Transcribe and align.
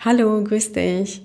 Hallo, 0.00 0.44
grüß 0.44 0.70
dich. 0.74 1.22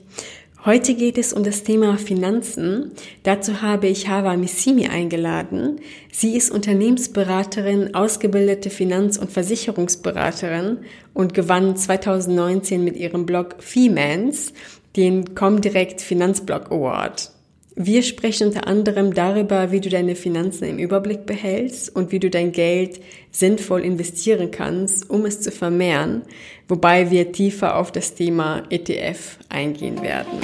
Heute 0.66 0.96
geht 0.96 1.20
es 1.20 1.32
um 1.32 1.44
das 1.44 1.62
Thema 1.62 1.96
Finanzen. 2.00 2.92
Dazu 3.22 3.62
habe 3.62 3.86
ich 3.86 4.08
Hava 4.08 4.36
Missimi 4.36 4.88
eingeladen. 4.88 5.80
Sie 6.12 6.36
ist 6.36 6.50
Unternehmensberaterin, 6.50 7.94
ausgebildete 7.94 8.72
Finanz- 8.72 9.20
und 9.20 9.32
Versicherungsberaterin 9.32 10.80
und 11.14 11.36
gewann 11.36 11.76
2019 11.76 12.84
mit 12.84 12.98
ihrem 12.98 13.28
Blog 13.28 13.58
Femans 13.60 14.54
den 14.96 15.36
Comdirect 15.36 16.02
Finanzblog 16.02 16.72
Award. 16.72 17.33
Wir 17.76 18.04
sprechen 18.04 18.50
unter 18.50 18.68
anderem 18.68 19.14
darüber, 19.14 19.72
wie 19.72 19.82
du 19.82 19.90
deine 19.90 20.16
Finanzen 20.16 20.66
im 20.66 20.78
Überblick 20.78 21.26
behältst 21.26 21.96
und 21.96 22.12
wie 22.12 22.20
du 22.20 22.30
dein 22.30 22.52
Geld 22.52 23.02
sinnvoll 23.32 23.82
investieren 23.82 24.52
kannst, 24.52 25.10
um 25.10 25.26
es 25.26 25.42
zu 25.42 25.50
vermehren, 25.50 26.22
wobei 26.68 27.10
wir 27.10 27.32
tiefer 27.32 27.78
auf 27.78 27.92
das 27.92 28.14
Thema 28.14 28.64
ETF 28.70 29.40
eingehen 29.50 30.02
werden. 30.04 30.40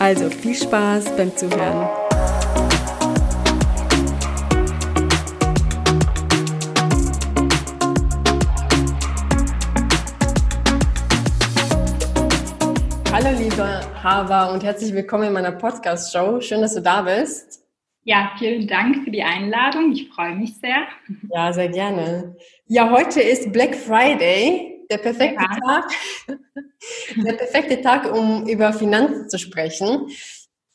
Also 0.00 0.30
viel 0.30 0.56
Spaß 0.56 1.16
beim 1.16 1.36
Zuhören. 1.36 2.01
Hallo 13.32 13.44
liebe 13.44 13.80
Hava 14.02 14.52
und 14.52 14.62
herzlich 14.62 14.92
willkommen 14.92 15.28
in 15.28 15.32
meiner 15.32 15.52
Podcast-Show. 15.52 16.42
Schön, 16.42 16.60
dass 16.60 16.74
du 16.74 16.82
da 16.82 17.00
bist. 17.00 17.64
Ja, 18.04 18.30
vielen 18.36 18.68
Dank 18.68 19.04
für 19.04 19.10
die 19.10 19.22
Einladung. 19.22 19.90
Ich 19.92 20.10
freue 20.10 20.36
mich 20.36 20.58
sehr. 20.58 20.86
Ja, 21.34 21.50
sehr 21.50 21.70
gerne. 21.70 22.36
Ja, 22.66 22.90
heute 22.90 23.22
ist 23.22 23.50
Black 23.50 23.74
Friday, 23.74 24.84
der 24.90 24.98
perfekte 24.98 25.42
ja. 25.42 25.58
Tag, 25.66 25.90
der 27.16 27.32
perfekte 27.32 27.80
Tag, 27.80 28.14
um 28.14 28.46
über 28.46 28.70
Finanzen 28.74 29.30
zu 29.30 29.38
sprechen. 29.38 30.08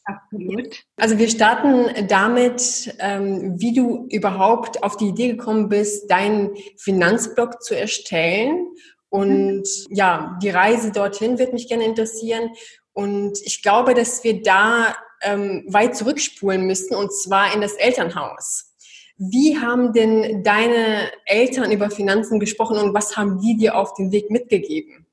Absolut. 0.06 0.84
Also 0.96 1.20
wir 1.20 1.30
starten 1.30 2.08
damit, 2.08 2.92
ähm, 2.98 3.53
wie 3.59 3.76
du 3.76 4.08
überhaupt 4.09 4.81
auf 4.81 4.98
die 4.98 5.09
Idee 5.09 5.28
gekommen 5.28 5.70
bist, 5.70 6.09
deinen 6.09 6.56
Finanzblog 6.78 7.62
zu 7.62 7.78
erstellen 7.78 8.66
und 9.09 9.63
ja, 9.89 10.38
die 10.41 10.50
Reise 10.50 10.91
dorthin 10.91 11.39
wird 11.39 11.53
mich 11.53 11.67
gerne 11.67 11.86
interessieren. 11.86 12.50
Und 12.94 13.39
ich 13.44 13.61
glaube, 13.61 13.94
dass 13.94 14.23
wir 14.23 14.41
da 14.41 14.95
ähm, 15.22 15.66
weit 15.67 15.95
zurückspulen 15.95 16.66
müssen, 16.66 16.95
und 16.95 17.13
zwar 17.13 17.53
in 17.53 17.61
das 17.61 17.73
Elternhaus. 17.73 18.75
Wie 19.17 19.58
haben 19.58 19.94
denn 19.94 20.44
deine 20.44 21.11
Eltern 21.25 21.72
über 21.72 21.89
Finanzen 21.89 22.39
gesprochen 22.39 22.78
und 22.78 22.94
was 22.94 23.17
haben 23.17 23.39
die 23.39 23.58
dir 23.58 23.75
auf 23.75 23.94
den 23.95 24.11
Weg 24.11 24.30
mitgegeben? 24.30 25.06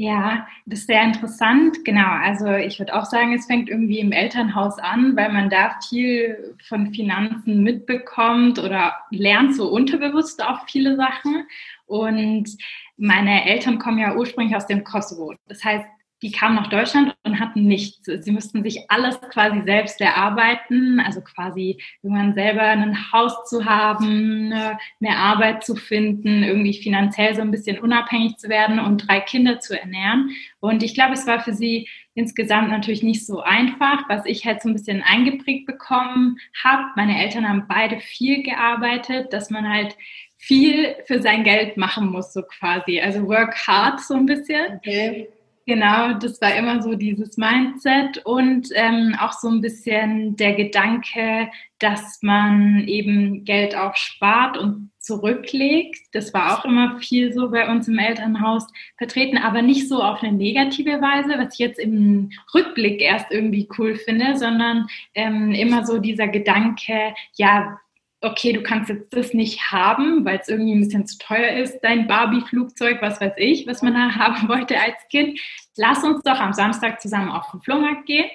Ja, 0.00 0.46
das 0.64 0.78
ist 0.80 0.86
sehr 0.86 1.02
interessant. 1.02 1.84
Genau. 1.84 2.08
Also 2.08 2.46
ich 2.46 2.78
würde 2.78 2.94
auch 2.94 3.04
sagen, 3.04 3.34
es 3.34 3.44
fängt 3.44 3.68
irgendwie 3.68 3.98
im 3.98 4.12
Elternhaus 4.12 4.78
an, 4.78 5.14
weil 5.14 5.30
man 5.30 5.50
da 5.50 5.76
viel 5.86 6.56
von 6.66 6.94
Finanzen 6.94 7.62
mitbekommt 7.62 8.58
oder 8.58 8.94
lernt 9.10 9.54
so 9.54 9.68
unterbewusst 9.70 10.42
auch 10.42 10.66
viele 10.66 10.96
Sachen. 10.96 11.46
Und 11.84 12.48
meine 12.96 13.44
Eltern 13.44 13.78
kommen 13.78 13.98
ja 13.98 14.16
ursprünglich 14.16 14.56
aus 14.56 14.66
dem 14.66 14.84
Kosovo. 14.84 15.34
Das 15.48 15.62
heißt, 15.62 15.84
die 16.22 16.30
kamen 16.30 16.56
nach 16.56 16.68
Deutschland 16.68 17.14
und 17.24 17.40
hatten 17.40 17.66
nichts. 17.66 18.04
Sie 18.04 18.30
mussten 18.30 18.62
sich 18.62 18.90
alles 18.90 19.20
quasi 19.20 19.62
selbst 19.62 20.00
erarbeiten, 20.00 21.00
also 21.00 21.20
quasi 21.20 21.80
irgendwann 22.02 22.34
selber 22.34 22.62
ein 22.62 23.12
Haus 23.12 23.48
zu 23.48 23.64
haben, 23.64 24.52
eine 24.52 25.16
Arbeit 25.16 25.64
zu 25.64 25.76
finden, 25.76 26.42
irgendwie 26.42 26.74
finanziell 26.74 27.34
so 27.34 27.40
ein 27.40 27.50
bisschen 27.50 27.78
unabhängig 27.78 28.36
zu 28.36 28.48
werden 28.48 28.78
und 28.78 29.08
drei 29.08 29.20
Kinder 29.20 29.60
zu 29.60 29.80
ernähren. 29.80 30.30
Und 30.60 30.82
ich 30.82 30.94
glaube, 30.94 31.14
es 31.14 31.26
war 31.26 31.40
für 31.40 31.54
sie 31.54 31.88
insgesamt 32.14 32.70
natürlich 32.70 33.02
nicht 33.02 33.24
so 33.24 33.40
einfach, 33.40 34.08
was 34.08 34.26
ich 34.26 34.44
halt 34.44 34.60
so 34.60 34.68
ein 34.68 34.74
bisschen 34.74 35.02
eingeprägt 35.02 35.66
bekommen 35.66 36.36
habe. 36.62 36.84
Meine 36.96 37.22
Eltern 37.22 37.48
haben 37.48 37.64
beide 37.68 38.00
viel 38.00 38.42
gearbeitet, 38.42 39.32
dass 39.32 39.50
man 39.50 39.68
halt 39.68 39.96
viel 40.36 40.96
für 41.06 41.20
sein 41.20 41.44
Geld 41.44 41.76
machen 41.76 42.10
muss, 42.10 42.32
so 42.32 42.42
quasi. 42.42 43.00
Also 43.00 43.26
work 43.26 43.54
hard 43.66 44.00
so 44.00 44.14
ein 44.14 44.26
bisschen. 44.26 44.76
Okay. 44.76 45.28
Genau, 45.70 46.14
das 46.14 46.40
war 46.40 46.52
immer 46.56 46.82
so 46.82 46.96
dieses 46.96 47.36
Mindset 47.36 48.26
und 48.26 48.70
ähm, 48.74 49.14
auch 49.20 49.30
so 49.30 49.46
ein 49.46 49.60
bisschen 49.60 50.34
der 50.34 50.54
Gedanke, 50.54 51.48
dass 51.78 52.18
man 52.22 52.88
eben 52.88 53.44
Geld 53.44 53.76
auch 53.76 53.94
spart 53.94 54.58
und 54.58 54.90
zurücklegt. 54.98 55.96
Das 56.10 56.34
war 56.34 56.58
auch 56.58 56.64
immer 56.64 56.98
viel 56.98 57.32
so 57.32 57.52
bei 57.52 57.70
uns 57.70 57.86
im 57.86 58.00
Elternhaus 58.00 58.66
vertreten, 58.98 59.38
aber 59.38 59.62
nicht 59.62 59.88
so 59.88 60.02
auf 60.02 60.24
eine 60.24 60.32
negative 60.32 61.00
Weise, 61.00 61.38
was 61.38 61.54
ich 61.54 61.60
jetzt 61.60 61.78
im 61.78 62.32
Rückblick 62.52 63.00
erst 63.00 63.30
irgendwie 63.30 63.68
cool 63.78 63.94
finde, 63.94 64.36
sondern 64.36 64.88
ähm, 65.14 65.52
immer 65.52 65.86
so 65.86 65.98
dieser 65.98 66.26
Gedanke, 66.26 67.14
ja, 67.36 67.78
okay, 68.22 68.52
du 68.52 68.62
kannst 68.62 68.90
jetzt 68.90 69.14
das 69.14 69.32
nicht 69.32 69.70
haben, 69.70 70.24
weil 70.24 70.38
es 70.38 70.48
irgendwie 70.48 70.74
ein 70.74 70.80
bisschen 70.80 71.06
zu 71.06 71.18
teuer 71.18 71.56
ist, 71.56 71.80
dein 71.80 72.06
Barbie-Flugzeug, 72.06 73.00
was 73.00 73.20
weiß 73.20 73.34
ich, 73.36 73.66
was 73.66 73.82
man 73.82 73.94
da 73.94 74.14
haben 74.14 74.48
wollte 74.48 74.78
als 74.78 74.96
Kind. 75.10 75.40
Lass 75.76 76.04
uns 76.04 76.22
doch 76.22 76.38
am 76.38 76.52
Samstag 76.52 77.00
zusammen 77.00 77.30
auf 77.30 77.50
den 77.50 77.62
Flohmarkt 77.62 78.06
gehen 78.06 78.28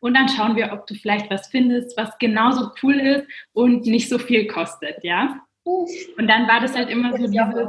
und 0.00 0.14
dann 0.14 0.28
schauen 0.28 0.54
wir, 0.56 0.72
ob 0.72 0.86
du 0.86 0.94
vielleicht 0.94 1.30
was 1.30 1.48
findest, 1.48 1.96
was 1.96 2.16
genauso 2.18 2.70
cool 2.82 2.94
ist 2.94 3.26
und 3.52 3.86
nicht 3.86 4.08
so 4.08 4.18
viel 4.18 4.46
kostet, 4.46 5.02
ja? 5.02 5.40
Und 5.64 6.28
dann 6.28 6.46
war 6.46 6.60
das 6.60 6.76
halt 6.76 6.90
immer 6.90 7.12
so 7.12 7.26
dieses, 7.26 7.68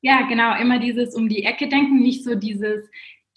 ja, 0.00 0.22
genau, 0.22 0.56
immer 0.58 0.78
dieses 0.78 1.14
um 1.14 1.28
die 1.28 1.44
Ecke 1.44 1.68
denken, 1.68 2.00
nicht 2.00 2.24
so 2.24 2.34
dieses, 2.34 2.90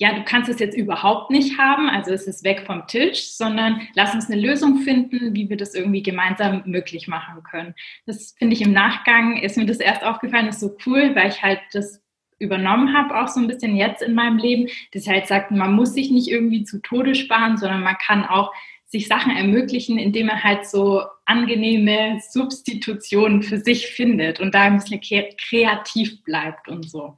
ja, 0.03 0.11
du 0.11 0.25
kannst 0.25 0.49
es 0.49 0.59
jetzt 0.59 0.75
überhaupt 0.75 1.31
nicht 1.31 1.57
haben, 1.57 1.87
also 1.87 2.11
es 2.11 2.27
ist 2.27 2.43
weg 2.43 2.63
vom 2.67 2.85
Tisch, 2.87 3.31
sondern 3.37 3.79
lass 3.95 4.13
uns 4.13 4.29
eine 4.29 4.41
Lösung 4.41 4.79
finden, 4.79 5.33
wie 5.33 5.49
wir 5.49 5.55
das 5.55 5.73
irgendwie 5.73 6.03
gemeinsam 6.03 6.61
möglich 6.65 7.07
machen 7.07 7.41
können. 7.49 7.73
Das 8.05 8.35
finde 8.37 8.53
ich 8.53 8.61
im 8.61 8.73
Nachgang, 8.73 9.37
ist 9.37 9.55
mir 9.55 9.65
das 9.65 9.77
erst 9.77 10.03
aufgefallen, 10.03 10.49
ist 10.49 10.59
so 10.59 10.75
cool, 10.85 11.15
weil 11.15 11.29
ich 11.29 11.41
halt 11.41 11.61
das 11.71 12.03
übernommen 12.37 12.93
habe, 12.93 13.17
auch 13.17 13.29
so 13.29 13.39
ein 13.39 13.47
bisschen 13.47 13.77
jetzt 13.77 14.01
in 14.01 14.13
meinem 14.13 14.39
Leben, 14.39 14.67
das 14.91 15.07
halt 15.07 15.25
sagt, 15.27 15.51
man 15.51 15.71
muss 15.71 15.93
sich 15.93 16.11
nicht 16.11 16.27
irgendwie 16.27 16.65
zu 16.65 16.81
Tode 16.81 17.15
sparen, 17.15 17.55
sondern 17.55 17.81
man 17.81 17.95
kann 17.97 18.25
auch 18.25 18.51
sich 18.93 19.07
Sachen 19.07 19.35
ermöglichen, 19.35 19.97
indem 19.97 20.29
er 20.29 20.43
halt 20.43 20.67
so 20.67 21.01
angenehme 21.25 22.19
Substitutionen 22.29 23.41
für 23.41 23.57
sich 23.57 23.87
findet 23.87 24.39
und 24.39 24.53
da 24.53 24.61
ein 24.61 24.77
bisschen 24.77 25.01
kreativ 25.01 26.23
bleibt 26.23 26.69
und 26.69 26.87
so. 26.87 27.17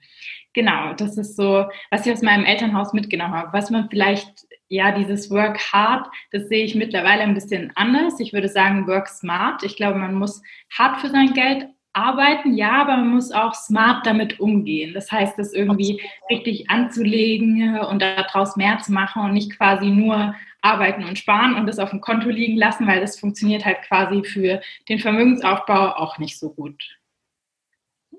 Genau, 0.53 0.93
das 0.93 1.17
ist 1.17 1.35
so, 1.35 1.65
was 1.91 2.05
ich 2.05 2.13
aus 2.13 2.21
meinem 2.21 2.45
Elternhaus 2.45 2.93
mitgenommen 2.93 3.33
habe. 3.33 3.51
Was 3.51 3.71
man 3.71 3.89
vielleicht, 3.89 4.29
ja, 4.69 4.93
dieses 4.93 5.29
Work 5.29 5.59
hard, 5.73 6.07
das 6.31 6.47
sehe 6.47 6.63
ich 6.63 6.75
mittlerweile 6.75 7.23
ein 7.23 7.33
bisschen 7.33 7.73
anders. 7.75 8.21
Ich 8.21 8.31
würde 8.31 8.47
sagen, 8.47 8.87
work 8.87 9.09
smart. 9.09 9.63
Ich 9.63 9.75
glaube, 9.75 9.99
man 9.99 10.15
muss 10.15 10.41
hart 10.77 11.01
für 11.01 11.09
sein 11.09 11.33
Geld 11.33 11.67
arbeiten, 11.91 12.55
ja, 12.55 12.81
aber 12.81 12.95
man 12.95 13.15
muss 13.15 13.33
auch 13.33 13.53
smart 13.53 14.05
damit 14.05 14.39
umgehen. 14.39 14.93
Das 14.93 15.11
heißt, 15.11 15.37
das 15.37 15.51
irgendwie 15.51 16.01
richtig 16.29 16.69
anzulegen 16.69 17.79
und 17.79 18.01
daraus 18.01 18.55
mehr 18.55 18.79
zu 18.79 18.93
machen 18.93 19.23
und 19.23 19.33
nicht 19.33 19.57
quasi 19.57 19.87
nur 19.87 20.35
arbeiten 20.65 21.05
und 21.05 21.17
sparen 21.17 21.53
und 21.55 21.67
das 21.67 21.79
auf 21.79 21.91
dem 21.91 22.01
Konto 22.01 22.29
liegen 22.29 22.57
lassen, 22.57 22.87
weil 22.87 22.99
das 22.99 23.19
funktioniert 23.19 23.63
halt 23.63 23.83
quasi 23.83 24.23
für 24.23 24.61
den 24.89 24.99
Vermögensaufbau 24.99 25.95
auch 25.95 26.17
nicht 26.17 26.39
so 26.39 26.49
gut. 26.51 26.97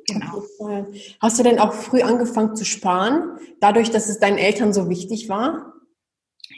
Genau. 0.09 0.43
Hast 1.21 1.39
du 1.39 1.43
denn 1.43 1.59
auch 1.59 1.73
früh 1.73 2.01
angefangen 2.03 2.55
zu 2.55 2.65
sparen, 2.65 3.39
dadurch, 3.61 3.91
dass 3.91 4.09
es 4.09 4.21
deinen 4.21 4.39
Eltern 4.39 4.73
so 4.73 4.89
wichtig 4.89 5.29
war? 5.29 5.73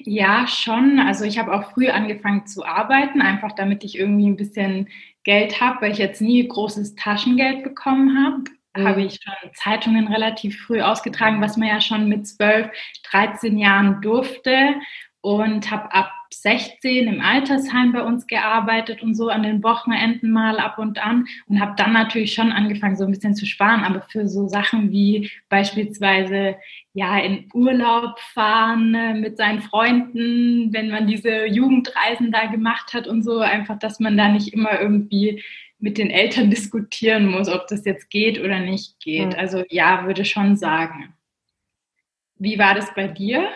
Ja, 0.04 0.46
schon. 0.46 1.00
Also 1.00 1.24
ich 1.24 1.38
habe 1.38 1.54
auch 1.54 1.72
früh 1.72 1.88
angefangen 1.88 2.46
zu 2.46 2.64
arbeiten, 2.64 3.22
einfach 3.22 3.52
damit 3.52 3.82
ich 3.84 3.98
irgendwie 3.98 4.28
ein 4.28 4.36
bisschen 4.36 4.88
Geld 5.24 5.60
habe, 5.60 5.80
weil 5.80 5.92
ich 5.92 5.98
jetzt 5.98 6.20
nie 6.20 6.46
großes 6.46 6.94
Taschengeld 6.94 7.64
bekommen 7.64 8.22
habe. 8.22 8.44
Mhm. 8.76 8.88
Habe 8.88 9.02
ich 9.02 9.18
schon 9.22 9.50
Zeitungen 9.54 10.08
relativ 10.08 10.60
früh 10.60 10.82
ausgetragen, 10.82 11.40
was 11.40 11.56
man 11.56 11.68
ja 11.68 11.80
schon 11.80 12.08
mit 12.08 12.26
12, 12.26 12.68
13 13.10 13.56
Jahren 13.56 14.02
durfte 14.02 14.74
und 15.20 15.70
habe 15.70 15.92
ab 15.92 16.12
16 16.32 17.08
im 17.08 17.20
Altersheim 17.20 17.92
bei 17.92 18.02
uns 18.02 18.26
gearbeitet 18.26 19.02
und 19.02 19.14
so 19.14 19.28
an 19.28 19.42
den 19.42 19.62
Wochenenden 19.62 20.30
mal 20.30 20.58
ab 20.58 20.78
und 20.78 21.04
an 21.04 21.26
und 21.46 21.60
habe 21.60 21.74
dann 21.76 21.92
natürlich 21.92 22.34
schon 22.34 22.52
angefangen, 22.52 22.96
so 22.96 23.04
ein 23.04 23.10
bisschen 23.10 23.34
zu 23.34 23.46
sparen, 23.46 23.82
aber 23.82 24.02
für 24.02 24.28
so 24.28 24.46
Sachen 24.46 24.90
wie 24.90 25.30
beispielsweise 25.48 26.56
ja 26.92 27.18
in 27.18 27.48
Urlaub 27.52 28.18
fahren 28.20 28.94
äh, 28.94 29.14
mit 29.14 29.36
seinen 29.36 29.62
Freunden, 29.62 30.72
wenn 30.72 30.90
man 30.90 31.06
diese 31.06 31.46
Jugendreisen 31.46 32.30
da 32.30 32.46
gemacht 32.46 32.94
hat 32.94 33.08
und 33.08 33.22
so, 33.22 33.38
einfach, 33.38 33.78
dass 33.78 34.00
man 34.00 34.16
da 34.16 34.28
nicht 34.28 34.52
immer 34.52 34.80
irgendwie 34.80 35.42
mit 35.78 35.98
den 35.98 36.10
Eltern 36.10 36.50
diskutieren 36.50 37.26
muss, 37.26 37.48
ob 37.48 37.66
das 37.68 37.84
jetzt 37.84 38.10
geht 38.10 38.38
oder 38.38 38.60
nicht 38.60 39.00
geht. 39.00 39.36
Also 39.36 39.64
ja, 39.68 40.06
würde 40.06 40.24
schon 40.24 40.56
sagen. 40.56 41.14
Wie 42.36 42.58
war 42.58 42.74
das 42.74 42.94
bei 42.94 43.08
dir? 43.08 43.48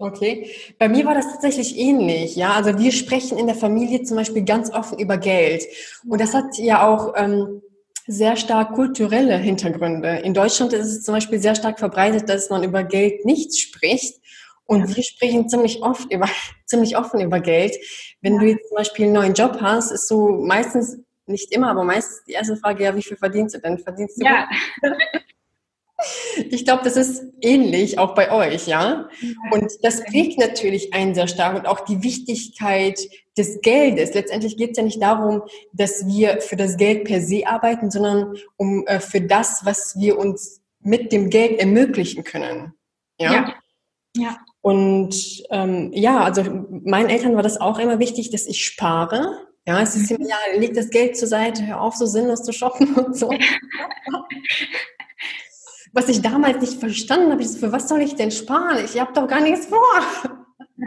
Okay, 0.00 0.50
bei 0.78 0.88
mir 0.88 1.04
war 1.04 1.14
das 1.14 1.30
tatsächlich 1.30 1.76
ähnlich. 1.76 2.34
Ja, 2.34 2.52
also 2.54 2.78
wir 2.78 2.90
sprechen 2.90 3.36
in 3.36 3.46
der 3.46 3.54
Familie 3.54 4.02
zum 4.02 4.16
Beispiel 4.16 4.42
ganz 4.42 4.72
offen 4.72 4.98
über 4.98 5.18
Geld 5.18 5.62
und 6.08 6.18
das 6.18 6.32
hat 6.32 6.56
ja 6.56 6.88
auch 6.88 7.12
ähm, 7.16 7.60
sehr 8.06 8.36
stark 8.36 8.72
kulturelle 8.72 9.36
Hintergründe. 9.36 10.20
In 10.24 10.32
Deutschland 10.32 10.72
ist 10.72 10.86
es 10.86 11.02
zum 11.04 11.14
Beispiel 11.14 11.38
sehr 11.38 11.54
stark 11.54 11.78
verbreitet, 11.78 12.30
dass 12.30 12.48
man 12.48 12.64
über 12.64 12.82
Geld 12.82 13.26
nicht 13.26 13.54
spricht. 13.60 14.18
Und 14.64 14.88
ja. 14.88 14.96
wir 14.96 15.02
sprechen 15.02 15.50
ziemlich 15.50 15.82
oft 15.82 16.10
über, 16.10 16.28
ziemlich 16.66 16.96
offen 16.96 17.20
über 17.20 17.40
Geld. 17.40 17.76
Wenn 18.22 18.36
ja. 18.36 18.40
du 18.40 18.46
jetzt 18.46 18.68
zum 18.68 18.76
Beispiel 18.76 19.04
einen 19.04 19.14
neuen 19.14 19.34
Job 19.34 19.58
hast, 19.60 19.90
ist 19.90 20.08
so 20.08 20.28
meistens, 20.28 20.96
nicht 21.26 21.52
immer, 21.52 21.70
aber 21.70 21.84
meistens 21.84 22.24
die 22.24 22.32
erste 22.32 22.56
Frage, 22.56 22.84
ja, 22.84 22.96
wie 22.96 23.02
viel 23.02 23.18
verdienst 23.18 23.54
du 23.54 23.60
denn? 23.60 23.78
Verdienst 23.78 24.18
du? 24.18 24.24
Ja. 24.24 24.48
Ich 26.50 26.64
glaube, 26.64 26.82
das 26.84 26.96
ist 26.96 27.24
ähnlich 27.40 27.98
auch 27.98 28.14
bei 28.14 28.32
euch, 28.32 28.66
ja. 28.66 29.08
Und 29.50 29.70
das 29.82 30.02
prägt 30.04 30.38
natürlich 30.38 30.94
einen 30.94 31.14
sehr 31.14 31.28
stark 31.28 31.56
und 31.56 31.66
auch 31.66 31.80
die 31.80 32.02
Wichtigkeit 32.02 32.98
des 33.36 33.60
Geldes. 33.60 34.14
Letztendlich 34.14 34.56
geht 34.56 34.72
es 34.72 34.76
ja 34.78 34.82
nicht 34.82 35.02
darum, 35.02 35.42
dass 35.72 36.06
wir 36.06 36.40
für 36.40 36.56
das 36.56 36.76
Geld 36.76 37.04
per 37.04 37.20
se 37.20 37.46
arbeiten, 37.46 37.90
sondern 37.90 38.34
um 38.56 38.86
äh, 38.86 39.00
für 39.00 39.20
das, 39.20 39.64
was 39.64 39.98
wir 39.98 40.18
uns 40.18 40.60
mit 40.80 41.12
dem 41.12 41.30
Geld 41.30 41.58
ermöglichen 41.60 42.24
können. 42.24 42.72
Ja. 43.18 43.32
ja. 43.32 43.54
ja. 44.16 44.38
Und 44.62 45.42
ähm, 45.50 45.90
ja, 45.94 46.22
also 46.22 46.42
meinen 46.84 47.08
Eltern 47.08 47.34
war 47.34 47.42
das 47.42 47.60
auch 47.60 47.78
immer 47.78 47.98
wichtig, 47.98 48.30
dass 48.30 48.46
ich 48.46 48.64
spare. 48.64 49.46
Ja, 49.66 49.80
es 49.82 49.94
ist 49.94 50.10
immer, 50.10 50.26
ja, 50.26 50.36
leg 50.56 50.74
das 50.74 50.90
Geld 50.90 51.16
zur 51.16 51.28
Seite, 51.28 51.66
hör 51.66 51.80
auf, 51.80 51.94
so 51.94 52.06
sinnlos 52.06 52.42
zu 52.42 52.52
shoppen 52.52 52.94
und 52.94 53.16
so. 53.16 53.30
was 55.92 56.08
ich 56.08 56.22
damals 56.22 56.60
nicht 56.60 56.78
verstanden 56.78 57.32
habe, 57.32 57.42
ist, 57.42 57.58
für 57.58 57.72
was 57.72 57.88
soll 57.88 58.00
ich 58.02 58.14
denn 58.14 58.30
sparen? 58.30 58.84
Ich 58.84 59.00
habe 59.00 59.12
doch 59.12 59.26
gar 59.26 59.40
nichts 59.40 59.66
vor. 59.66 59.78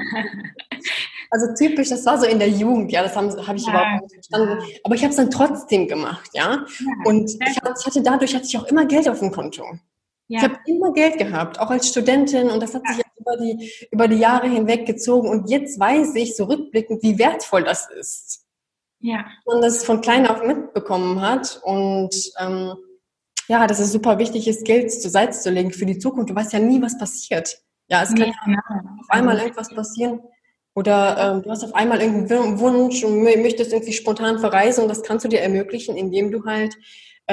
also 1.30 1.54
typisch, 1.58 1.90
das 1.90 2.06
war 2.06 2.18
so 2.18 2.26
in 2.26 2.40
der 2.40 2.50
Jugend, 2.50 2.92
ja, 2.92 3.04
das 3.04 3.16
habe 3.16 3.30
hab 3.46 3.56
ich 3.56 3.66
ja, 3.66 3.72
überhaupt 3.72 4.04
nicht 4.04 4.14
verstanden. 4.14 4.64
Aber 4.84 4.96
ich 4.96 5.02
habe 5.02 5.12
es 5.12 5.18
dann 5.18 5.32
trotzdem 5.32 5.88
gemacht, 5.88 6.30
ja. 6.34 6.52
ja 6.52 6.66
und 7.06 7.30
ich 7.30 7.86
hatte 7.86 8.02
dadurch 8.02 8.36
hatte 8.36 8.46
ich 8.46 8.58
auch 8.58 8.66
immer 8.66 8.86
Geld 8.86 9.10
auf 9.10 9.20
dem 9.20 9.32
Konto. 9.32 9.64
Ja. 10.28 10.40
Ich 10.40 10.44
habe 10.44 10.60
immer 10.66 10.94
Geld 10.94 11.18
gehabt, 11.18 11.60
auch 11.60 11.70
als 11.70 11.90
Studentin, 11.90 12.50
und 12.50 12.62
das 12.62 12.74
hat 12.74 12.88
sich 12.88 13.04
über 13.20 13.38
die, 13.38 13.72
über 13.92 14.08
die 14.08 14.18
Jahre 14.18 14.48
hinweg 14.48 14.86
gezogen. 14.86 15.30
Und 15.30 15.50
jetzt 15.50 15.80
weiß 15.80 16.16
ich 16.16 16.36
so 16.36 16.46
rückblickend, 16.46 17.04
wie 17.04 17.18
wertvoll 17.20 17.64
das 17.64 17.90
ist. 17.90 18.46
Ja. 19.00 19.26
Und 19.46 19.62
das 19.62 19.84
von 19.84 20.02
klein 20.02 20.28
auf 20.28 20.44
mitbekommen 20.44 21.22
hat. 21.22 21.62
Und 21.64 22.16
ähm, 22.40 22.76
ja, 23.48 23.68
dass 23.68 23.80
es 23.80 23.92
super 23.92 24.20
wichtig 24.20 24.48
ist, 24.48 24.66
Geld 24.66 24.92
zur 24.92 25.12
Seite 25.12 25.38
zu 25.38 25.50
legen 25.50 25.72
für 25.72 25.86
die 25.86 25.98
Zukunft. 25.98 26.30
Du 26.30 26.36
weißt 26.36 26.54
ja 26.54 26.60
nie, 26.60 26.82
was 26.82 26.98
passiert. 26.98 27.58
Ja, 27.88 28.04
es 28.04 28.10
kann 28.10 28.28
ja, 28.28 28.34
genau. 28.46 28.60
auf 29.02 29.10
einmal 29.10 29.38
irgendwas 29.38 29.70
passieren. 29.70 30.22
Oder 30.76 31.36
ähm, 31.36 31.44
du 31.44 31.52
hast 31.52 31.64
auf 31.64 31.76
einmal 31.76 32.02
irgendeinen 32.02 32.60
Wunsch 32.60 33.04
und 33.04 33.22
möchtest 33.22 33.74
irgendwie 33.74 33.94
spontan 33.94 34.40
verreisen 34.40 34.84
und 34.84 34.90
das 34.90 35.04
kannst 35.04 35.24
du 35.24 35.30
dir 35.30 35.42
ermöglichen, 35.42 35.96
indem 35.96 36.32
du 36.32 36.46
halt 36.46 36.76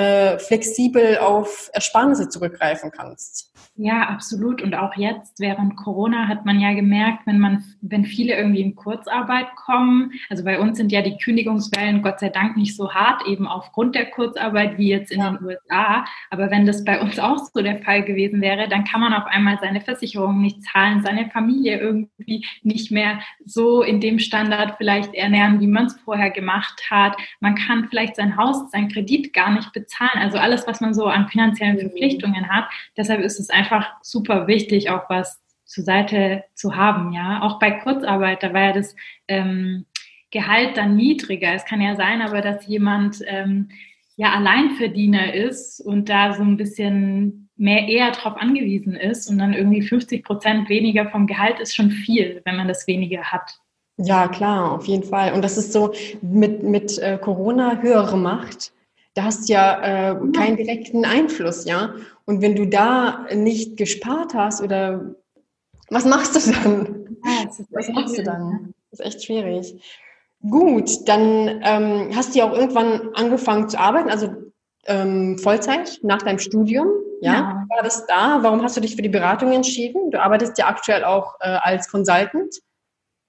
äh, 0.01 0.39
flexibel 0.39 1.19
auf 1.19 1.71
Ersparnisse 1.73 2.29
zurückgreifen 2.29 2.91
kannst. 2.91 3.51
Ja, 3.77 4.09
absolut. 4.09 4.61
Und 4.61 4.75
auch 4.75 4.95
jetzt 4.97 5.41
während 5.41 5.77
Corona 5.77 6.29
hat 6.29 6.45
man 6.45 6.61
ja 6.61 6.75
gemerkt, 6.75 7.27
wenn 7.27 7.39
man, 7.39 7.65
wenn 7.81 8.05
viele 8.05 8.37
irgendwie 8.37 8.61
in 8.61 8.75
Kurzarbeit 8.75 9.47
kommen, 9.57 10.13
also 10.29 10.45
bei 10.45 10.61
uns 10.61 10.77
sind 10.77 10.93
ja 10.93 11.01
die 11.01 11.17
Kündigungswellen 11.17 12.03
Gott 12.03 12.21
sei 12.21 12.29
Dank 12.29 12.59
nicht 12.59 12.77
so 12.77 12.93
hart, 12.93 13.27
eben 13.27 13.47
aufgrund 13.47 13.95
der 13.95 14.11
Kurzarbeit 14.11 14.77
wie 14.77 14.89
jetzt 14.89 15.11
in 15.11 15.21
ja. 15.21 15.31
den 15.31 15.45
USA. 15.45 16.05
Aber 16.31 16.51
wenn 16.51 16.67
das 16.67 16.85
bei 16.85 17.01
uns 17.01 17.19
auch 17.19 17.39
so 17.39 17.63
der 17.63 17.79
Fall 17.79 18.05
gewesen 18.05 18.43
wäre, 18.43 18.69
dann 18.69 18.85
kann 18.85 19.01
man 19.01 19.15
auf 19.15 19.25
einmal 19.27 19.59
seine 19.61 19.81
Versicherung 19.81 20.43
nicht 20.43 20.63
zahlen, 20.63 21.03
seine 21.03 21.31
Familie 21.31 21.81
irgendwie 21.81 22.45
nicht 22.63 22.91
mehr 22.91 23.21
so 23.47 23.83
in 23.83 24.01
dem 24.01 24.19
Standard 24.19 24.75
vielleicht 24.77 25.15
ernähren, 25.15 25.61
wie 25.61 25.67
man 25.67 25.87
es 25.87 25.99
vorher 26.01 26.31
gemacht 26.31 26.83
hat. 26.91 27.17
Man 27.41 27.55
kann 27.55 27.89
vielleicht 27.89 28.17
sein 28.17 28.37
Haus, 28.37 28.71
sein 28.71 28.89
Kredit 28.89 29.33
gar 29.33 29.53
nicht 29.53 29.73
bezahlen. 29.73 29.90
Also 30.19 30.39
alles, 30.39 30.67
was 30.67 30.81
man 30.81 30.93
so 30.95 31.07
an 31.07 31.29
finanziellen 31.29 31.77
mhm. 31.77 31.81
Verpflichtungen 31.81 32.49
hat. 32.49 32.69
Deshalb 32.97 33.21
ist 33.21 33.41
es 33.41 33.49
einfach 33.49 33.71
einfach 33.71 33.93
super 34.03 34.47
wichtig, 34.47 34.91
auch 34.91 35.09
was 35.09 35.41
zur 35.65 35.85
Seite 35.85 36.45
zu 36.55 36.75
haben, 36.75 37.13
ja. 37.13 37.43
Auch 37.43 37.59
bei 37.59 37.71
Kurzarbeit, 37.71 38.43
da 38.43 38.53
war 38.53 38.63
ja 38.63 38.73
das 38.73 38.97
ähm, 39.29 39.87
Gehalt 40.33 40.77
dann 40.77 40.97
niedriger. 40.97 41.55
Es 41.55 41.65
kann 41.65 41.81
ja 41.81 41.97
sein, 41.97 42.23
aber 42.23 42.41
dass 42.41 42.67
jemand 42.67 43.21
ähm, 43.27 43.69
ja 44.17 44.33
Alleinverdiener 44.33 45.35
ist 45.35 45.81
und 45.81 46.09
da 46.09 46.35
so 46.35 46.43
ein 46.43 46.57
bisschen 46.57 47.49
mehr 47.57 47.89
eher 47.89 48.11
darauf 48.11 48.37
angewiesen 48.37 48.95
ist 48.95 49.29
und 49.29 49.39
dann 49.39 49.55
irgendwie 49.55 49.83
50 49.83 50.25
Prozent 50.25 50.69
weniger 50.69 51.09
vom 51.11 51.27
Gehalt 51.27 51.61
ist 51.61 51.75
schon 51.75 51.91
viel, 51.91 52.41
wenn 52.45 52.57
man 52.57 52.69
das 52.69 52.87
weniger 52.87 53.23
hat. 53.23 53.59
Ja, 53.97 54.29
klar, 54.29 54.73
auf 54.73 54.87
jeden 54.87 55.05
Fall. 55.05 55.35
Und 55.35 55.43
das 55.43 55.59
ist 55.59 55.73
so 55.73 55.93
mit, 56.23 56.63
mit 56.63 56.99
äh, 56.99 57.19
Corona 57.19 57.81
höhere 57.81 58.17
Macht. 58.17 58.73
Da 59.21 59.27
hast 59.27 59.51
ja 59.51 60.13
äh, 60.13 60.17
keinen 60.35 60.57
direkten 60.57 61.05
Einfluss, 61.05 61.67
ja. 61.67 61.93
Und 62.25 62.41
wenn 62.41 62.57
du 62.57 62.67
da 62.67 63.27
nicht 63.35 63.77
gespart 63.77 64.33
hast 64.33 64.63
oder 64.63 65.15
was 65.91 66.07
machst 66.07 66.37
du 66.37 66.53
dann? 66.53 67.19
Ja, 67.23 67.51
was 67.71 67.89
machst 67.91 68.17
du 68.17 68.23
dann? 68.23 68.73
Das 68.91 69.01
ist 69.01 69.07
echt 69.07 69.25
schwierig. 69.25 69.75
Gut, 70.49 71.07
dann 71.07 71.61
ähm, 71.63 72.17
hast 72.17 72.35
du 72.35 72.39
ja 72.39 72.47
auch 72.47 72.57
irgendwann 72.57 73.11
angefangen 73.13 73.69
zu 73.69 73.79
arbeiten, 73.79 74.09
also 74.09 74.33
ähm, 74.87 75.39
Vollzeit 75.39 75.99
nach 76.03 76.23
deinem 76.23 76.39
Studium. 76.39 76.89
Ja? 77.21 77.33
ja? 77.35 77.67
War 77.69 77.83
das 77.83 78.07
da? 78.07 78.39
Warum 78.41 78.63
hast 78.63 78.79
du 78.79 78.81
dich 78.81 78.97
für 78.97 79.03
die 79.03 79.11
Beratung 79.11 79.53
entschieden? 79.53 80.11
Du 80.11 80.19
arbeitest 80.19 80.57
ja 80.57 80.67
aktuell 80.67 81.05
auch 81.05 81.35
äh, 81.41 81.59
als 81.61 81.91
Consultant. 81.91 82.55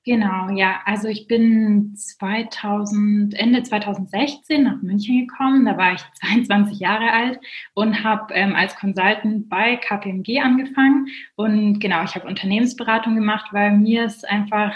Genau, 0.03 0.49
ja. 0.49 0.81
Also 0.85 1.09
ich 1.09 1.27
bin 1.27 1.95
2000, 1.95 3.35
Ende 3.35 3.61
2016 3.61 4.63
nach 4.63 4.81
München 4.81 5.27
gekommen. 5.27 5.63
Da 5.65 5.77
war 5.77 5.93
ich 5.93 6.01
22 6.21 6.79
Jahre 6.79 7.11
alt 7.11 7.39
und 7.75 8.03
habe 8.03 8.33
ähm, 8.33 8.55
als 8.55 8.75
Consultant 8.75 9.47
bei 9.47 9.75
KPMG 9.75 10.39
angefangen. 10.41 11.07
Und 11.35 11.79
genau, 11.79 12.03
ich 12.03 12.15
habe 12.15 12.27
Unternehmensberatung 12.27 13.13
gemacht, 13.13 13.47
weil 13.51 13.77
mir 13.77 14.05
es 14.05 14.23
einfach 14.23 14.73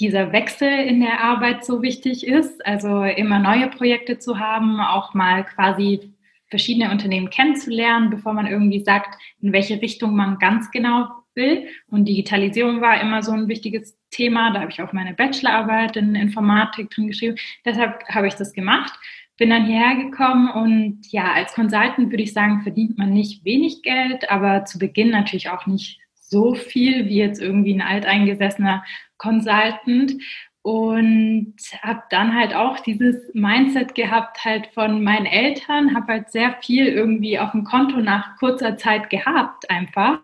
dieser 0.00 0.32
Wechsel 0.32 0.68
in 0.68 1.00
der 1.00 1.22
Arbeit 1.22 1.64
so 1.64 1.82
wichtig 1.82 2.26
ist. 2.26 2.64
Also 2.64 3.02
immer 3.02 3.38
neue 3.38 3.68
Projekte 3.68 4.18
zu 4.18 4.38
haben, 4.38 4.80
auch 4.80 5.12
mal 5.12 5.44
quasi 5.44 6.14
verschiedene 6.48 6.90
Unternehmen 6.90 7.28
kennenzulernen, 7.28 8.08
bevor 8.08 8.32
man 8.32 8.46
irgendwie 8.46 8.80
sagt, 8.80 9.18
in 9.42 9.52
welche 9.52 9.82
Richtung 9.82 10.16
man 10.16 10.38
ganz 10.38 10.70
genau 10.70 11.08
will. 11.38 11.68
Und 11.86 12.06
Digitalisierung 12.06 12.82
war 12.82 13.00
immer 13.00 13.22
so 13.22 13.32
ein 13.32 13.48
wichtiges 13.48 13.96
Thema. 14.10 14.52
Da 14.52 14.60
habe 14.60 14.70
ich 14.70 14.82
auch 14.82 14.92
meine 14.92 15.14
Bachelorarbeit 15.14 15.96
in 15.96 16.14
Informatik 16.14 16.90
drin 16.90 17.08
geschrieben. 17.08 17.36
Deshalb 17.64 18.06
habe 18.10 18.26
ich 18.26 18.34
das 18.34 18.52
gemacht. 18.52 18.92
Bin 19.38 19.48
dann 19.48 19.64
hierher 19.64 19.94
gekommen 19.94 20.50
und 20.50 21.00
ja, 21.10 21.32
als 21.32 21.54
Consultant 21.54 22.10
würde 22.10 22.24
ich 22.24 22.34
sagen, 22.34 22.62
verdient 22.62 22.98
man 22.98 23.10
nicht 23.10 23.44
wenig 23.44 23.82
Geld, 23.82 24.28
aber 24.30 24.66
zu 24.66 24.78
Beginn 24.78 25.10
natürlich 25.10 25.48
auch 25.48 25.66
nicht 25.66 26.00
so 26.14 26.54
viel 26.54 27.06
wie 27.06 27.18
jetzt 27.18 27.40
irgendwie 27.40 27.72
ein 27.72 27.80
alteingesessener 27.80 28.84
Consultant 29.16 30.16
und 30.62 31.54
habe 31.82 32.02
dann 32.10 32.34
halt 32.34 32.54
auch 32.54 32.80
dieses 32.80 33.32
Mindset 33.32 33.94
gehabt 33.94 34.44
halt 34.44 34.66
von 34.74 35.02
meinen 35.02 35.24
Eltern, 35.24 35.94
habe 35.94 36.12
halt 36.12 36.30
sehr 36.30 36.56
viel 36.60 36.86
irgendwie 36.88 37.38
auf 37.38 37.52
dem 37.52 37.64
Konto 37.64 37.98
nach 38.00 38.36
kurzer 38.38 38.76
Zeit 38.76 39.08
gehabt 39.08 39.70
einfach 39.70 40.20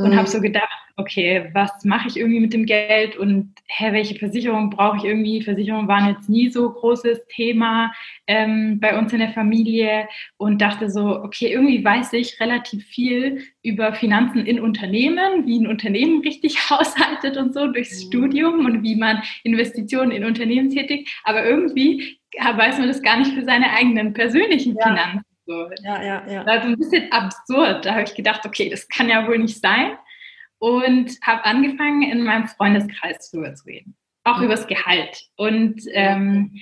und 0.00 0.12
mhm. 0.12 0.16
habe 0.16 0.28
so 0.28 0.40
gedacht, 0.40 0.68
okay, 0.96 1.50
was 1.52 1.84
mache 1.84 2.08
ich 2.08 2.16
irgendwie 2.16 2.40
mit 2.40 2.52
dem 2.52 2.64
Geld 2.64 3.16
und 3.16 3.52
hä, 3.66 3.92
welche 3.92 4.18
Versicherung 4.18 4.70
brauche 4.70 4.98
ich 4.98 5.04
irgendwie? 5.04 5.42
Versicherungen 5.42 5.88
waren 5.88 6.08
jetzt 6.08 6.28
nie 6.28 6.48
so 6.48 6.70
großes 6.70 7.26
Thema 7.28 7.92
ähm, 8.26 8.80
bei 8.80 8.98
uns 8.98 9.12
in 9.12 9.18
der 9.18 9.32
Familie 9.32 10.08
und 10.36 10.62
dachte 10.62 10.90
so, 10.90 11.22
okay, 11.22 11.52
irgendwie 11.52 11.84
weiß 11.84 12.12
ich 12.14 12.40
relativ 12.40 12.84
viel 12.86 13.42
über 13.62 13.92
Finanzen 13.92 14.46
in 14.46 14.60
Unternehmen, 14.60 15.46
wie 15.46 15.60
ein 15.60 15.66
Unternehmen 15.66 16.20
richtig 16.24 16.70
haushaltet 16.70 17.36
und 17.36 17.52
so 17.52 17.66
durchs 17.66 18.04
mhm. 18.04 18.08
Studium 18.08 18.64
und 18.64 18.82
wie 18.82 18.96
man 18.96 19.22
Investitionen 19.44 20.12
in 20.12 20.24
Unternehmen 20.24 20.70
tätigt, 20.70 21.10
aber 21.24 21.44
irgendwie 21.44 22.18
weiß 22.38 22.78
man 22.78 22.88
das 22.88 23.02
gar 23.02 23.18
nicht 23.18 23.32
für 23.32 23.44
seine 23.44 23.70
eigenen 23.72 24.14
persönlichen 24.14 24.76
ja. 24.76 24.86
Finanzen. 24.86 25.29
So. 25.50 25.68
Ja, 25.82 26.00
ja, 26.00 26.24
ja. 26.28 26.44
Das 26.44 26.46
war 26.46 26.62
so 26.62 26.68
ein 26.68 26.78
bisschen 26.78 27.10
absurd. 27.10 27.84
Da 27.84 27.90
habe 27.94 28.04
ich 28.04 28.14
gedacht, 28.14 28.46
okay, 28.46 28.68
das 28.68 28.88
kann 28.88 29.08
ja 29.08 29.26
wohl 29.26 29.38
nicht 29.38 29.60
sein. 29.60 29.96
Und 30.58 31.10
habe 31.22 31.44
angefangen, 31.44 32.02
in 32.02 32.22
meinem 32.22 32.46
Freundeskreis 32.46 33.32
drüber 33.32 33.52
zu 33.56 33.66
reden. 33.66 33.96
Auch 34.22 34.38
mhm. 34.38 34.44
übers 34.44 34.68
Gehalt. 34.68 35.24
Und 35.36 35.82
ähm, 35.88 36.54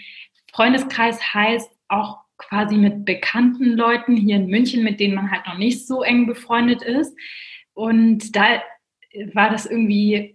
Freundeskreis 0.54 1.34
heißt 1.34 1.70
auch 1.88 2.20
quasi 2.38 2.76
mit 2.76 3.04
bekannten 3.04 3.76
Leuten 3.76 4.16
hier 4.16 4.36
in 4.36 4.46
München, 4.46 4.82
mit 4.84 5.00
denen 5.00 5.16
man 5.16 5.30
halt 5.30 5.46
noch 5.46 5.58
nicht 5.58 5.86
so 5.86 6.02
eng 6.02 6.26
befreundet 6.26 6.80
ist. 6.80 7.14
Und 7.74 8.34
da 8.36 8.62
war 9.34 9.50
das 9.50 9.66
irgendwie 9.66 10.34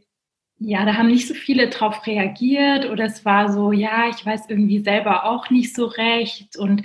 ja, 0.60 0.86
da 0.86 0.96
haben 0.96 1.08
nicht 1.08 1.28
so 1.28 1.34
viele 1.34 1.68
drauf 1.68 2.08
reagiert 2.08 2.90
oder 2.90 3.06
es 3.06 3.26
war 3.26 3.52
so, 3.52 3.74
ja, 3.74 4.08
ich 4.08 4.26
weiß 4.26 4.44
irgendwie 4.48 4.80
selber 4.80 5.26
auch 5.26 5.50
nicht 5.50 5.76
so 5.76 5.88
recht 5.88 6.56
und 6.56 6.84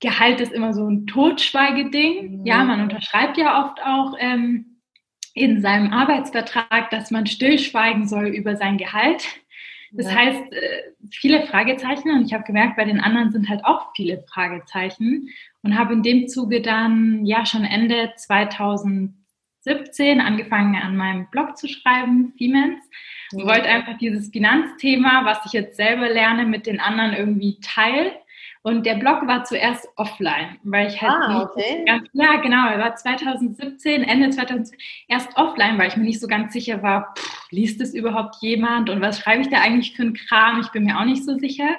Gehalt 0.00 0.40
ist 0.40 0.52
immer 0.52 0.72
so 0.72 0.88
ein 0.88 1.06
Totschweigeding. 1.06 2.40
Mhm. 2.40 2.46
Ja, 2.46 2.64
man 2.64 2.80
unterschreibt 2.80 3.36
ja 3.36 3.64
oft 3.64 3.82
auch 3.82 4.14
ähm, 4.18 4.80
in 5.34 5.60
seinem 5.60 5.92
Arbeitsvertrag, 5.92 6.90
dass 6.90 7.10
man 7.10 7.26
stillschweigen 7.26 8.06
soll 8.06 8.28
über 8.28 8.56
sein 8.56 8.78
Gehalt. 8.78 9.24
Das 9.90 10.06
ja. 10.06 10.16
heißt, 10.16 10.52
äh, 10.52 10.82
viele 11.10 11.46
Fragezeichen 11.46 12.10
und 12.10 12.26
ich 12.26 12.34
habe 12.34 12.44
gemerkt, 12.44 12.76
bei 12.76 12.84
den 12.84 13.00
anderen 13.00 13.32
sind 13.32 13.48
halt 13.48 13.64
auch 13.64 13.92
viele 13.96 14.22
Fragezeichen 14.32 15.30
und 15.62 15.78
habe 15.78 15.94
in 15.94 16.02
dem 16.02 16.28
Zuge 16.28 16.60
dann 16.60 17.24
ja 17.24 17.46
schon 17.46 17.64
Ende 17.64 18.12
2017 18.16 20.20
angefangen 20.20 20.76
an 20.76 20.96
meinem 20.96 21.28
Blog 21.30 21.56
zu 21.56 21.68
schreiben, 21.68 22.34
Femens. 22.36 22.82
Und 23.32 23.46
wollte 23.46 23.68
einfach 23.68 23.98
dieses 23.98 24.30
Finanzthema, 24.30 25.24
was 25.24 25.44
ich 25.44 25.52
jetzt 25.52 25.76
selber 25.76 26.08
lerne, 26.08 26.46
mit 26.46 26.66
den 26.66 26.80
anderen 26.80 27.12
irgendwie 27.12 27.58
teilen 27.60 28.12
und 28.68 28.84
der 28.84 28.96
Blog 28.96 29.26
war 29.26 29.44
zuerst 29.44 29.88
offline, 29.96 30.58
weil 30.62 30.88
ich 30.88 31.00
halt 31.00 31.10
ah, 31.10 31.42
okay. 31.42 31.84
ganz, 31.86 32.06
ja 32.12 32.36
genau, 32.36 32.68
er 32.68 32.78
war 32.78 32.94
2017, 32.94 34.02
Ende 34.02 34.28
2017 34.28 34.78
erst 35.08 35.34
offline, 35.38 35.78
weil 35.78 35.88
ich 35.88 35.96
mir 35.96 36.04
nicht 36.04 36.20
so 36.20 36.26
ganz 36.26 36.52
sicher 36.52 36.82
war, 36.82 37.14
pff, 37.16 37.50
liest 37.50 37.80
es 37.80 37.94
überhaupt 37.94 38.36
jemand 38.42 38.90
und 38.90 39.00
was 39.00 39.20
schreibe 39.20 39.40
ich 39.40 39.48
da 39.48 39.60
eigentlich 39.60 39.96
für 39.96 40.02
einen 40.02 40.12
Kram? 40.12 40.60
Ich 40.60 40.68
bin 40.68 40.84
mir 40.84 40.98
auch 40.98 41.06
nicht 41.06 41.24
so 41.24 41.38
sicher. 41.38 41.76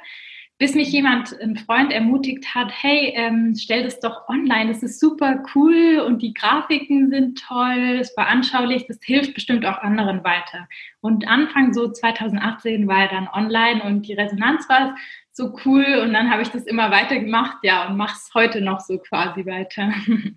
Bis 0.58 0.76
mich 0.76 0.92
jemand, 0.92 1.40
ein 1.40 1.56
Freund, 1.56 1.94
ermutigt 1.94 2.54
hat, 2.54 2.70
hey, 2.82 3.14
ähm, 3.16 3.56
stell 3.56 3.84
das 3.84 4.02
doch 4.02 4.28
online, 4.28 4.68
das 4.68 4.84
ist 4.84 5.00
super 5.00 5.42
cool 5.56 6.04
und 6.06 6.22
die 6.22 6.34
Grafiken 6.34 7.10
sind 7.10 7.42
toll, 7.42 8.00
es 8.02 8.18
war 8.18 8.28
anschaulich, 8.28 8.86
das 8.86 8.98
hilft 9.02 9.36
bestimmt 9.36 9.66
auch 9.66 9.78
anderen 9.78 10.22
weiter. 10.26 10.68
Und 11.00 11.26
Anfang 11.30 11.72
so 11.72 11.90
2018 11.90 12.90
war 12.90 13.04
er 13.04 13.08
dann 13.08 13.30
online 13.30 13.84
und 13.84 14.02
die 14.02 14.14
Resonanz 14.16 14.68
war 14.68 14.96
so 15.40 15.56
cool 15.66 16.02
und 16.04 16.14
dann 16.14 16.30
habe 16.30 16.42
ich 16.42 16.50
das 16.50 16.64
immer 16.64 16.92
weiter 16.92 17.18
gemacht, 17.18 17.60
ja, 17.64 17.88
und 17.88 17.96
mache 17.96 18.18
es 18.18 18.34
heute 18.34 18.60
noch 18.62 18.82
so 18.82 18.98
quasi 19.00 19.46
weiter. 19.46 19.92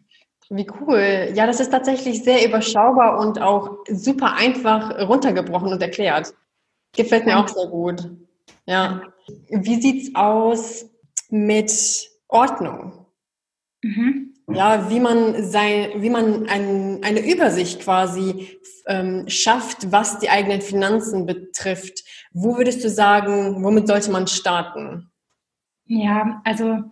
Wie 0.49 0.67
cool. 0.81 1.33
Ja, 1.35 1.47
das 1.47 1.61
ist 1.61 1.71
tatsächlich 1.71 2.23
sehr 2.23 2.47
überschaubar 2.47 3.19
und 3.19 3.41
auch 3.41 3.79
super 3.89 4.35
einfach 4.35 5.09
runtergebrochen 5.09 5.73
und 5.73 5.83
erklärt. 5.83 6.35
Gefällt 6.95 7.25
mir 7.27 7.39
auch 7.39 7.49
sehr 7.49 7.67
gut. 7.67 8.11
Ja. 8.67 9.03
Wie 9.49 9.81
sieht's 9.81 10.15
aus 10.15 10.91
mit 11.31 11.73
Ordnung? 12.29 13.07
Mhm. 13.83 14.35
Ja, 14.53 14.91
wie 14.91 15.01
man 15.01 15.43
sein, 15.43 15.91
wie 15.97 16.11
man 16.11 16.47
ein, 16.49 17.03
eine 17.03 17.21
Übersicht 17.21 17.81
quasi 17.81 18.61
ähm, 18.87 19.25
schafft, 19.29 19.91
was 19.91 20.19
die 20.19 20.29
eigenen 20.29 20.61
Finanzen 20.61 21.25
betrifft. 21.25 22.05
Wo 22.35 22.57
würdest 22.57 22.85
du 22.85 22.89
sagen, 22.89 23.63
womit 23.63 23.87
sollte 23.87 24.11
man 24.11 24.27
starten? 24.27 25.11
Ja, 25.87 26.41
also 26.45 26.85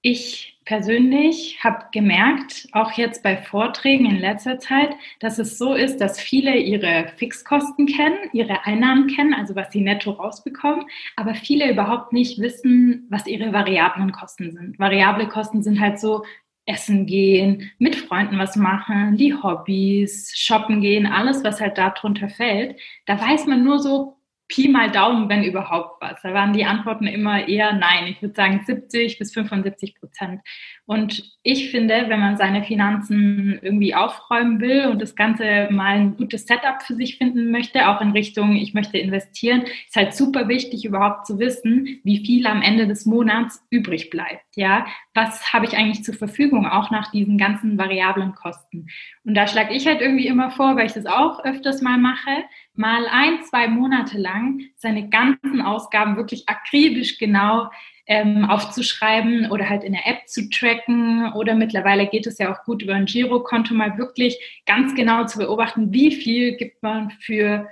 ich 0.00 0.60
persönlich 0.64 1.58
habe 1.64 1.86
gemerkt, 1.92 2.68
auch 2.72 2.92
jetzt 2.92 3.22
bei 3.22 3.36
Vorträgen 3.36 4.06
in 4.06 4.18
letzter 4.18 4.58
Zeit, 4.58 4.90
dass 5.18 5.38
es 5.38 5.58
so 5.58 5.74
ist, 5.74 5.98
dass 6.00 6.20
viele 6.20 6.56
ihre 6.56 7.08
Fixkosten 7.16 7.86
kennen, 7.86 8.18
ihre 8.32 8.64
Einnahmen 8.64 9.08
kennen, 9.08 9.34
also 9.34 9.56
was 9.56 9.72
sie 9.72 9.80
netto 9.80 10.10
rausbekommen, 10.10 10.84
aber 11.16 11.34
viele 11.34 11.70
überhaupt 11.70 12.12
nicht 12.12 12.38
wissen, 12.38 13.06
was 13.10 13.26
ihre 13.26 13.52
variablen 13.52 14.12
Kosten 14.12 14.52
sind. 14.52 14.78
Variable 14.78 15.26
Kosten 15.26 15.62
sind 15.62 15.80
halt 15.80 15.98
so 15.98 16.22
essen 16.66 17.06
gehen, 17.06 17.70
mit 17.78 17.96
Freunden 17.96 18.38
was 18.38 18.54
machen, 18.54 19.16
die 19.16 19.34
Hobbys, 19.34 20.32
shoppen 20.36 20.82
gehen, 20.82 21.06
alles, 21.06 21.42
was 21.42 21.60
halt 21.60 21.78
darunter 21.78 22.28
fällt. 22.28 22.78
Da 23.06 23.18
weiß 23.18 23.46
man 23.46 23.64
nur 23.64 23.78
so 23.78 24.17
Pi 24.48 24.68
mal 24.68 24.90
Daumen, 24.90 25.28
wenn 25.28 25.44
überhaupt 25.44 26.00
was. 26.00 26.22
Da 26.22 26.32
waren 26.32 26.54
die 26.54 26.64
Antworten 26.64 27.06
immer 27.06 27.46
eher 27.46 27.74
nein. 27.74 28.06
Ich 28.06 28.22
würde 28.22 28.34
sagen 28.34 28.62
70 28.66 29.18
bis 29.18 29.34
75 29.34 29.94
Prozent. 29.94 30.40
Und 30.86 31.36
ich 31.42 31.70
finde, 31.70 32.06
wenn 32.08 32.18
man 32.18 32.38
seine 32.38 32.64
Finanzen 32.64 33.58
irgendwie 33.60 33.94
aufräumen 33.94 34.60
will 34.60 34.86
und 34.86 35.02
das 35.02 35.14
Ganze 35.14 35.68
mal 35.70 35.98
ein 35.98 36.16
gutes 36.16 36.46
Setup 36.46 36.82
für 36.82 36.94
sich 36.94 37.18
finden 37.18 37.50
möchte, 37.50 37.88
auch 37.88 38.00
in 38.00 38.12
Richtung, 38.12 38.56
ich 38.56 38.72
möchte 38.72 38.96
investieren, 38.96 39.64
ist 39.86 39.96
halt 39.96 40.14
super 40.14 40.48
wichtig, 40.48 40.86
überhaupt 40.86 41.26
zu 41.26 41.38
wissen, 41.38 42.00
wie 42.04 42.24
viel 42.24 42.46
am 42.46 42.62
Ende 42.62 42.86
des 42.86 43.04
Monats 43.04 43.62
übrig 43.68 44.08
bleibt. 44.08 44.44
Ja, 44.56 44.86
was 45.12 45.52
habe 45.52 45.66
ich 45.66 45.76
eigentlich 45.76 46.04
zur 46.04 46.14
Verfügung, 46.14 46.66
auch 46.66 46.90
nach 46.90 47.10
diesen 47.10 47.36
ganzen 47.36 47.76
variablen 47.76 48.34
Kosten. 48.34 48.86
Und 49.24 49.34
da 49.34 49.46
schlage 49.46 49.74
ich 49.74 49.86
halt 49.86 50.00
irgendwie 50.00 50.26
immer 50.26 50.50
vor, 50.50 50.74
weil 50.76 50.86
ich 50.86 50.94
das 50.94 51.04
auch 51.04 51.44
öfters 51.44 51.82
mal 51.82 51.98
mache, 51.98 52.44
mal 52.78 53.06
ein, 53.08 53.42
zwei 53.42 53.68
Monate 53.68 54.18
lang 54.18 54.60
seine 54.76 55.08
ganzen 55.08 55.60
Ausgaben 55.60 56.16
wirklich 56.16 56.48
akribisch 56.48 57.18
genau 57.18 57.70
ähm, 58.06 58.46
aufzuschreiben 58.46 59.50
oder 59.50 59.68
halt 59.68 59.84
in 59.84 59.92
der 59.92 60.06
App 60.06 60.28
zu 60.28 60.48
tracken. 60.48 61.32
Oder 61.34 61.54
mittlerweile 61.54 62.06
geht 62.06 62.26
es 62.26 62.38
ja 62.38 62.52
auch 62.52 62.64
gut 62.64 62.82
über 62.82 62.94
ein 62.94 63.04
Girokonto 63.04 63.74
mal 63.74 63.98
wirklich 63.98 64.62
ganz 64.64 64.94
genau 64.94 65.26
zu 65.26 65.38
beobachten, 65.38 65.92
wie 65.92 66.12
viel 66.12 66.56
gibt 66.56 66.82
man 66.82 67.10
für 67.10 67.68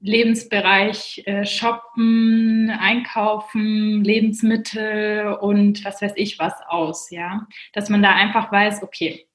Lebensbereich 0.00 1.22
äh, 1.26 1.44
Shoppen, 1.44 2.70
Einkaufen, 2.70 4.02
Lebensmittel 4.02 5.34
und 5.40 5.84
was 5.84 6.00
weiß 6.00 6.12
ich 6.16 6.38
was 6.38 6.54
aus, 6.68 7.10
ja, 7.10 7.46
dass 7.72 7.90
man 7.90 8.02
da 8.02 8.14
einfach 8.14 8.50
weiß, 8.50 8.82
okay, 8.82 9.26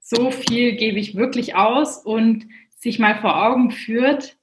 so 0.00 0.30
viel 0.30 0.76
gebe 0.76 0.98
ich 0.98 1.16
wirklich 1.16 1.56
aus 1.56 1.98
und 1.98 2.46
sich 2.76 2.98
mal 2.98 3.16
vor 3.16 3.42
Augen 3.44 3.70
führt, 3.70 4.36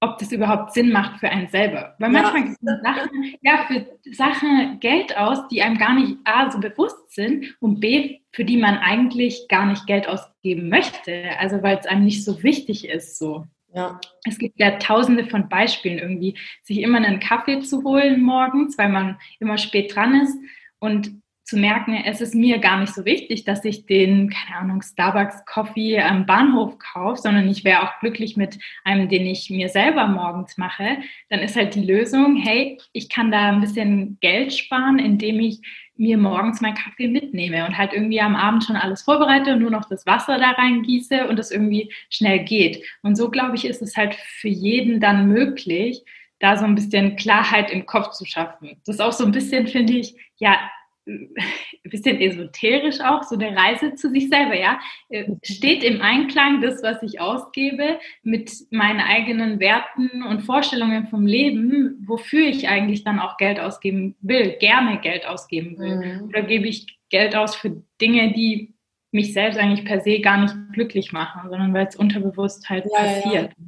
ob 0.00 0.18
das 0.18 0.30
überhaupt 0.30 0.74
Sinn 0.74 0.92
macht 0.92 1.18
für 1.18 1.28
einen 1.28 1.48
selber. 1.48 1.96
Weil 1.98 2.10
manchmal 2.10 2.44
gibt 2.44 2.58
es 2.62 2.82
Sachen, 2.82 3.34
ja, 3.42 3.66
für 3.66 3.86
Sachen 4.12 4.80
Geld 4.80 5.16
aus, 5.16 5.48
die 5.48 5.62
einem 5.62 5.78
gar 5.78 5.94
nicht 5.94 6.16
A, 6.24 6.50
so 6.50 6.60
bewusst 6.60 7.12
sind 7.12 7.56
und 7.60 7.80
B, 7.80 8.20
für 8.32 8.44
die 8.44 8.56
man 8.56 8.78
eigentlich 8.78 9.46
gar 9.48 9.66
nicht 9.66 9.86
Geld 9.86 10.08
ausgeben 10.08 10.68
möchte. 10.68 11.30
Also 11.38 11.62
weil 11.62 11.78
es 11.78 11.86
einem 11.86 12.04
nicht 12.04 12.24
so 12.24 12.42
wichtig 12.42 12.88
ist, 12.88 13.18
so. 13.18 13.44
Ja. 13.74 14.00
Es 14.24 14.38
gibt 14.38 14.58
ja 14.58 14.78
tausende 14.78 15.26
von 15.26 15.48
Beispielen 15.48 15.98
irgendwie, 15.98 16.38
sich 16.62 16.80
immer 16.80 16.98
einen 16.98 17.20
Kaffee 17.20 17.60
zu 17.60 17.82
holen 17.82 18.22
morgens, 18.22 18.78
weil 18.78 18.88
man 18.88 19.18
immer 19.40 19.58
spät 19.58 19.94
dran 19.94 20.20
ist 20.20 20.38
und 20.78 21.20
zu 21.48 21.56
merken, 21.56 21.94
es 22.04 22.20
ist 22.20 22.34
mir 22.34 22.58
gar 22.58 22.78
nicht 22.78 22.94
so 22.94 23.06
wichtig, 23.06 23.44
dass 23.44 23.64
ich 23.64 23.86
den, 23.86 24.28
keine 24.28 24.58
Ahnung, 24.58 24.82
Starbucks 24.82 25.46
Coffee 25.46 25.98
am 25.98 26.26
Bahnhof 26.26 26.78
kaufe, 26.78 27.22
sondern 27.22 27.48
ich 27.48 27.64
wäre 27.64 27.84
auch 27.84 28.00
glücklich 28.00 28.36
mit 28.36 28.58
einem, 28.84 29.08
den 29.08 29.24
ich 29.24 29.48
mir 29.48 29.70
selber 29.70 30.06
morgens 30.08 30.58
mache, 30.58 30.98
dann 31.30 31.40
ist 31.40 31.56
halt 31.56 31.74
die 31.74 31.86
Lösung, 31.86 32.36
hey, 32.36 32.78
ich 32.92 33.08
kann 33.08 33.30
da 33.30 33.48
ein 33.48 33.62
bisschen 33.62 34.18
Geld 34.20 34.52
sparen, 34.52 34.98
indem 34.98 35.40
ich 35.40 35.60
mir 35.96 36.18
morgens 36.18 36.60
meinen 36.60 36.76
Kaffee 36.76 37.08
mitnehme 37.08 37.64
und 37.64 37.78
halt 37.78 37.94
irgendwie 37.94 38.20
am 38.20 38.36
Abend 38.36 38.64
schon 38.64 38.76
alles 38.76 39.00
vorbereite 39.02 39.54
und 39.54 39.60
nur 39.60 39.70
noch 39.70 39.88
das 39.88 40.04
Wasser 40.04 40.38
da 40.38 40.50
reingieße 40.50 41.28
und 41.28 41.38
das 41.38 41.50
irgendwie 41.50 41.90
schnell 42.10 42.40
geht. 42.40 42.84
Und 43.02 43.16
so, 43.16 43.30
glaube 43.30 43.56
ich, 43.56 43.64
ist 43.64 43.80
es 43.80 43.96
halt 43.96 44.14
für 44.14 44.48
jeden 44.48 45.00
dann 45.00 45.28
möglich, 45.28 46.04
da 46.40 46.58
so 46.58 46.66
ein 46.66 46.74
bisschen 46.74 47.16
Klarheit 47.16 47.70
im 47.70 47.86
Kopf 47.86 48.10
zu 48.10 48.26
schaffen. 48.26 48.76
Das 48.84 48.96
ist 48.96 49.00
auch 49.00 49.12
so 49.12 49.24
ein 49.24 49.32
bisschen, 49.32 49.66
finde 49.66 49.94
ich, 49.94 50.14
ja, 50.36 50.58
ein 51.08 51.90
bisschen 51.90 52.20
esoterisch 52.20 53.00
auch, 53.00 53.22
so 53.22 53.34
eine 53.36 53.56
Reise 53.56 53.94
zu 53.94 54.10
sich 54.10 54.28
selber, 54.28 54.54
ja. 54.54 54.78
Äh, 55.08 55.32
steht 55.42 55.82
im 55.82 56.02
Einklang 56.02 56.60
das, 56.60 56.82
was 56.82 57.02
ich 57.02 57.20
ausgebe, 57.20 57.98
mit 58.22 58.52
meinen 58.70 59.00
eigenen 59.00 59.58
Werten 59.58 60.22
und 60.22 60.42
Vorstellungen 60.42 61.06
vom 61.08 61.26
Leben, 61.26 62.04
wofür 62.06 62.46
ich 62.46 62.68
eigentlich 62.68 63.04
dann 63.04 63.18
auch 63.18 63.36
Geld 63.38 63.58
ausgeben 63.58 64.16
will, 64.20 64.56
gerne 64.58 65.00
Geld 65.00 65.26
ausgeben 65.26 65.78
will. 65.78 65.96
Mhm. 65.96 66.28
Oder 66.28 66.42
gebe 66.42 66.68
ich 66.68 66.98
Geld 67.08 67.34
aus 67.34 67.56
für 67.56 67.82
Dinge, 68.00 68.32
die 68.32 68.74
mich 69.10 69.32
selbst 69.32 69.58
eigentlich 69.58 69.86
per 69.86 70.00
se 70.00 70.20
gar 70.20 70.38
nicht 70.38 70.54
glücklich 70.74 71.12
machen, 71.12 71.48
sondern 71.48 71.72
weil 71.72 71.86
es 71.86 71.96
unterbewusst 71.96 72.68
halt 72.68 72.84
ja, 72.92 72.98
passiert. 72.98 73.52
Ja. 73.56 73.64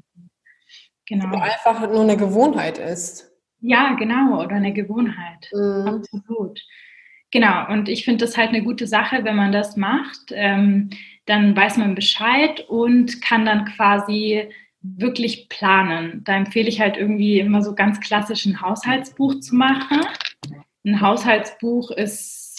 Genau. 1.06 1.28
Oder 1.28 1.42
einfach 1.42 1.80
nur 1.90 2.02
eine 2.02 2.16
Gewohnheit 2.16 2.78
ist. 2.78 3.32
Ja, 3.60 3.94
genau, 3.94 4.42
oder 4.42 4.56
eine 4.56 4.72
Gewohnheit. 4.72 5.50
Mhm. 5.52 5.86
Absolut. 5.86 6.60
Genau, 7.30 7.68
und 7.68 7.88
ich 7.88 8.04
finde 8.04 8.24
das 8.24 8.36
halt 8.36 8.48
eine 8.48 8.62
gute 8.62 8.86
Sache, 8.86 9.24
wenn 9.24 9.36
man 9.36 9.52
das 9.52 9.76
macht. 9.76 10.32
Ähm, 10.32 10.90
dann 11.26 11.54
weiß 11.56 11.76
man 11.76 11.94
Bescheid 11.94 12.64
und 12.68 13.22
kann 13.22 13.46
dann 13.46 13.64
quasi 13.66 14.48
wirklich 14.82 15.48
planen. 15.48 16.22
Da 16.24 16.36
empfehle 16.36 16.68
ich 16.68 16.80
halt 16.80 16.96
irgendwie 16.96 17.38
immer 17.38 17.62
so 17.62 17.74
ganz 17.74 18.00
klassisch 18.00 18.46
ein 18.46 18.60
Haushaltsbuch 18.60 19.38
zu 19.40 19.54
machen. 19.54 20.00
Ein 20.84 21.00
Haushaltsbuch 21.00 21.90
ist 21.90 22.49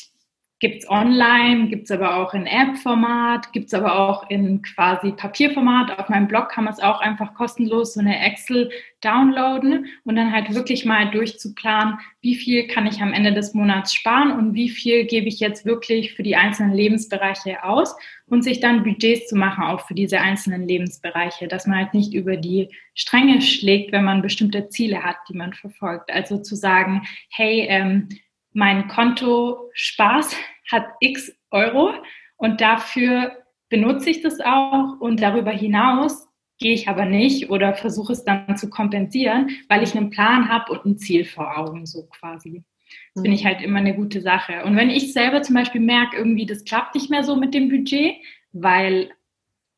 Gibt 0.61 0.83
es 0.83 0.89
online, 0.91 1.69
gibt 1.69 1.85
es 1.85 1.91
aber 1.91 2.17
auch 2.17 2.35
in 2.35 2.45
App-Format, 2.45 3.51
gibt 3.51 3.65
es 3.65 3.73
aber 3.73 3.97
auch 3.97 4.29
in 4.29 4.61
quasi 4.61 5.11
Papierformat. 5.11 5.97
Auf 5.97 6.07
meinem 6.07 6.27
Blog 6.27 6.49
kann 6.49 6.65
man 6.65 6.73
es 6.73 6.79
auch 6.79 7.01
einfach 7.01 7.33
kostenlos 7.33 7.95
so 7.95 7.99
eine 7.99 8.23
Excel 8.23 8.69
downloaden 9.01 9.87
und 10.03 10.15
dann 10.15 10.31
halt 10.31 10.53
wirklich 10.53 10.85
mal 10.85 11.09
durchzuplanen, 11.09 11.97
wie 12.21 12.35
viel 12.35 12.67
kann 12.67 12.85
ich 12.85 13.01
am 13.01 13.11
Ende 13.11 13.33
des 13.33 13.55
Monats 13.55 13.91
sparen 13.91 14.31
und 14.33 14.53
wie 14.53 14.69
viel 14.69 15.05
gebe 15.05 15.27
ich 15.27 15.39
jetzt 15.39 15.65
wirklich 15.65 16.13
für 16.13 16.21
die 16.21 16.35
einzelnen 16.35 16.75
Lebensbereiche 16.75 17.63
aus 17.63 17.95
und 18.27 18.43
sich 18.43 18.59
dann 18.59 18.83
Budgets 18.83 19.29
zu 19.29 19.35
machen, 19.35 19.63
auch 19.63 19.87
für 19.87 19.95
diese 19.95 20.21
einzelnen 20.21 20.67
Lebensbereiche, 20.67 21.47
dass 21.47 21.65
man 21.65 21.79
halt 21.79 21.95
nicht 21.95 22.13
über 22.13 22.37
die 22.37 22.69
Stränge 22.93 23.41
schlägt, 23.41 23.91
wenn 23.93 24.03
man 24.03 24.21
bestimmte 24.21 24.69
Ziele 24.69 25.01
hat, 25.01 25.17
die 25.27 25.35
man 25.35 25.53
verfolgt. 25.53 26.13
Also 26.13 26.37
zu 26.37 26.55
sagen, 26.55 27.01
hey, 27.31 27.65
ähm, 27.67 28.09
mein 28.53 28.87
Konto 28.87 29.69
Spaß 29.73 30.35
hat 30.71 30.85
x 30.99 31.31
Euro 31.51 31.93
und 32.37 32.61
dafür 32.61 33.31
benutze 33.69 34.09
ich 34.09 34.21
das 34.21 34.39
auch 34.39 34.99
und 34.99 35.21
darüber 35.21 35.51
hinaus 35.51 36.27
gehe 36.61 36.73
ich 36.73 36.87
aber 36.87 37.05
nicht 37.05 37.49
oder 37.49 37.73
versuche 37.73 38.13
es 38.13 38.23
dann 38.23 38.55
zu 38.55 38.69
kompensieren, 38.69 39.49
weil 39.67 39.83
ich 39.83 39.95
einen 39.95 40.11
Plan 40.11 40.47
habe 40.47 40.71
und 40.71 40.85
ein 40.85 40.97
Ziel 40.97 41.25
vor 41.25 41.57
Augen, 41.57 41.85
so 41.85 42.05
quasi. 42.07 42.63
Das 43.13 43.23
finde 43.23 43.35
ich 43.35 43.43
mhm. 43.43 43.47
halt 43.47 43.61
immer 43.61 43.79
eine 43.79 43.95
gute 43.95 44.21
Sache. 44.21 44.63
Und 44.63 44.75
wenn 44.77 44.89
ich 44.89 45.11
selber 45.11 45.41
zum 45.41 45.55
Beispiel 45.55 45.81
merke, 45.81 46.17
irgendwie, 46.17 46.45
das 46.45 46.63
klappt 46.63 46.95
nicht 46.95 47.09
mehr 47.09 47.23
so 47.23 47.35
mit 47.35 47.53
dem 47.53 47.69
Budget, 47.69 48.15
weil 48.53 49.11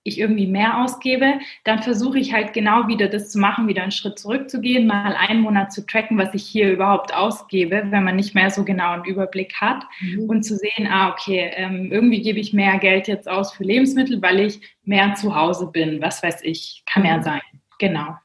ich 0.03 0.19
irgendwie 0.19 0.47
mehr 0.47 0.83
ausgebe, 0.83 1.39
dann 1.63 1.81
versuche 1.81 2.19
ich 2.19 2.33
halt 2.33 2.53
genau 2.53 2.87
wieder 2.87 3.07
das 3.07 3.29
zu 3.29 3.39
machen, 3.39 3.67
wieder 3.67 3.83
einen 3.83 3.91
Schritt 3.91 4.19
zurückzugehen, 4.19 4.85
mal 4.85 5.15
einen 5.15 5.41
Monat 5.41 5.71
zu 5.71 5.85
tracken, 5.85 6.17
was 6.17 6.33
ich 6.33 6.43
hier 6.43 6.71
überhaupt 6.71 7.13
ausgebe, 7.13 7.83
wenn 7.89 8.03
man 8.03 8.17
nicht 8.17 8.35
mehr 8.35 8.49
so 8.49 8.63
genau 8.63 8.91
einen 8.91 9.05
Überblick 9.05 9.55
hat 9.55 9.83
mhm. 10.01 10.29
und 10.29 10.43
zu 10.43 10.57
sehen, 10.57 10.87
ah, 10.89 11.09
okay, 11.09 11.51
ähm, 11.55 11.91
irgendwie 11.91 12.21
gebe 12.21 12.39
ich 12.39 12.53
mehr 12.53 12.77
Geld 12.79 13.07
jetzt 13.07 13.29
aus 13.29 13.53
für 13.53 13.63
Lebensmittel, 13.63 14.21
weil 14.21 14.41
ich 14.41 14.59
mehr 14.83 15.15
zu 15.15 15.35
Hause 15.35 15.67
bin, 15.67 16.01
was 16.01 16.21
weiß 16.21 16.41
ich, 16.43 16.83
kann 16.85 17.05
ja 17.05 17.17
mhm. 17.17 17.23
sein. 17.23 17.41
Genau. 17.79 18.15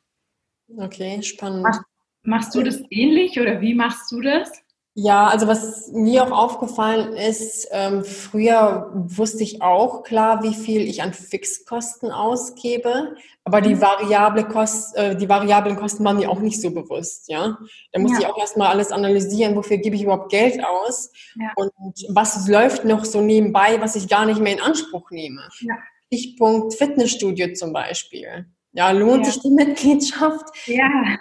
Okay, 0.77 1.23
spannend. 1.23 1.63
Machst, 1.63 1.83
machst 2.23 2.55
du 2.55 2.63
das 2.63 2.83
ähnlich 2.91 3.41
oder 3.41 3.61
wie 3.61 3.75
machst 3.75 4.11
du 4.13 4.21
das? 4.21 4.63
Ja, 5.01 5.29
also 5.29 5.47
was 5.47 5.93
mir 5.93 6.25
auch 6.25 6.33
aufgefallen 6.33 7.13
ist, 7.13 7.69
ähm, 7.71 8.05
früher 8.05 8.91
wusste 8.93 9.45
ich 9.45 9.63
auch 9.63 10.03
klar, 10.03 10.43
wie 10.43 10.55
viel 10.55 10.81
ich 10.81 11.03
an 11.03 11.13
Fixkosten 11.13 12.11
ausgebe, 12.11 13.15
aber 13.45 13.61
die 13.61 13.77
mhm. 13.77 13.81
variable 13.81 14.43
Kost, 14.43 14.97
äh, 14.97 15.15
die 15.15 15.29
variablen 15.29 15.77
Kosten 15.77 16.05
waren 16.05 16.17
mir 16.17 16.29
auch 16.29 16.41
nicht 16.41 16.61
so 16.61 16.73
bewusst, 16.73 17.29
ja. 17.29 17.59
Da 17.93 18.01
musste 18.01 18.21
ja. 18.21 18.27
ich 18.27 18.35
auch 18.35 18.39
erstmal 18.39 18.71
alles 18.71 18.91
analysieren, 18.91 19.55
wofür 19.55 19.77
gebe 19.77 19.95
ich 19.95 20.03
überhaupt 20.03 20.33
Geld 20.33 20.65
aus 20.65 21.13
ja. 21.37 21.53
und 21.55 21.71
was 22.09 22.49
läuft 22.49 22.85
noch 22.85 23.05
so 23.05 23.21
nebenbei, 23.21 23.81
was 23.81 23.95
ich 23.95 24.09
gar 24.09 24.27
nicht 24.27 24.41
mehr 24.41 24.55
in 24.55 24.61
Anspruch 24.61 25.13
nehme. 25.13 25.49
Ja. 25.61 25.77
Stichpunkt 26.09 26.75
Fitnessstudio 26.75 27.55
zum 27.55 27.73
Beispiel. 27.73 28.47
Ja, 28.73 28.91
lohnt 28.91 29.25
ja. 29.25 29.33
sich 29.33 29.43
die 29.43 29.51
Mitgliedschaft? 29.51 30.47
Ja. 30.67 31.17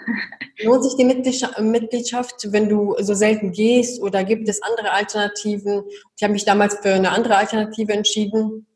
Lohnt 0.64 0.84
sich 0.84 0.96
die 0.96 1.06
Mitgliedschaft, 1.06 2.52
wenn 2.52 2.68
du 2.68 2.96
so 3.00 3.14
selten 3.14 3.52
gehst 3.52 4.02
oder 4.02 4.24
gibt 4.24 4.50
es 4.50 4.62
andere 4.62 4.92
Alternativen? 4.92 5.84
Ich 6.16 6.24
habe 6.24 6.34
mich 6.34 6.46
damals 6.46 6.78
für 6.82 6.94
eine 6.94 7.12
andere 7.12 7.38
Alternative 7.38 7.94
entschieden, 7.94 8.68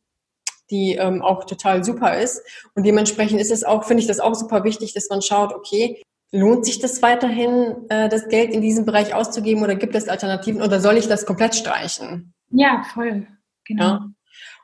die 0.69 0.95
ähm, 0.95 1.21
auch 1.21 1.43
total 1.43 1.83
super 1.83 2.17
ist. 2.17 2.41
Und 2.75 2.85
dementsprechend 2.85 3.41
ist 3.41 3.51
es 3.51 3.63
auch, 3.63 3.83
finde 3.83 4.01
ich 4.01 4.07
das 4.07 4.19
auch 4.19 4.35
super 4.35 4.63
wichtig, 4.63 4.93
dass 4.93 5.09
man 5.09 5.21
schaut, 5.21 5.53
okay, 5.53 6.01
lohnt 6.31 6.65
sich 6.65 6.79
das 6.79 7.01
weiterhin, 7.01 7.75
äh, 7.89 8.09
das 8.09 8.29
Geld 8.29 8.51
in 8.51 8.61
diesem 8.61 8.85
Bereich 8.85 9.13
auszugeben 9.13 9.63
oder 9.63 9.75
gibt 9.75 9.95
es 9.95 10.07
Alternativen 10.07 10.61
oder 10.61 10.79
soll 10.79 10.97
ich 10.97 11.07
das 11.07 11.25
komplett 11.25 11.55
streichen? 11.55 12.33
Ja, 12.49 12.83
voll. 12.93 13.27
Genau. 13.65 13.83
Ja? 13.83 14.05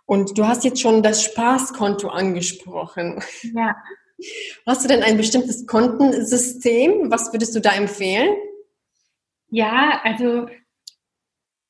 Und 0.07 0.37
du 0.37 0.47
hast 0.47 0.63
jetzt 0.63 0.81
schon 0.81 1.03
das 1.03 1.21
Spaßkonto 1.21 2.07
angesprochen. 2.07 3.21
Ja. 3.53 3.75
Hast 4.65 4.83
du 4.83 4.87
denn 4.87 5.03
ein 5.03 5.17
bestimmtes 5.17 5.67
Kontensystem? 5.67 7.11
Was 7.11 7.31
würdest 7.33 7.55
du 7.55 7.59
da 7.59 7.73
empfehlen? 7.73 8.35
Ja, 9.49 10.01
also 10.03 10.47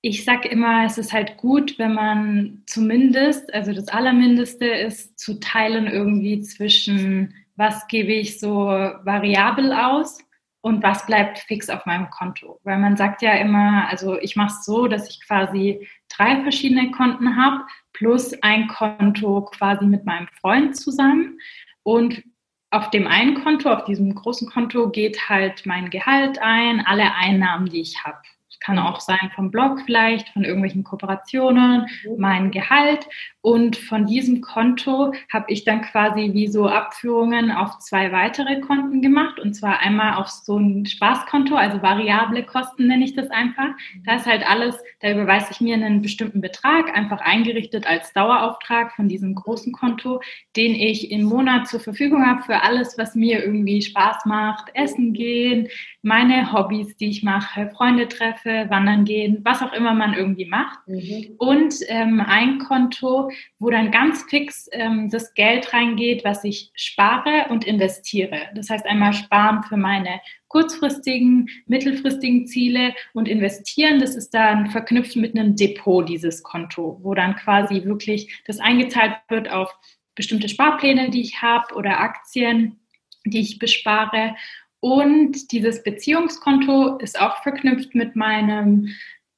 ich 0.01 0.23
sage 0.23 0.47
immer, 0.47 0.85
es 0.85 0.97
ist 0.97 1.11
halt 1.11 1.37
gut, 1.37 1.79
wenn 1.79 1.93
man 1.93 2.63
zumindest, 2.67 3.53
also 3.53 3.73
das 3.73 3.87
Allermindeste 3.87 4.65
ist 4.65 5.19
zu 5.19 5.39
teilen 5.39 5.87
irgendwie 5.87 6.39
zwischen, 6.41 7.33
was 7.55 7.87
gebe 7.87 8.13
ich 8.13 8.39
so 8.39 8.67
variabel 8.67 9.73
aus 9.73 10.19
und 10.61 10.83
was 10.83 11.05
bleibt 11.07 11.39
fix 11.39 11.69
auf 11.69 11.85
meinem 11.85 12.09
Konto. 12.11 12.59
Weil 12.63 12.77
man 12.77 12.95
sagt 12.95 13.21
ja 13.23 13.33
immer, 13.33 13.87
also 13.89 14.17
ich 14.19 14.35
mache 14.35 14.53
es 14.57 14.63
so, 14.63 14.87
dass 14.87 15.09
ich 15.09 15.25
quasi 15.25 15.87
drei 16.07 16.41
verschiedene 16.43 16.91
Konten 16.91 17.35
habe, 17.35 17.65
plus 17.97 18.33
ein 18.41 18.67
Konto 18.67 19.45
quasi 19.45 19.85
mit 19.85 20.05
meinem 20.05 20.27
Freund 20.39 20.77
zusammen. 20.77 21.39
Und 21.83 22.23
auf 22.69 22.89
dem 22.91 23.07
einen 23.07 23.41
Konto, 23.43 23.71
auf 23.71 23.85
diesem 23.85 24.13
großen 24.13 24.49
Konto 24.49 24.89
geht 24.89 25.29
halt 25.29 25.65
mein 25.65 25.89
Gehalt 25.89 26.39
ein, 26.39 26.85
alle 26.85 27.13
Einnahmen, 27.15 27.69
die 27.69 27.81
ich 27.81 28.03
habe 28.03 28.19
kann 28.59 28.79
auch 28.79 28.99
sein 28.99 29.31
vom 29.35 29.51
Blog 29.51 29.81
vielleicht, 29.85 30.29
von 30.29 30.43
irgendwelchen 30.43 30.83
Kooperationen, 30.83 31.87
mhm. 32.03 32.15
mein 32.17 32.51
Gehalt. 32.51 33.07
Und 33.41 33.77
von 33.77 34.05
diesem 34.05 34.41
Konto 34.41 35.13
habe 35.31 35.45
ich 35.47 35.63
dann 35.63 35.81
quasi 35.81 36.31
wie 36.33 36.47
so 36.47 36.67
Abführungen 36.67 37.49
auf 37.49 37.79
zwei 37.79 38.11
weitere 38.11 38.59
Konten 38.59 39.01
gemacht. 39.01 39.39
Und 39.39 39.53
zwar 39.53 39.79
einmal 39.79 40.15
auf 40.15 40.27
so 40.27 40.57
ein 40.57 40.85
Spaßkonto, 40.85 41.55
also 41.55 41.81
variable 41.81 42.43
Kosten 42.43 42.87
nenne 42.87 43.05
ich 43.05 43.13
das 43.13 43.29
einfach. 43.29 43.69
Da 44.05 44.15
ist 44.15 44.25
halt 44.25 44.45
alles, 44.45 44.77
da 44.99 45.11
überweise 45.11 45.47
ich 45.51 45.61
mir 45.61 45.75
einen 45.75 46.01
bestimmten 46.01 46.41
Betrag, 46.41 46.93
einfach 46.93 47.21
eingerichtet 47.21 47.87
als 47.87 48.11
Dauerauftrag 48.11 48.93
von 48.93 49.07
diesem 49.07 49.33
großen 49.35 49.71
Konto, 49.71 50.21
den 50.57 50.75
ich 50.75 51.09
im 51.11 51.23
Monat 51.23 51.69
zur 51.69 51.79
Verfügung 51.79 52.25
habe 52.25 52.43
für 52.43 52.63
alles, 52.63 52.97
was 52.97 53.15
mir 53.15 53.43
irgendwie 53.45 53.81
Spaß 53.81 54.25
macht. 54.25 54.71
Essen 54.73 55.13
gehen, 55.13 55.69
meine 56.01 56.51
Hobbys, 56.51 56.97
die 56.97 57.09
ich 57.09 57.23
mache, 57.23 57.69
Freunde 57.69 58.07
treffe, 58.47 58.69
wandern 58.69 59.05
gehen, 59.05 59.39
was 59.43 59.61
auch 59.61 59.73
immer 59.73 59.93
man 59.93 60.13
irgendwie 60.13 60.45
macht. 60.45 60.79
Mhm. 60.87 61.35
Und 61.37 61.75
ähm, 61.87 62.21
ein 62.25 62.59
Konto, 62.59 63.29
wo 63.59 63.69
dann 63.69 63.91
ganz 63.91 64.23
fix 64.23 64.69
ähm, 64.71 65.09
das 65.09 65.33
Geld 65.33 65.73
reingeht, 65.73 66.23
was 66.23 66.43
ich 66.43 66.71
spare 66.75 67.47
und 67.49 67.65
investiere. 67.65 68.47
Das 68.55 68.69
heißt 68.69 68.85
einmal 68.85 69.13
sparen 69.13 69.63
für 69.63 69.77
meine 69.77 70.21
kurzfristigen, 70.47 71.49
mittelfristigen 71.65 72.47
Ziele 72.47 72.93
und 73.13 73.27
investieren, 73.27 73.99
das 73.99 74.15
ist 74.15 74.33
dann 74.33 74.67
verknüpft 74.67 75.17
mit 75.17 75.37
einem 75.37 75.55
Depot, 75.55 76.07
dieses 76.07 76.41
Konto, 76.41 76.99
wo 77.03 77.13
dann 77.13 77.35
quasi 77.35 77.83
wirklich 77.83 78.43
das 78.47 78.59
eingezahlt 78.59 79.17
wird 79.27 79.51
auf 79.51 79.75
bestimmte 80.15 80.47
Sparpläne, 80.47 81.09
die 81.09 81.21
ich 81.21 81.41
habe 81.41 81.75
oder 81.75 81.99
Aktien, 81.99 82.79
die 83.25 83.39
ich 83.39 83.59
bespare 83.59 84.35
und 84.79 85.51
dieses 85.51 85.83
Beziehungskonto 85.83 86.97
ist 86.97 87.19
auch 87.19 87.41
verknüpft 87.43 87.95
mit 87.95 88.15
meinem 88.15 88.89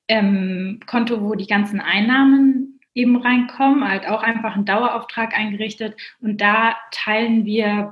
ähm, 0.07 0.79
Konto, 0.85 1.21
wo 1.21 1.35
die 1.35 1.47
ganzen 1.47 1.79
Einnahmen 1.79 2.79
eben 2.93 3.15
reinkommen, 3.15 3.87
halt 3.87 4.07
auch 4.07 4.23
einfach 4.23 4.55
ein 4.55 4.65
Dauerauftrag 4.65 5.37
eingerichtet. 5.37 5.95
Und 6.19 6.41
da 6.41 6.75
teilen 6.91 7.45
wir, 7.45 7.89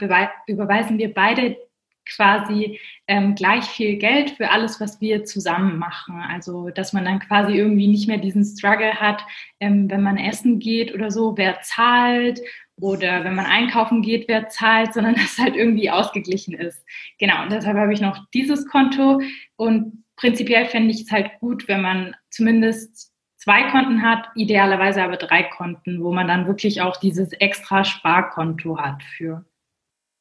überweisen 0.48 0.98
wir 0.98 1.14
beide 1.14 1.58
quasi 2.06 2.80
ähm, 3.08 3.36
gleich 3.36 3.66
viel 3.66 3.98
Geld 3.98 4.32
für 4.32 4.50
alles, 4.50 4.80
was 4.80 5.02
wir 5.02 5.26
zusammen 5.26 5.78
machen. 5.78 6.22
Also, 6.30 6.70
dass 6.70 6.94
man 6.94 7.06
dann 7.06 7.20
quasi 7.20 7.54
irgendwie 7.54 7.88
nicht 7.88 8.08
mehr 8.08 8.18
diesen 8.18 8.44
Struggle 8.44 8.94
hat, 8.96 9.24
ähm, 9.60 9.90
wenn 9.90 10.02
man 10.02 10.18
essen 10.18 10.60
geht 10.60 10.94
oder 10.94 11.12
so, 11.12 11.38
wer 11.38 11.62
zahlt 11.62 12.42
oder 12.80 13.24
wenn 13.24 13.36
man 13.36 13.46
einkaufen 13.46 14.02
geht, 14.02 14.28
wer 14.28 14.50
zahlt, 14.50 14.94
sondern 14.94 15.16
dass 15.16 15.34
es 15.34 15.38
halt 15.38 15.56
irgendwie 15.56 15.90
ausgeglichen 15.90 16.54
ist. 16.54 16.86
Genau, 17.20 17.44
und 17.44 17.52
deshalb 17.52 17.78
habe 17.78 17.94
ich 17.94 18.02
noch 18.02 18.26
dieses 18.34 18.68
Konto 18.68 19.22
und 19.56 20.04
prinzipiell 20.16 20.66
fände 20.66 20.92
ich 20.92 21.02
es 21.02 21.12
halt 21.12 21.40
gut, 21.40 21.68
wenn 21.68 21.82
man 21.82 22.16
zumindest 22.30 23.14
zwei 23.38 23.64
Konten 23.70 24.02
hat, 24.02 24.28
idealerweise 24.36 25.04
aber 25.04 25.18
drei 25.18 25.44
Konten, 25.44 26.04
wo 26.04 26.12
man 26.12 26.28
dann 26.28 26.48
wirklich 26.48 26.82
auch 26.82 26.98
dieses 26.98 27.32
extra 27.34 27.84
Sparkonto 27.84 28.78
hat 28.78 29.02
für. 29.04 29.46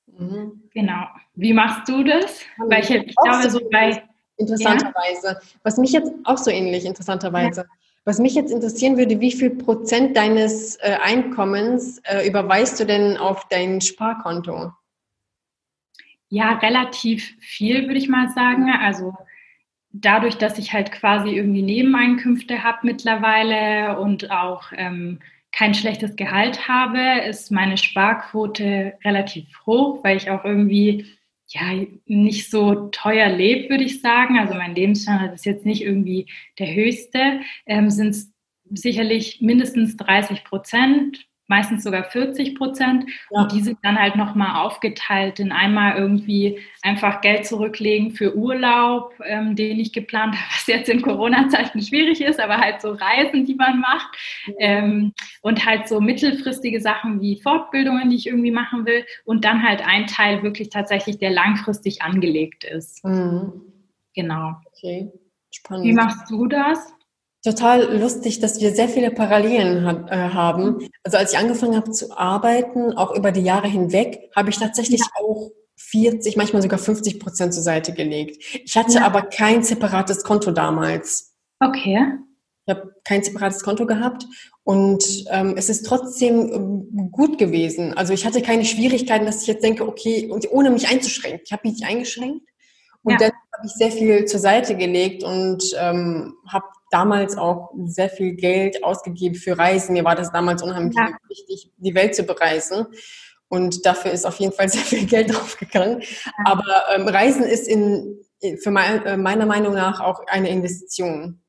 Mhm. 0.06 0.62
Genau. 0.72 1.06
Wie 1.34 1.52
machst 1.52 1.88
du 1.88 2.04
das? 2.04 2.42
Weil 2.58 2.82
ich, 2.82 2.90
ich 2.90 3.16
glaube, 3.16 3.50
so 3.50 3.60
bei. 3.70 4.02
Interessanterweise. 4.38 5.28
Ja? 5.28 5.40
Was 5.62 5.78
mich 5.78 5.92
jetzt 5.92 6.12
auch 6.24 6.36
so 6.36 6.50
ähnlich, 6.50 6.84
interessanterweise. 6.84 7.62
Ja. 7.62 7.66
Was 8.08 8.20
mich 8.20 8.36
jetzt 8.36 8.52
interessieren 8.52 8.96
würde, 8.96 9.18
wie 9.18 9.32
viel 9.32 9.50
Prozent 9.50 10.16
deines 10.16 10.76
äh, 10.76 10.96
Einkommens 11.02 11.98
äh, 12.04 12.24
überweist 12.24 12.78
du 12.78 12.86
denn 12.86 13.16
auf 13.16 13.48
dein 13.48 13.80
Sparkonto? 13.80 14.70
Ja, 16.28 16.52
relativ 16.58 17.34
viel, 17.40 17.88
würde 17.88 17.98
ich 17.98 18.08
mal 18.08 18.28
sagen. 18.30 18.70
Also 18.70 19.12
dadurch, 19.90 20.38
dass 20.38 20.56
ich 20.56 20.72
halt 20.72 20.92
quasi 20.92 21.30
irgendwie 21.30 21.62
Nebeneinkünfte 21.62 22.62
habe 22.62 22.78
mittlerweile 22.82 23.98
und 23.98 24.30
auch 24.30 24.70
ähm, 24.76 25.18
kein 25.50 25.74
schlechtes 25.74 26.14
Gehalt 26.14 26.68
habe, 26.68 27.26
ist 27.26 27.50
meine 27.50 27.76
Sparquote 27.76 28.96
relativ 29.04 29.46
hoch, 29.66 30.04
weil 30.04 30.16
ich 30.16 30.30
auch 30.30 30.44
irgendwie 30.44 31.06
ja, 31.48 31.86
nicht 32.06 32.50
so 32.50 32.88
teuer 32.90 33.28
lebt, 33.28 33.70
würde 33.70 33.84
ich 33.84 34.00
sagen. 34.00 34.38
Also 34.38 34.54
mein 34.54 34.74
Lebensstandard 34.74 35.34
ist 35.34 35.46
jetzt 35.46 35.64
nicht 35.64 35.82
irgendwie 35.82 36.26
der 36.58 36.74
höchste, 36.74 37.40
ähm, 37.66 37.90
sind 37.90 38.10
es 38.10 38.32
sicherlich 38.70 39.40
mindestens 39.40 39.96
30 39.96 40.44
Prozent, 40.44 41.26
meistens 41.48 41.84
sogar 41.84 42.04
40 42.04 42.54
Prozent. 42.56 43.04
Ja. 43.30 43.42
Und 43.42 43.52
die 43.52 43.60
sind 43.60 43.78
dann 43.82 43.98
halt 43.98 44.16
nochmal 44.16 44.64
aufgeteilt 44.64 45.38
in 45.40 45.52
einmal 45.52 45.96
irgendwie 45.96 46.58
einfach 46.82 47.20
Geld 47.20 47.46
zurücklegen 47.46 48.12
für 48.12 48.36
Urlaub, 48.36 49.14
ähm, 49.24 49.56
den 49.56 49.78
ich 49.78 49.92
geplant 49.92 50.34
habe, 50.34 50.46
was 50.52 50.66
jetzt 50.66 50.88
in 50.88 51.02
Corona-Zeiten 51.02 51.80
schwierig 51.82 52.20
ist, 52.20 52.40
aber 52.40 52.58
halt 52.58 52.80
so 52.80 52.92
Reisen, 52.92 53.44
die 53.44 53.54
man 53.54 53.80
macht. 53.80 54.08
Mhm. 54.46 54.54
Ähm, 54.58 55.12
und 55.42 55.64
halt 55.64 55.88
so 55.88 56.00
mittelfristige 56.00 56.80
Sachen 56.80 57.20
wie 57.20 57.40
Fortbildungen, 57.40 58.10
die 58.10 58.16
ich 58.16 58.26
irgendwie 58.26 58.50
machen 58.50 58.86
will. 58.86 59.04
Und 59.24 59.44
dann 59.44 59.62
halt 59.62 59.86
ein 59.86 60.06
Teil 60.06 60.42
wirklich 60.42 60.70
tatsächlich, 60.70 61.18
der 61.18 61.30
langfristig 61.30 62.02
angelegt 62.02 62.64
ist. 62.64 63.04
Mhm. 63.04 63.62
Genau. 64.14 64.54
Okay, 64.66 65.12
spannend. 65.50 65.84
Wie 65.84 65.92
machst 65.92 66.30
du 66.30 66.46
das? 66.46 66.95
Total 67.42 67.96
lustig, 67.96 68.40
dass 68.40 68.60
wir 68.60 68.74
sehr 68.74 68.88
viele 68.88 69.10
Parallelen 69.10 69.84
ha 69.84 70.06
äh, 70.10 70.30
haben. 70.32 70.88
Also 71.04 71.16
als 71.18 71.32
ich 71.32 71.38
angefangen 71.38 71.76
habe 71.76 71.90
zu 71.90 72.16
arbeiten, 72.16 72.92
auch 72.92 73.14
über 73.14 73.32
die 73.32 73.42
Jahre 73.42 73.68
hinweg, 73.68 74.30
habe 74.34 74.50
ich 74.50 74.58
tatsächlich 74.58 75.00
ja. 75.00 75.06
auch 75.20 75.50
40, 75.76 76.36
manchmal 76.36 76.62
sogar 76.62 76.78
50 76.78 77.20
Prozent 77.20 77.54
zur 77.54 77.62
Seite 77.62 77.92
gelegt. 77.92 78.42
Ich 78.64 78.76
hatte 78.76 78.94
ja. 78.94 79.06
aber 79.06 79.22
kein 79.22 79.62
separates 79.62 80.24
Konto 80.24 80.50
damals. 80.50 81.34
Okay. 81.60 81.98
Ich 82.66 82.74
habe 82.74 82.94
kein 83.04 83.22
separates 83.22 83.62
Konto 83.62 83.86
gehabt 83.86 84.26
und 84.64 85.04
ähm, 85.30 85.54
es 85.56 85.68
ist 85.68 85.86
trotzdem 85.86 86.52
ähm, 86.52 87.10
gut 87.12 87.38
gewesen. 87.38 87.94
Also 87.94 88.12
ich 88.12 88.26
hatte 88.26 88.42
keine 88.42 88.64
Schwierigkeiten, 88.64 89.24
dass 89.24 89.42
ich 89.42 89.46
jetzt 89.46 89.62
denke, 89.62 89.86
okay, 89.86 90.28
und 90.28 90.50
ohne 90.50 90.70
mich 90.70 90.88
einzuschränken. 90.88 91.42
Ich 91.44 91.52
habe 91.52 91.62
mich 91.64 91.78
nicht 91.78 91.88
eingeschränkt 91.88 92.48
und 93.04 93.12
ja. 93.12 93.18
dann 93.18 93.32
habe 93.56 93.66
ich 93.66 93.72
sehr 93.74 93.92
viel 93.92 94.24
zur 94.24 94.40
Seite 94.40 94.76
gelegt 94.76 95.22
und 95.22 95.62
ähm, 95.78 96.34
habe 96.48 96.66
damals 96.96 97.36
auch 97.36 97.72
sehr 97.84 98.08
viel 98.08 98.34
Geld 98.36 98.82
ausgegeben 98.82 99.34
für 99.34 99.58
Reisen. 99.58 99.92
Mir 99.92 100.04
war 100.04 100.16
das 100.16 100.32
damals 100.32 100.62
unheimlich 100.62 100.96
ja. 100.96 101.10
wichtig, 101.28 101.70
die 101.76 101.94
Welt 101.94 102.14
zu 102.14 102.22
bereisen. 102.22 102.86
Und 103.48 103.84
dafür 103.84 104.12
ist 104.12 104.24
auf 104.24 104.38
jeden 104.38 104.52
Fall 104.52 104.68
sehr 104.70 104.82
viel 104.82 105.06
Geld 105.06 105.34
draufgegangen. 105.34 106.02
Aber 106.46 106.84
ähm, 106.94 107.06
Reisen 107.06 107.42
ist 107.42 107.68
in, 107.68 108.18
für 108.62 108.70
mein, 108.70 109.04
äh, 109.04 109.16
meiner 109.18 109.44
Meinung 109.44 109.74
nach 109.74 110.00
auch 110.00 110.26
eine 110.26 110.48
Investition. 110.48 111.42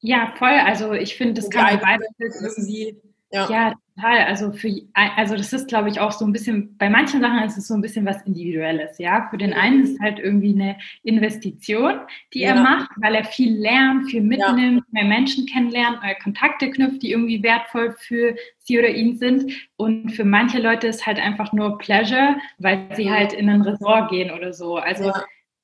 Ja, 0.00 0.32
voll. 0.38 0.58
Also 0.64 0.92
ich 0.92 1.14
finde, 1.14 1.34
das 1.34 1.50
kann 1.50 1.64
man 1.64 1.80
beides 1.80 2.08
irgendwie. 2.18 3.02
Ja. 3.32 3.48
ja, 3.50 3.74
total. 3.96 4.24
Also 4.26 4.52
für 4.52 4.70
also 4.94 5.36
das 5.36 5.52
ist, 5.52 5.68
glaube 5.68 5.88
ich, 5.88 6.00
auch 6.00 6.12
so 6.12 6.24
ein 6.26 6.32
bisschen, 6.32 6.76
bei 6.76 6.90
manchen 6.90 7.20
Sachen 7.22 7.42
ist 7.44 7.56
es 7.56 7.66
so 7.66 7.74
ein 7.74 7.80
bisschen 7.80 8.04
was 8.04 8.20
Individuelles, 8.22 8.98
ja. 8.98 9.26
Für 9.30 9.38
den 9.38 9.54
einen 9.54 9.82
ist 9.82 9.94
es 9.94 10.00
halt 10.00 10.18
irgendwie 10.18 10.52
eine 10.52 10.76
Investition, 11.02 12.00
die 12.34 12.40
ja. 12.40 12.48
er 12.48 12.62
macht, 12.62 12.90
weil 12.96 13.14
er 13.14 13.24
viel 13.24 13.56
lernt, 13.58 14.10
viel 14.10 14.22
mitnimmt, 14.22 14.84
ja. 14.86 15.02
mehr 15.02 15.04
Menschen 15.04 15.46
kennenlernt, 15.46 16.02
neue 16.02 16.16
Kontakte 16.22 16.70
knüpft, 16.70 17.02
die 17.02 17.12
irgendwie 17.12 17.42
wertvoll 17.42 17.94
für 17.98 18.36
sie 18.58 18.78
oder 18.78 18.90
ihn 18.90 19.16
sind. 19.16 19.50
Und 19.76 20.10
für 20.10 20.24
manche 20.24 20.60
Leute 20.60 20.88
ist 20.88 21.06
halt 21.06 21.18
einfach 21.18 21.52
nur 21.52 21.78
Pleasure, 21.78 22.36
weil 22.58 22.86
sie 22.94 23.10
halt 23.10 23.32
in 23.32 23.48
ein 23.48 23.62
Resort 23.62 24.10
gehen 24.10 24.30
oder 24.30 24.52
so. 24.52 24.76
Also 24.76 25.12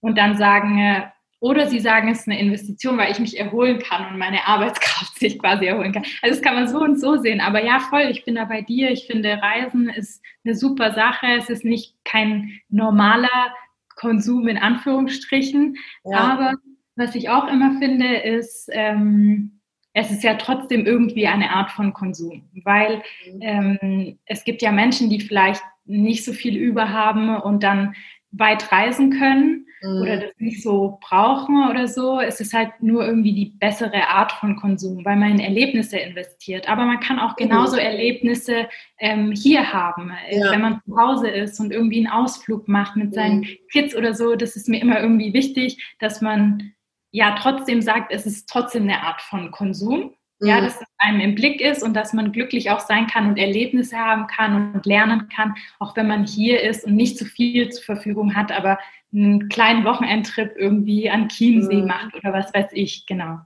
und 0.01 0.17
dann 0.17 0.37
sagen, 0.37 0.79
äh, 0.79 1.03
oder 1.41 1.69
sie 1.69 1.79
sagen, 1.79 2.09
es 2.09 2.21
ist 2.21 2.29
eine 2.29 2.41
Investition, 2.41 2.99
weil 2.99 3.13
ich 3.13 3.21
mich 3.21 3.39
erholen 3.39 3.79
kann 3.79 4.13
und 4.13 4.19
meine 4.19 4.47
Arbeitskraft 4.47 5.15
sich 5.19 5.39
quasi 5.39 5.67
erholen 5.67 5.93
kann. 5.93 6.05
Also 6.23 6.35
das 6.35 6.43
kann 6.43 6.55
man 6.55 6.69
so 6.69 6.81
und 6.81 7.01
so 7.01 7.17
sehen. 7.17 7.41
Aber 7.41 7.65
ja, 7.65 7.79
voll, 7.79 8.09
ich 8.11 8.25
bin 8.25 8.35
da 8.35 8.45
bei 8.45 8.63
dir. 8.63 8.91
Ich 8.91 9.07
finde, 9.07 9.41
Reisen 9.41 9.89
ist 9.89 10.23
eine 10.45 10.55
super 10.55 10.93
Sache. 10.93 11.27
Es 11.39 11.49
ist 11.49 11.65
nicht 11.65 11.95
kein 12.05 12.61
normaler 12.69 13.55
Konsum 13.97 14.49
in 14.49 14.59
Anführungsstrichen. 14.59 15.77
Ja. 16.05 16.19
Aber 16.19 16.55
was 16.97 17.15
ich 17.15 17.29
auch 17.29 17.47
immer 17.49 17.79
finde, 17.79 18.17
ist, 18.17 18.69
ähm, 18.73 19.61
es 19.93 20.11
ist 20.11 20.23
ja 20.23 20.35
trotzdem 20.35 20.87
irgendwie 20.87 21.27
eine 21.27 21.51
Art 21.51 21.71
von 21.71 21.93
Konsum, 21.93 22.49
weil 22.65 23.03
mhm. 23.33 23.41
ähm, 23.41 24.19
es 24.27 24.45
gibt 24.45 24.63
ja 24.63 24.73
Menschen, 24.73 25.09
die 25.11 25.21
vielleicht 25.21 25.63
nicht 25.85 26.25
so 26.25 26.33
viel 26.33 26.57
über 26.57 26.91
haben 26.91 27.37
und 27.37 27.63
dann 27.63 27.95
weit 28.31 28.71
reisen 28.71 29.11
können 29.11 29.67
mhm. 29.83 30.03
oder 30.03 30.17
das 30.19 30.33
nicht 30.39 30.63
so 30.63 30.99
brauchen 31.01 31.69
oder 31.69 31.89
so. 31.89 32.21
Es 32.21 32.41
ist 32.41 32.53
halt 32.53 32.71
nur 32.81 33.07
irgendwie 33.07 33.33
die 33.33 33.47
bessere 33.47 34.09
Art 34.09 34.33
von 34.33 34.57
Konsum, 34.57 35.05
weil 35.05 35.17
man 35.17 35.33
in 35.33 35.41
Erlebnisse 35.41 35.99
investiert. 35.99 36.69
Aber 36.69 36.85
man 36.85 37.01
kann 37.01 37.19
auch 37.19 37.37
genauso 37.37 37.77
mhm. 37.77 37.83
Erlebnisse 37.83 38.69
ähm, 38.99 39.33
hier 39.33 39.73
haben, 39.73 40.13
äh, 40.29 40.39
ja. 40.39 40.53
wenn 40.53 40.61
man 40.61 40.81
zu 40.85 40.97
Hause 40.97 41.29
ist 41.29 41.59
und 41.61 41.73
irgendwie 41.73 41.99
einen 41.99 42.13
Ausflug 42.13 42.69
macht 42.69 42.97
mit 42.97 43.15
seinen 43.15 43.41
mhm. 43.41 43.49
Kids 43.73 43.95
oder 43.95 44.15
so. 44.15 44.35
Das 44.35 44.57
ist 44.57 44.69
mir 44.69 44.81
immer 44.81 45.01
irgendwie 45.01 45.33
wichtig, 45.33 45.97
dass 45.99 46.21
man 46.21 46.73
ja 47.11 47.37
trotzdem 47.41 47.81
sagt, 47.81 48.13
es 48.13 48.27
ist 48.27 48.49
trotzdem 48.49 48.85
eine 48.85 49.03
Art 49.03 49.23
von 49.23 49.51
Konsum. 49.51 50.15
Ja, 50.41 50.61
mhm. 50.61 50.65
dass 50.65 50.81
es 50.81 50.87
einem 50.99 51.21
im 51.21 51.35
Blick 51.35 51.61
ist 51.61 51.83
und 51.83 51.95
dass 51.95 52.13
man 52.13 52.31
glücklich 52.31 52.71
auch 52.71 52.81
sein 52.81 53.09
kann 53.09 53.29
und 53.29 53.39
Erlebnisse 53.39 53.97
haben 53.97 54.29
kann 54.29 54.73
und 54.75 54.87
lernen 54.87 55.29
kann, 55.29 55.55
auch 55.81 55.97
wenn 55.97 56.07
man 56.07 56.27
hier 56.27 56.63
ist 56.63 56.85
und 56.85 56.95
nicht 56.95 57.19
so 57.19 57.25
viel 57.25 57.71
zur 57.71 57.85
Verfügung 57.85 58.37
hat, 58.37 58.53
aber 58.53 58.79
einen 59.13 59.49
kleinen 59.49 59.85
Wochenendtrip 59.85 60.53
irgendwie 60.57 61.11
an 61.11 61.29
Chiemsee 61.29 61.83
mhm. 61.83 61.87
macht 61.89 62.15
oder 62.15 62.33
was 62.33 62.55
weiß 62.55 62.69
ich, 62.73 63.07
genau. 63.07 63.39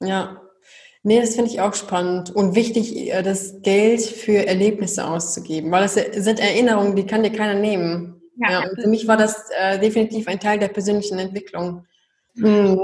Ja, 0.00 0.42
Nee, 1.04 1.20
das 1.20 1.36
finde 1.36 1.50
ich 1.50 1.60
auch 1.60 1.74
spannend 1.74 2.34
und 2.34 2.54
wichtig, 2.54 3.10
äh, 3.10 3.22
das 3.22 3.62
Geld 3.62 4.02
für 4.02 4.46
Erlebnisse 4.46 5.06
auszugeben, 5.06 5.70
weil 5.70 5.82
das 5.82 5.94
sind 5.94 6.40
Erinnerungen, 6.40 6.96
die 6.96 7.06
kann 7.06 7.22
dir 7.22 7.30
keiner 7.30 7.54
nehmen. 7.54 8.20
Ja, 8.36 8.50
ja 8.50 8.68
und 8.68 8.82
für 8.82 8.88
mich 8.88 9.06
war 9.06 9.16
das 9.16 9.48
äh, 9.58 9.78
definitiv 9.78 10.28
ein 10.28 10.40
Teil 10.40 10.58
der 10.58 10.68
persönlichen 10.68 11.18
Entwicklung. 11.18 11.86
Mhm. 12.34 12.78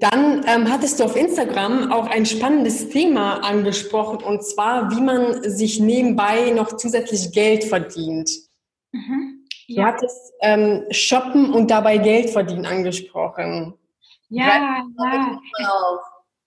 Dann 0.00 0.44
ähm, 0.46 0.70
hattest 0.70 1.00
du 1.00 1.04
auf 1.04 1.16
Instagram 1.16 1.92
auch 1.92 2.06
ein 2.06 2.26
spannendes 2.26 2.88
Thema 2.88 3.44
angesprochen 3.44 4.22
und 4.22 4.44
zwar, 4.44 4.90
wie 4.90 5.00
man 5.00 5.42
sich 5.42 5.80
nebenbei 5.80 6.50
noch 6.50 6.76
zusätzlich 6.76 7.32
Geld 7.32 7.64
verdient. 7.64 8.30
Mhm. 8.92 9.46
Du 9.68 9.82
hattest 9.82 10.32
ähm, 10.40 10.84
Shoppen 10.90 11.52
und 11.52 11.70
dabei 11.70 11.98
Geld 11.98 12.30
verdienen 12.30 12.66
angesprochen. 12.66 13.74
Ja, 14.28 14.90
ja. 14.98 16.00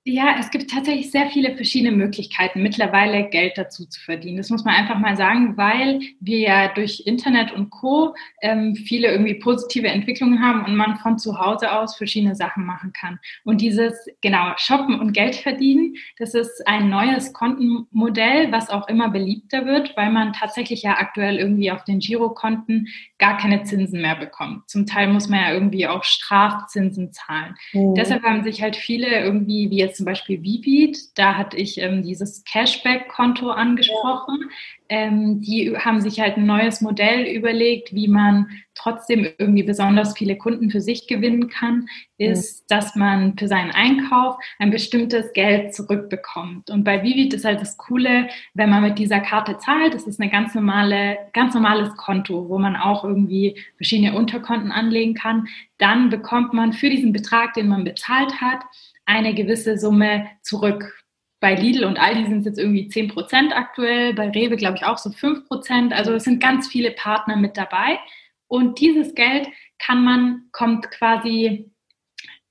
Ja, 0.07 0.35
es 0.39 0.51
gibt 0.51 0.69
tatsächlich 0.69 1.09
sehr 1.09 1.31
viele 1.31 1.55
verschiedene 1.55 1.91
Möglichkeiten, 1.91 2.61
mittlerweile 2.61 3.27
Geld 3.27 3.57
dazu 3.57 3.87
zu 3.87 3.99
verdienen. 3.99 4.37
Das 4.37 4.51
muss 4.51 4.63
man 4.63 4.75
einfach 4.75 4.99
mal 4.99 5.17
sagen, 5.17 5.57
weil 5.57 5.99
wir 6.19 6.37
ja 6.37 6.67
durch 6.71 7.07
Internet 7.07 7.51
und 7.51 7.71
Co. 7.71 8.13
Ähm, 8.43 8.75
viele 8.75 9.11
irgendwie 9.11 9.33
positive 9.33 9.87
Entwicklungen 9.87 10.43
haben 10.43 10.63
und 10.63 10.75
man 10.75 10.97
von 10.97 11.17
zu 11.17 11.39
Hause 11.39 11.71
aus 11.71 11.97
verschiedene 11.97 12.35
Sachen 12.35 12.67
machen 12.67 12.93
kann. 12.93 13.17
Und 13.45 13.61
dieses, 13.61 13.95
genau, 14.21 14.51
Shoppen 14.57 14.99
und 14.99 15.13
Geld 15.13 15.37
verdienen, 15.37 15.95
das 16.19 16.35
ist 16.35 16.67
ein 16.67 16.87
neues 16.87 17.33
Kontenmodell, 17.33 18.51
was 18.51 18.69
auch 18.69 18.87
immer 18.87 19.09
beliebter 19.09 19.65
wird, 19.65 19.97
weil 19.97 20.11
man 20.11 20.33
tatsächlich 20.33 20.83
ja 20.83 20.99
aktuell 20.99 21.37
irgendwie 21.37 21.71
auf 21.71 21.83
den 21.83 21.97
Girokonten 21.97 22.89
gar 23.17 23.39
keine 23.39 23.63
Zinsen 23.63 24.03
mehr 24.03 24.17
bekommt. 24.17 24.69
Zum 24.69 24.85
Teil 24.85 25.07
muss 25.07 25.29
man 25.29 25.39
ja 25.39 25.51
irgendwie 25.51 25.87
auch 25.87 26.03
Strafzinsen 26.03 27.11
zahlen. 27.11 27.55
Mhm. 27.73 27.95
Deshalb 27.95 28.21
haben 28.21 28.43
sich 28.43 28.61
halt 28.61 28.75
viele 28.75 29.07
irgendwie, 29.07 29.71
wie 29.71 29.77
jetzt 29.77 29.94
zum 29.95 30.05
Beispiel 30.05 30.43
Vivid, 30.43 30.97
da 31.17 31.35
hatte 31.35 31.57
ich 31.57 31.77
ähm, 31.79 32.03
dieses 32.03 32.43
Cashback-Konto 32.43 33.49
angesprochen. 33.49 34.39
Ja. 34.41 34.49
Ähm, 34.87 35.41
die 35.41 35.75
haben 35.75 35.99
sich 35.99 36.19
halt 36.19 36.37
ein 36.37 36.45
neues 36.45 36.81
Modell 36.81 37.25
überlegt, 37.25 37.93
wie 37.95 38.07
man 38.07 38.47
trotzdem 38.75 39.27
irgendwie 39.39 39.63
besonders 39.63 40.15
viele 40.15 40.37
Kunden 40.37 40.69
für 40.69 40.81
sich 40.81 41.07
gewinnen 41.07 41.49
kann, 41.49 41.87
ist, 42.17 42.61
mhm. 42.61 42.65
dass 42.67 42.95
man 42.95 43.37
für 43.37 43.47
seinen 43.47 43.71
Einkauf 43.71 44.35
ein 44.59 44.69
bestimmtes 44.69 45.33
Geld 45.33 45.73
zurückbekommt. 45.73 46.69
Und 46.69 46.83
bei 46.83 47.01
Vivid 47.01 47.33
ist 47.33 47.45
halt 47.45 47.61
das 47.61 47.77
Coole, 47.77 48.27
wenn 48.53 48.69
man 48.69 48.83
mit 48.83 48.99
dieser 48.99 49.21
Karte 49.21 49.57
zahlt, 49.57 49.95
das 49.95 50.05
ist 50.05 50.21
eine 50.21 50.29
ganz 50.29 50.53
normale, 50.53 51.17
ganz 51.33 51.55
normales 51.55 51.95
Konto, 51.95 52.47
wo 52.49 52.59
man 52.59 52.75
auch 52.75 53.03
irgendwie 53.03 53.57
verschiedene 53.77 54.15
Unterkonten 54.15 54.71
anlegen 54.71 55.15
kann, 55.15 55.47
dann 55.77 56.09
bekommt 56.09 56.53
man 56.53 56.73
für 56.73 56.89
diesen 56.89 57.11
Betrag, 57.11 57.53
den 57.53 57.69
man 57.69 57.85
bezahlt 57.85 58.39
hat, 58.39 58.59
eine 59.05 59.33
gewisse 59.33 59.77
Summe 59.77 60.27
zurück. 60.41 61.03
Bei 61.39 61.55
Lidl 61.55 61.85
und 61.85 61.99
Aldi 61.99 62.25
sind 62.25 62.39
es 62.39 62.45
jetzt 62.45 62.59
irgendwie 62.59 62.87
10 62.87 63.09
Prozent 63.09 63.55
aktuell, 63.55 64.13
bei 64.13 64.29
Rewe 64.29 64.55
glaube 64.55 64.77
ich 64.77 64.85
auch 64.85 64.97
so 64.97 65.11
5 65.11 65.47
Prozent. 65.47 65.93
Also 65.93 66.13
es 66.13 66.23
sind 66.23 66.41
ganz 66.41 66.67
viele 66.67 66.91
Partner 66.91 67.35
mit 67.35 67.57
dabei. 67.57 67.99
Und 68.47 68.79
dieses 68.79 69.15
Geld 69.15 69.47
kann 69.79 70.03
man, 70.03 70.49
kommt 70.51 70.89
quasi 70.91 71.71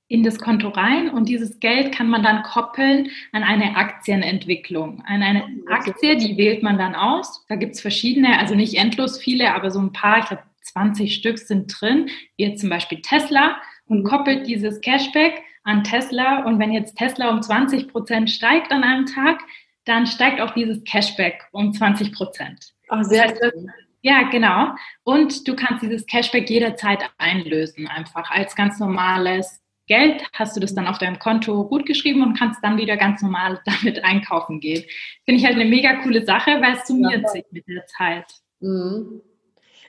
in 0.07 0.23
das 0.23 0.37
Konto 0.37 0.69
rein 0.69 1.09
und 1.09 1.29
dieses 1.29 1.59
Geld 1.59 1.91
kann 1.91 2.07
man 2.07 2.21
dann 2.21 2.43
koppeln 2.43 3.09
an 3.31 3.43
eine 3.43 3.75
Aktienentwicklung. 3.75 5.03
An 5.07 5.23
eine 5.23 5.43
Aktie, 5.67 6.15
die 6.15 6.37
wählt 6.37 6.61
man 6.61 6.77
dann 6.77 6.93
aus. 6.93 7.43
Da 7.49 7.55
gibt 7.55 7.73
es 7.73 7.81
verschiedene, 7.81 8.37
also 8.37 8.53
nicht 8.53 8.75
endlos 8.75 9.17
viele, 9.17 9.55
aber 9.55 9.71
so 9.71 9.79
ein 9.79 9.93
paar, 9.93 10.19
ich 10.19 10.25
glaube 10.25 10.43
20 10.61 11.13
Stück 11.13 11.39
sind 11.39 11.73
drin, 11.79 12.09
wie 12.37 12.45
jetzt 12.45 12.61
zum 12.61 12.69
Beispiel 12.69 13.01
Tesla 13.01 13.57
und 13.87 14.03
koppelt 14.03 14.47
dieses 14.47 14.79
Cashback 14.81 15.41
an 15.65 15.83
Tesla. 15.83 16.45
Und 16.45 16.59
wenn 16.59 16.71
jetzt 16.71 16.97
Tesla 16.97 17.29
um 17.29 17.41
20 17.41 17.89
Prozent 17.89 18.29
steigt 18.29 18.71
an 18.71 18.83
einem 18.83 19.05
Tag, 19.05 19.41
dann 19.83 20.07
steigt 20.07 20.39
auch 20.39 20.51
dieses 20.51 20.83
Cashback 20.83 21.43
um 21.51 21.73
20 21.73 22.13
Prozent. 22.13 22.73
Ach, 22.89 23.03
sehr 23.03 23.27
das 23.27 23.41
heißt, 23.41 23.67
Ja, 24.01 24.23
genau. 24.29 24.69
Und 25.03 25.47
du 25.47 25.55
kannst 25.55 25.83
dieses 25.83 26.05
Cashback 26.05 26.49
jederzeit 26.49 27.03
einlösen, 27.17 27.87
einfach 27.87 28.31
als 28.31 28.55
ganz 28.55 28.79
normales 28.79 29.61
Geld 29.87 30.23
hast 30.33 30.55
du 30.55 30.59
das 30.59 30.73
dann 30.73 30.87
auf 30.87 30.97
deinem 30.97 31.19
Konto 31.19 31.67
gut 31.67 31.85
geschrieben 31.85 32.23
und 32.23 32.37
kannst 32.37 32.63
dann 32.63 32.77
wieder 32.77 32.97
ganz 32.97 33.21
normal 33.21 33.61
damit 33.65 34.03
einkaufen 34.03 34.59
gehen. 34.59 34.83
Finde 35.25 35.39
ich 35.39 35.45
halt 35.45 35.55
eine 35.55 35.65
mega 35.65 36.01
coole 36.01 36.25
Sache, 36.25 36.59
weil 36.61 36.73
es 36.73 36.87
summiert 36.87 37.23
ja, 37.23 37.29
sich 37.29 37.45
mit 37.51 37.67
der 37.67 37.85
Zeit. 37.85 38.25
Mhm. 38.59 39.21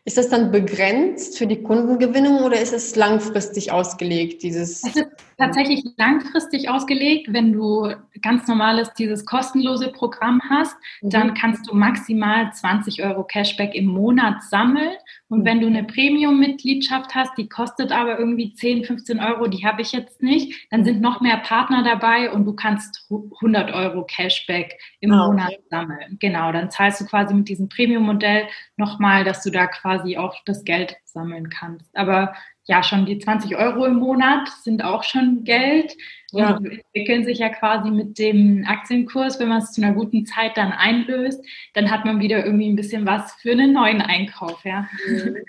Ist 0.06 0.16
das 0.16 0.28
dann 0.28 0.52
begrenzt 0.52 1.36
für 1.36 1.48
die 1.48 1.64
Kundengewinnung 1.64 2.44
oder 2.44 2.60
ist 2.60 2.72
es 2.72 2.94
langfristig 2.94 3.72
ausgelegt, 3.72 4.44
dieses? 4.44 4.84
Es 4.84 4.94
ist 4.94 5.08
tatsächlich 5.36 5.84
langfristig 5.98 6.70
ausgelegt. 6.70 7.32
Wenn 7.32 7.52
du 7.52 7.92
ganz 8.22 8.46
normales, 8.46 8.92
dieses 8.94 9.26
kostenlose 9.26 9.88
Programm 9.88 10.40
hast, 10.48 10.76
mhm. 11.02 11.10
dann 11.10 11.34
kannst 11.34 11.68
du 11.68 11.74
maximal 11.74 12.52
20 12.52 13.02
Euro 13.02 13.24
Cashback 13.24 13.74
im 13.74 13.86
Monat 13.86 14.44
sammeln. 14.44 14.94
Und 15.28 15.44
wenn 15.44 15.60
du 15.60 15.66
eine 15.66 15.82
Premium-Mitgliedschaft 15.82 17.14
hast, 17.14 17.36
die 17.36 17.48
kostet 17.48 17.90
aber 17.90 18.18
irgendwie 18.18 18.54
10, 18.54 18.84
15 18.84 19.18
Euro, 19.18 19.48
die 19.48 19.66
habe 19.66 19.82
ich 19.82 19.90
jetzt 19.90 20.22
nicht, 20.22 20.68
dann 20.70 20.84
sind 20.84 21.00
noch 21.00 21.20
mehr 21.20 21.38
Partner 21.38 21.82
dabei 21.82 22.30
und 22.30 22.44
du 22.44 22.54
kannst 22.54 23.10
100 23.10 23.72
Euro 23.72 24.04
Cashback 24.04 24.78
im 25.00 25.12
ah, 25.12 25.26
Monat 25.26 25.48
okay. 25.48 25.62
sammeln. 25.68 26.16
Genau, 26.20 26.52
dann 26.52 26.70
zahlst 26.70 27.00
du 27.00 27.06
quasi 27.06 27.34
mit 27.34 27.48
diesem 27.48 27.68
Premium-Modell 27.68 28.46
nochmal, 28.76 29.24
dass 29.24 29.42
du 29.42 29.50
da 29.50 29.66
quasi 29.66 30.16
auch 30.16 30.36
das 30.44 30.62
Geld 30.64 30.96
sammeln 31.04 31.50
kannst. 31.50 31.96
Aber 31.96 32.34
ja, 32.66 32.82
schon 32.82 33.06
die 33.06 33.18
20 33.18 33.56
Euro 33.56 33.86
im 33.86 33.96
Monat 33.96 34.48
sind 34.62 34.82
auch 34.82 35.04
schon 35.04 35.44
Geld 35.44 35.96
ja. 36.32 36.56
und 36.56 36.66
entwickeln 36.66 37.24
sich 37.24 37.38
ja 37.38 37.48
quasi 37.48 37.90
mit 37.90 38.18
dem 38.18 38.64
Aktienkurs. 38.66 39.38
Wenn 39.38 39.48
man 39.48 39.62
es 39.62 39.72
zu 39.72 39.82
einer 39.82 39.94
guten 39.94 40.26
Zeit 40.26 40.56
dann 40.56 40.72
einlöst, 40.72 41.44
dann 41.74 41.90
hat 41.90 42.04
man 42.04 42.20
wieder 42.20 42.44
irgendwie 42.44 42.68
ein 42.68 42.76
bisschen 42.76 43.06
was 43.06 43.34
für 43.34 43.52
einen 43.52 43.72
neuen 43.72 44.00
Einkauf. 44.00 44.64
Ja. 44.64 44.88
Mhm. 45.08 45.36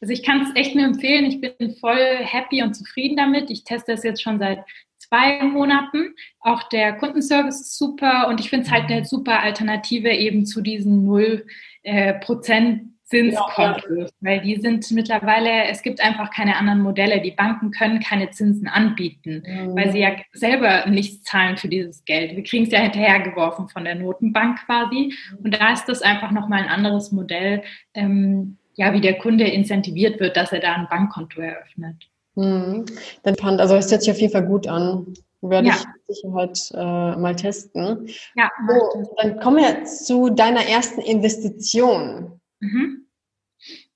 Also 0.00 0.12
ich 0.12 0.22
kann 0.22 0.42
es 0.42 0.54
echt 0.54 0.76
nur 0.76 0.84
empfehlen. 0.84 1.24
Ich 1.24 1.40
bin 1.40 1.74
voll 1.74 2.18
happy 2.22 2.62
und 2.62 2.74
zufrieden 2.74 3.16
damit. 3.16 3.50
Ich 3.50 3.64
teste 3.64 3.90
es 3.90 4.04
jetzt 4.04 4.22
schon 4.22 4.38
seit 4.38 4.64
zwei 4.96 5.42
Monaten. 5.42 6.14
Auch 6.38 6.68
der 6.68 6.92
Kundenservice 6.92 7.60
ist 7.60 7.78
super 7.78 8.28
und 8.28 8.38
ich 8.38 8.48
finde 8.48 8.66
es 8.66 8.70
halt 8.70 8.88
eine 8.88 9.04
super 9.04 9.42
Alternative 9.42 10.10
eben 10.10 10.46
zu 10.46 10.60
diesen 10.60 11.04
0 11.04 11.44
äh, 11.82 12.14
Prozent 12.14 12.92
Zinskontos, 13.08 13.84
ja, 13.88 14.06
weil 14.20 14.40
die 14.42 14.56
sind 14.56 14.90
mittlerweile, 14.90 15.64
es 15.70 15.82
gibt 15.82 16.00
einfach 16.02 16.30
keine 16.30 16.56
anderen 16.56 16.82
Modelle. 16.82 17.22
Die 17.22 17.30
Banken 17.30 17.70
können 17.70 18.00
keine 18.00 18.30
Zinsen 18.30 18.68
anbieten, 18.68 19.42
mhm. 19.46 19.74
weil 19.74 19.90
sie 19.92 20.00
ja 20.00 20.10
selber 20.32 20.86
nichts 20.86 21.22
zahlen 21.24 21.56
für 21.56 21.68
dieses 21.68 22.04
Geld. 22.04 22.36
Wir 22.36 22.42
kriegen 22.42 22.64
es 22.64 22.70
ja 22.70 22.80
hinterhergeworfen 22.80 23.68
von 23.70 23.84
der 23.84 23.94
Notenbank 23.94 24.58
quasi. 24.66 25.14
Mhm. 25.30 25.38
Und 25.44 25.54
da 25.58 25.72
ist 25.72 25.86
das 25.86 26.02
einfach 26.02 26.32
nochmal 26.32 26.62
ein 26.62 26.68
anderes 26.68 27.10
Modell, 27.10 27.62
ähm, 27.94 28.58
ja, 28.74 28.92
wie 28.92 29.00
der 29.00 29.16
Kunde 29.16 29.44
incentiviert 29.44 30.20
wird, 30.20 30.36
dass 30.36 30.52
er 30.52 30.60
da 30.60 30.74
ein 30.74 30.86
Bankkonto 30.90 31.40
eröffnet. 31.40 32.10
Mhm. 32.34 32.84
Dann, 33.22 33.36
also 33.58 33.76
es 33.76 33.90
hört 33.90 34.02
sich 34.02 34.10
auf 34.10 34.20
jeden 34.20 34.32
Fall 34.32 34.46
gut 34.46 34.66
an. 34.66 35.14
Werde 35.40 35.68
ja. 35.68 35.74
ich 35.74 35.86
mit 35.86 36.16
Sicherheit 36.16 36.70
äh, 36.74 37.18
mal 37.18 37.34
testen. 37.34 38.08
Ja. 38.34 38.50
So, 38.68 39.14
dann 39.16 39.40
kommen 39.40 39.58
wir 39.58 39.84
zu 39.84 40.30
deiner 40.30 40.66
ersten 40.66 41.00
Investition. 41.00 42.37
Mhm. 42.60 43.06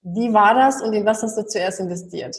Wie 0.03 0.33
war 0.33 0.55
das 0.55 0.83
und 0.83 0.92
in 0.92 1.05
was 1.05 1.22
hast 1.22 1.37
du 1.37 1.46
zuerst 1.46 1.81
investiert? 1.81 2.37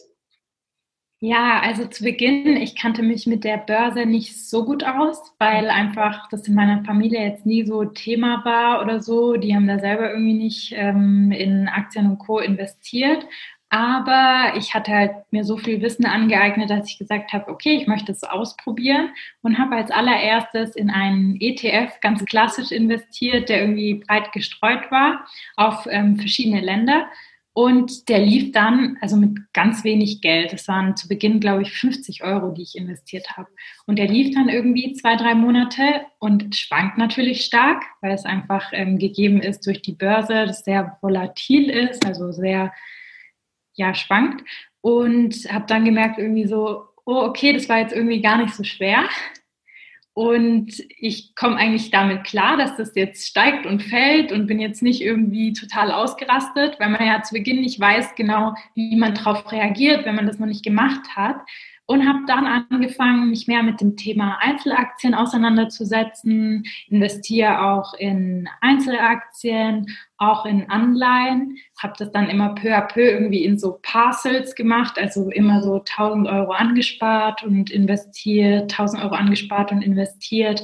Ja, 1.26 1.62
also 1.62 1.86
zu 1.86 2.04
Beginn, 2.04 2.58
ich 2.58 2.76
kannte 2.76 3.02
mich 3.02 3.28
mit 3.28 3.46
der 3.46 3.58
Börse 3.58 4.06
nicht 4.06 4.46
so 4.46 4.66
gut 4.66 4.84
aus, 4.84 5.22
weil 5.40 5.70
einfach 5.70 6.28
das 6.28 6.50
in 6.50 6.54
meiner 6.54 6.84
Familie 6.84 7.24
jetzt 7.24 7.46
nie 7.46 7.66
so 7.66 7.86
Thema 7.86 8.44
war 8.44 8.82
oder 8.82 9.02
so. 9.02 9.38
Die 9.38 9.56
haben 9.56 9.66
da 9.66 9.80
selber 9.80 10.12
irgendwie 10.12 10.34
nicht 10.34 10.74
ähm, 10.76 11.32
in 11.32 11.70
Aktien 11.70 12.10
und 12.10 12.18
Co. 12.18 12.40
investiert. 12.40 13.26
Aber 13.74 14.54
ich 14.56 14.76
hatte 14.76 14.92
halt 14.92 15.12
mir 15.32 15.44
so 15.44 15.58
viel 15.58 15.82
Wissen 15.82 16.06
angeeignet, 16.06 16.70
dass 16.70 16.92
ich 16.92 17.00
gesagt 17.00 17.34
habe, 17.34 17.48
okay, 17.48 17.76
ich 17.76 17.88
möchte 17.88 18.12
es 18.12 18.24
ausprobieren 18.24 19.10
und 19.42 19.58
habe 19.58 19.76
als 19.76 19.90
allererstes 19.90 20.76
in 20.76 20.92
einen 20.92 21.42
ETF 21.42 22.00
ganz 22.00 22.24
klassisch 22.24 22.72
investiert, 22.72 23.50
der 23.50 23.62
irgendwie 23.62 23.96
breit 23.96 24.32
gestreut 24.32 24.92
war 24.92 25.26
auf 25.56 25.88
ähm, 25.90 26.18
verschiedene 26.18 26.62
Länder. 26.62 27.08
Und 27.54 28.10
der 28.10 28.20
lief 28.20 28.52
dann, 28.52 29.00
also 29.02 29.18
mit 29.18 29.40
ganz 29.54 29.84
wenig 29.84 30.22
Geld. 30.22 30.54
Es 30.54 30.68
waren 30.68 30.96
zu 30.96 31.08
Beginn, 31.08 31.40
glaube 31.40 31.64
ich, 31.64 31.72
50 31.72 32.24
Euro, 32.24 32.52
die 32.52 32.62
ich 32.62 32.78
investiert 32.78 33.38
habe. 33.38 33.50
Und 33.88 33.98
der 33.98 34.08
lief 34.08 34.36
dann 34.36 34.50
irgendwie 34.50 34.94
zwei, 34.94 35.16
drei 35.16 35.34
Monate 35.34 35.84
und 36.20 36.56
schwankt 36.56 37.00
natürlich 37.00 37.44
stark, 37.44 37.82
weil 38.02 38.12
es 38.12 38.24
einfach 38.24 38.70
ähm, 38.72 39.00
gegeben 39.00 39.42
ist 39.42 39.66
durch 39.66 39.82
die 39.82 39.94
Börse, 39.94 40.46
das 40.46 40.64
sehr 40.64 41.00
volatil 41.02 41.72
ist, 41.72 42.06
also 42.06 42.32
sehr 42.32 42.72
ja, 43.76 43.94
schwankt. 43.94 44.44
Und 44.82 45.34
habe 45.52 45.66
dann 45.68 45.86
gemerkt, 45.86 46.20
irgendwie 46.20 46.48
so, 46.48 46.84
oh, 47.06 47.22
okay, 47.24 47.54
das 47.54 47.70
war 47.70 47.80
jetzt 47.80 47.94
irgendwie 47.94 48.22
gar 48.22 48.38
nicht 48.38 48.54
so 48.54 48.64
schwer. 48.64 49.06
Und 50.16 50.72
ich 51.00 51.34
komme 51.36 51.56
eigentlich 51.56 51.90
damit 51.90 52.24
klar, 52.24 52.56
dass 52.56 52.78
das 52.78 52.94
jetzt 52.96 53.28
steigt 53.28 53.66
und 53.66 53.82
fällt 53.82 54.32
und 54.32 54.46
bin 54.46 54.60
jetzt 54.60 54.84
nicht 54.84 55.02
irgendwie 55.02 55.54
total 55.54 55.92
ausgerastet, 55.92 56.80
weil 56.80 56.90
man 56.90 57.06
ja 57.06 57.24
zu 57.24 57.34
Beginn 57.34 57.62
nicht 57.62 57.80
weiß 57.80 58.14
genau, 58.16 58.54
wie 58.76 58.96
man 58.96 59.16
darauf 59.16 59.52
reagiert, 59.52 60.06
wenn 60.06 60.16
man 60.16 60.28
das 60.28 60.38
noch 60.38 60.46
nicht 60.46 60.64
gemacht 60.64 61.16
hat 61.16 61.38
und 61.94 62.08
habe 62.08 62.20
dann 62.26 62.46
angefangen, 62.46 63.30
mich 63.30 63.48
mehr 63.48 63.62
mit 63.62 63.80
dem 63.80 63.96
Thema 63.96 64.38
Einzelaktien 64.42 65.14
auseinanderzusetzen, 65.14 66.66
investiere 66.88 67.62
auch 67.62 67.94
in 67.94 68.50
Einzelaktien, 68.62 69.86
auch 70.18 70.46
in 70.46 70.70
Anleihen, 70.70 71.58
habe 71.82 71.94
das 71.98 72.12
dann 72.12 72.30
immer 72.30 72.56
peu 72.56 72.76
à 72.76 72.82
peu 72.82 73.02
irgendwie 73.02 73.46
in 73.46 73.60
so 73.60 73.80
Parcels 73.82 74.56
gemacht, 74.56 74.98
also 74.98 75.30
immer 75.30 75.62
so 75.62 75.76
1000 75.76 76.28
Euro 76.28 76.52
angespart 76.52 77.44
und 77.44 77.70
investiert, 77.70 78.72
1000 78.72 79.04
Euro 79.04 79.14
angespart 79.14 79.72
und 79.72 79.84
investiert. 79.84 80.64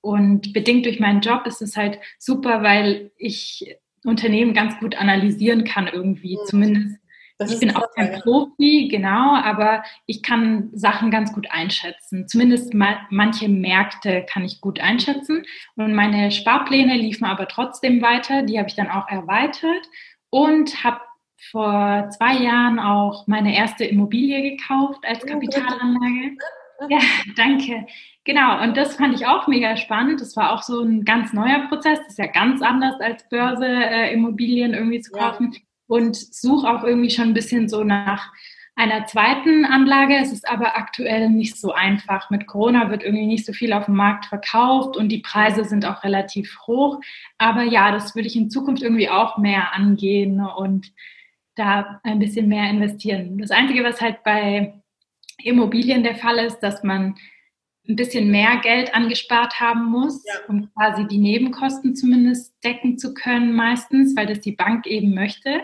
Und 0.00 0.52
bedingt 0.52 0.86
durch 0.86 1.00
meinen 1.00 1.20
Job 1.20 1.46
ist 1.46 1.60
es 1.60 1.76
halt 1.76 1.98
super, 2.18 2.62
weil 2.62 3.10
ich 3.18 3.76
Unternehmen 4.04 4.54
ganz 4.54 4.78
gut 4.78 4.96
analysieren 4.96 5.64
kann 5.64 5.88
irgendwie, 5.88 6.36
mhm. 6.36 6.46
zumindest 6.46 6.98
das 7.38 7.52
ich 7.52 7.60
bin 7.60 7.74
auch 7.76 7.86
kein 7.94 8.20
Profi, 8.20 8.88
genau, 8.90 9.36
aber 9.36 9.84
ich 10.06 10.24
kann 10.24 10.70
Sachen 10.72 11.12
ganz 11.12 11.32
gut 11.32 11.46
einschätzen. 11.50 12.26
Zumindest 12.26 12.74
ma 12.74 12.96
manche 13.10 13.48
Märkte 13.48 14.26
kann 14.28 14.44
ich 14.44 14.60
gut 14.60 14.80
einschätzen. 14.80 15.44
Und 15.76 15.94
meine 15.94 16.32
Sparpläne 16.32 16.96
liefen 16.96 17.24
aber 17.24 17.46
trotzdem 17.46 18.02
weiter. 18.02 18.42
Die 18.42 18.58
habe 18.58 18.68
ich 18.68 18.74
dann 18.74 18.90
auch 18.90 19.08
erweitert 19.08 19.88
und 20.30 20.82
habe 20.82 21.00
vor 21.52 22.10
zwei 22.10 22.34
Jahren 22.34 22.80
auch 22.80 23.28
meine 23.28 23.56
erste 23.56 23.84
Immobilie 23.84 24.56
gekauft 24.56 25.04
als 25.06 25.22
oh, 25.22 25.28
Kapitalanlage. 25.28 26.36
Ja, 26.88 26.98
danke. 27.36 27.86
Genau, 28.24 28.62
und 28.62 28.76
das 28.76 28.96
fand 28.96 29.14
ich 29.14 29.26
auch 29.26 29.46
mega 29.46 29.76
spannend. 29.76 30.20
Das 30.20 30.36
war 30.36 30.52
auch 30.52 30.62
so 30.62 30.82
ein 30.82 31.04
ganz 31.04 31.32
neuer 31.32 31.68
Prozess. 31.68 31.98
Das 32.00 32.08
ist 32.08 32.18
ja 32.18 32.26
ganz 32.26 32.62
anders 32.62 33.00
als 33.00 33.28
Börse, 33.28 33.66
äh, 33.66 34.12
Immobilien 34.12 34.74
irgendwie 34.74 35.00
zu 35.00 35.12
kaufen. 35.12 35.52
Ja 35.52 35.60
und 35.88 36.16
suche 36.16 36.68
auch 36.68 36.84
irgendwie 36.84 37.10
schon 37.10 37.28
ein 37.28 37.34
bisschen 37.34 37.68
so 37.68 37.82
nach 37.82 38.32
einer 38.76 39.06
zweiten 39.06 39.64
Anlage. 39.64 40.16
Es 40.16 40.32
ist 40.32 40.48
aber 40.48 40.76
aktuell 40.76 41.28
nicht 41.30 41.56
so 41.58 41.72
einfach. 41.72 42.30
Mit 42.30 42.46
Corona 42.46 42.90
wird 42.90 43.02
irgendwie 43.02 43.26
nicht 43.26 43.44
so 43.44 43.52
viel 43.52 43.72
auf 43.72 43.86
dem 43.86 43.96
Markt 43.96 44.26
verkauft 44.26 44.96
und 44.96 45.08
die 45.08 45.18
Preise 45.18 45.64
sind 45.64 45.84
auch 45.84 46.04
relativ 46.04 46.60
hoch. 46.66 47.00
Aber 47.38 47.64
ja, 47.64 47.90
das 47.90 48.14
würde 48.14 48.28
ich 48.28 48.36
in 48.36 48.50
Zukunft 48.50 48.82
irgendwie 48.82 49.08
auch 49.08 49.36
mehr 49.36 49.74
angehen 49.74 50.40
und 50.40 50.92
da 51.56 52.00
ein 52.04 52.20
bisschen 52.20 52.46
mehr 52.46 52.70
investieren. 52.70 53.38
Das 53.38 53.50
Einzige, 53.50 53.82
was 53.82 54.00
halt 54.00 54.22
bei 54.22 54.74
Immobilien 55.42 56.04
der 56.04 56.14
Fall 56.14 56.38
ist, 56.38 56.60
dass 56.60 56.84
man 56.84 57.16
ein 57.88 57.96
bisschen 57.96 58.30
mehr 58.30 58.58
Geld 58.62 58.94
angespart 58.94 59.60
haben 59.60 59.86
muss, 59.86 60.22
ja. 60.26 60.34
um 60.48 60.70
quasi 60.74 61.06
die 61.06 61.18
Nebenkosten 61.18 61.96
zumindest 61.96 62.52
decken 62.62 62.98
zu 62.98 63.14
können 63.14 63.54
meistens, 63.54 64.14
weil 64.14 64.26
das 64.26 64.40
die 64.40 64.52
Bank 64.52 64.86
eben 64.86 65.14
möchte. 65.14 65.62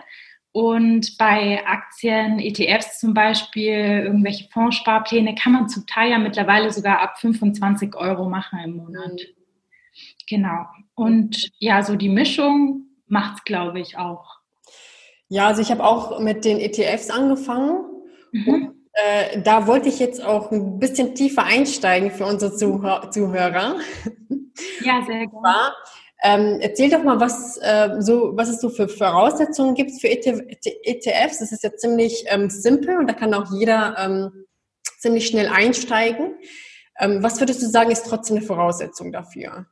Und 0.52 1.18
bei 1.18 1.66
Aktien, 1.66 2.38
ETFs 2.38 3.00
zum 3.00 3.12
Beispiel, 3.12 4.04
irgendwelche 4.04 4.48
Fondssparpläne 4.50 5.34
kann 5.34 5.52
man 5.52 5.68
zum 5.68 5.86
Teil 5.86 6.12
ja 6.12 6.18
mittlerweile 6.18 6.70
sogar 6.70 7.00
ab 7.00 7.18
25 7.18 7.94
Euro 7.96 8.28
machen 8.28 8.60
im 8.60 8.76
Monat. 8.76 9.20
Genau. 10.28 10.66
Und 10.94 11.50
ja, 11.58 11.82
so 11.82 11.96
die 11.96 12.08
Mischung 12.08 12.86
macht 13.06 13.38
es, 13.38 13.44
glaube 13.44 13.80
ich, 13.80 13.98
auch. 13.98 14.38
Ja, 15.28 15.48
also 15.48 15.60
ich 15.60 15.70
habe 15.70 15.84
auch 15.84 16.20
mit 16.20 16.44
den 16.44 16.60
ETFs 16.60 17.10
angefangen. 17.10 17.84
Mhm. 18.30 18.73
Äh, 18.94 19.40
da 19.42 19.66
wollte 19.66 19.88
ich 19.88 19.98
jetzt 19.98 20.22
auch 20.22 20.52
ein 20.52 20.78
bisschen 20.78 21.14
tiefer 21.14 21.44
einsteigen 21.44 22.10
für 22.12 22.26
unsere 22.26 22.56
Zuhör 22.56 23.10
Zuhörer. 23.10 23.76
Ja, 24.84 25.02
sehr 25.04 25.26
gerne. 25.26 25.74
Ähm, 26.22 26.58
erzähl 26.60 26.88
doch 26.88 27.02
mal, 27.02 27.20
was, 27.20 27.58
äh, 27.58 27.96
so, 27.98 28.32
was 28.34 28.48
es 28.48 28.60
so 28.60 28.70
für 28.70 28.88
Voraussetzungen 28.88 29.74
gibt 29.74 30.00
für 30.00 30.08
ETFs. 30.08 30.40
E 30.64 31.00
das 31.04 31.52
ist 31.52 31.64
ja 31.64 31.74
ziemlich 31.74 32.24
ähm, 32.28 32.48
simpel 32.48 32.96
und 32.96 33.08
da 33.08 33.14
kann 33.14 33.34
auch 33.34 33.52
jeder 33.52 33.96
ähm, 33.98 34.46
ziemlich 34.98 35.26
schnell 35.26 35.48
einsteigen. 35.48 36.36
Ähm, 36.98 37.22
was 37.22 37.40
würdest 37.40 37.62
du 37.62 37.66
sagen, 37.66 37.90
ist 37.90 38.06
trotzdem 38.06 38.36
eine 38.36 38.46
Voraussetzung 38.46 39.12
dafür? 39.12 39.66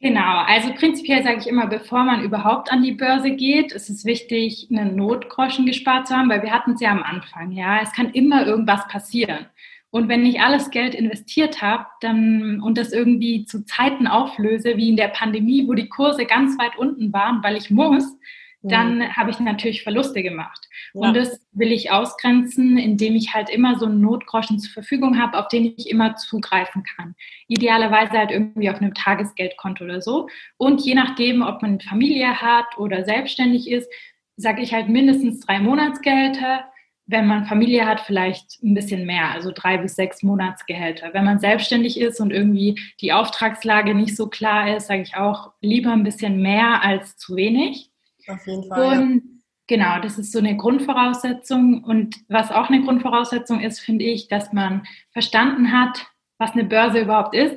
Genau, 0.00 0.44
also 0.46 0.72
prinzipiell 0.74 1.24
sage 1.24 1.38
ich 1.38 1.48
immer, 1.48 1.66
bevor 1.66 2.04
man 2.04 2.22
überhaupt 2.22 2.70
an 2.70 2.84
die 2.84 2.92
Börse 2.92 3.32
geht, 3.32 3.72
ist 3.72 3.90
es 3.90 4.04
wichtig, 4.04 4.68
einen 4.70 4.94
Notgroschen 4.94 5.66
gespart 5.66 6.06
zu 6.06 6.16
haben, 6.16 6.30
weil 6.30 6.42
wir 6.42 6.52
hatten 6.52 6.72
es 6.72 6.80
ja 6.80 6.92
am 6.92 7.02
Anfang, 7.02 7.50
ja, 7.50 7.80
es 7.82 7.92
kann 7.92 8.10
immer 8.10 8.46
irgendwas 8.46 8.86
passieren. 8.86 9.46
Und 9.90 10.08
wenn 10.08 10.24
ich 10.24 10.40
alles 10.40 10.70
Geld 10.70 10.94
investiert 10.94 11.62
habe 11.62 11.86
dann, 12.00 12.60
und 12.60 12.78
das 12.78 12.92
irgendwie 12.92 13.44
zu 13.44 13.64
Zeiten 13.64 14.06
auflöse, 14.06 14.76
wie 14.76 14.90
in 14.90 14.96
der 14.96 15.08
Pandemie, 15.08 15.66
wo 15.66 15.74
die 15.74 15.88
Kurse 15.88 16.26
ganz 16.26 16.56
weit 16.58 16.78
unten 16.78 17.12
waren, 17.12 17.42
weil 17.42 17.56
ich 17.56 17.70
muss, 17.70 18.16
dann 18.62 18.98
mhm. 18.98 19.16
habe 19.16 19.30
ich 19.30 19.38
natürlich 19.38 19.82
Verluste 19.82 20.22
gemacht. 20.22 20.68
Ja. 20.94 21.08
Und 21.08 21.16
das 21.16 21.40
will 21.52 21.70
ich 21.70 21.92
ausgrenzen, 21.92 22.76
indem 22.76 23.14
ich 23.14 23.34
halt 23.34 23.50
immer 23.50 23.78
so 23.78 23.86
einen 23.86 24.00
Notgroschen 24.00 24.58
zur 24.58 24.72
Verfügung 24.72 25.20
habe, 25.20 25.38
auf 25.38 25.48
den 25.48 25.74
ich 25.76 25.88
immer 25.88 26.16
zugreifen 26.16 26.82
kann. 26.82 27.14
Idealerweise 27.46 28.12
halt 28.12 28.30
irgendwie 28.30 28.70
auf 28.70 28.80
einem 28.80 28.94
Tagesgeldkonto 28.94 29.84
oder 29.84 30.00
so. 30.00 30.28
Und 30.56 30.80
je 30.80 30.94
nachdem, 30.94 31.42
ob 31.42 31.62
man 31.62 31.80
Familie 31.80 32.40
hat 32.40 32.78
oder 32.78 33.04
selbstständig 33.04 33.70
ist, 33.70 33.88
sage 34.36 34.62
ich 34.62 34.72
halt 34.72 34.88
mindestens 34.88 35.40
drei 35.40 35.60
Monatsgehälter. 35.60 36.64
Wenn 37.06 37.26
man 37.26 37.46
Familie 37.46 37.86
hat, 37.86 38.00
vielleicht 38.00 38.62
ein 38.62 38.74
bisschen 38.74 39.06
mehr, 39.06 39.30
also 39.30 39.50
drei 39.54 39.78
bis 39.78 39.94
sechs 39.94 40.22
Monatsgehälter. 40.22 41.14
Wenn 41.14 41.24
man 41.24 41.38
selbstständig 41.38 41.98
ist 41.98 42.20
und 42.20 42.32
irgendwie 42.32 42.78
die 43.00 43.12
Auftragslage 43.12 43.94
nicht 43.94 44.14
so 44.14 44.28
klar 44.28 44.76
ist, 44.76 44.88
sage 44.88 45.02
ich 45.02 45.16
auch 45.16 45.52
lieber 45.60 45.92
ein 45.92 46.02
bisschen 46.02 46.42
mehr 46.42 46.82
als 46.82 47.16
zu 47.16 47.34
wenig. 47.36 47.90
Auf 48.28 48.46
jeden 48.46 48.64
Fall. 48.64 48.98
Und 48.98 49.14
ja. 49.14 49.20
genau, 49.66 50.00
das 50.00 50.18
ist 50.18 50.32
so 50.32 50.38
eine 50.38 50.56
Grundvoraussetzung. 50.56 51.82
Und 51.84 52.16
was 52.28 52.50
auch 52.50 52.68
eine 52.68 52.82
Grundvoraussetzung 52.82 53.60
ist, 53.60 53.80
finde 53.80 54.04
ich, 54.04 54.28
dass 54.28 54.52
man 54.52 54.86
verstanden 55.10 55.72
hat, 55.72 56.06
was 56.38 56.52
eine 56.52 56.64
Börse 56.64 57.00
überhaupt 57.00 57.34
ist 57.34 57.56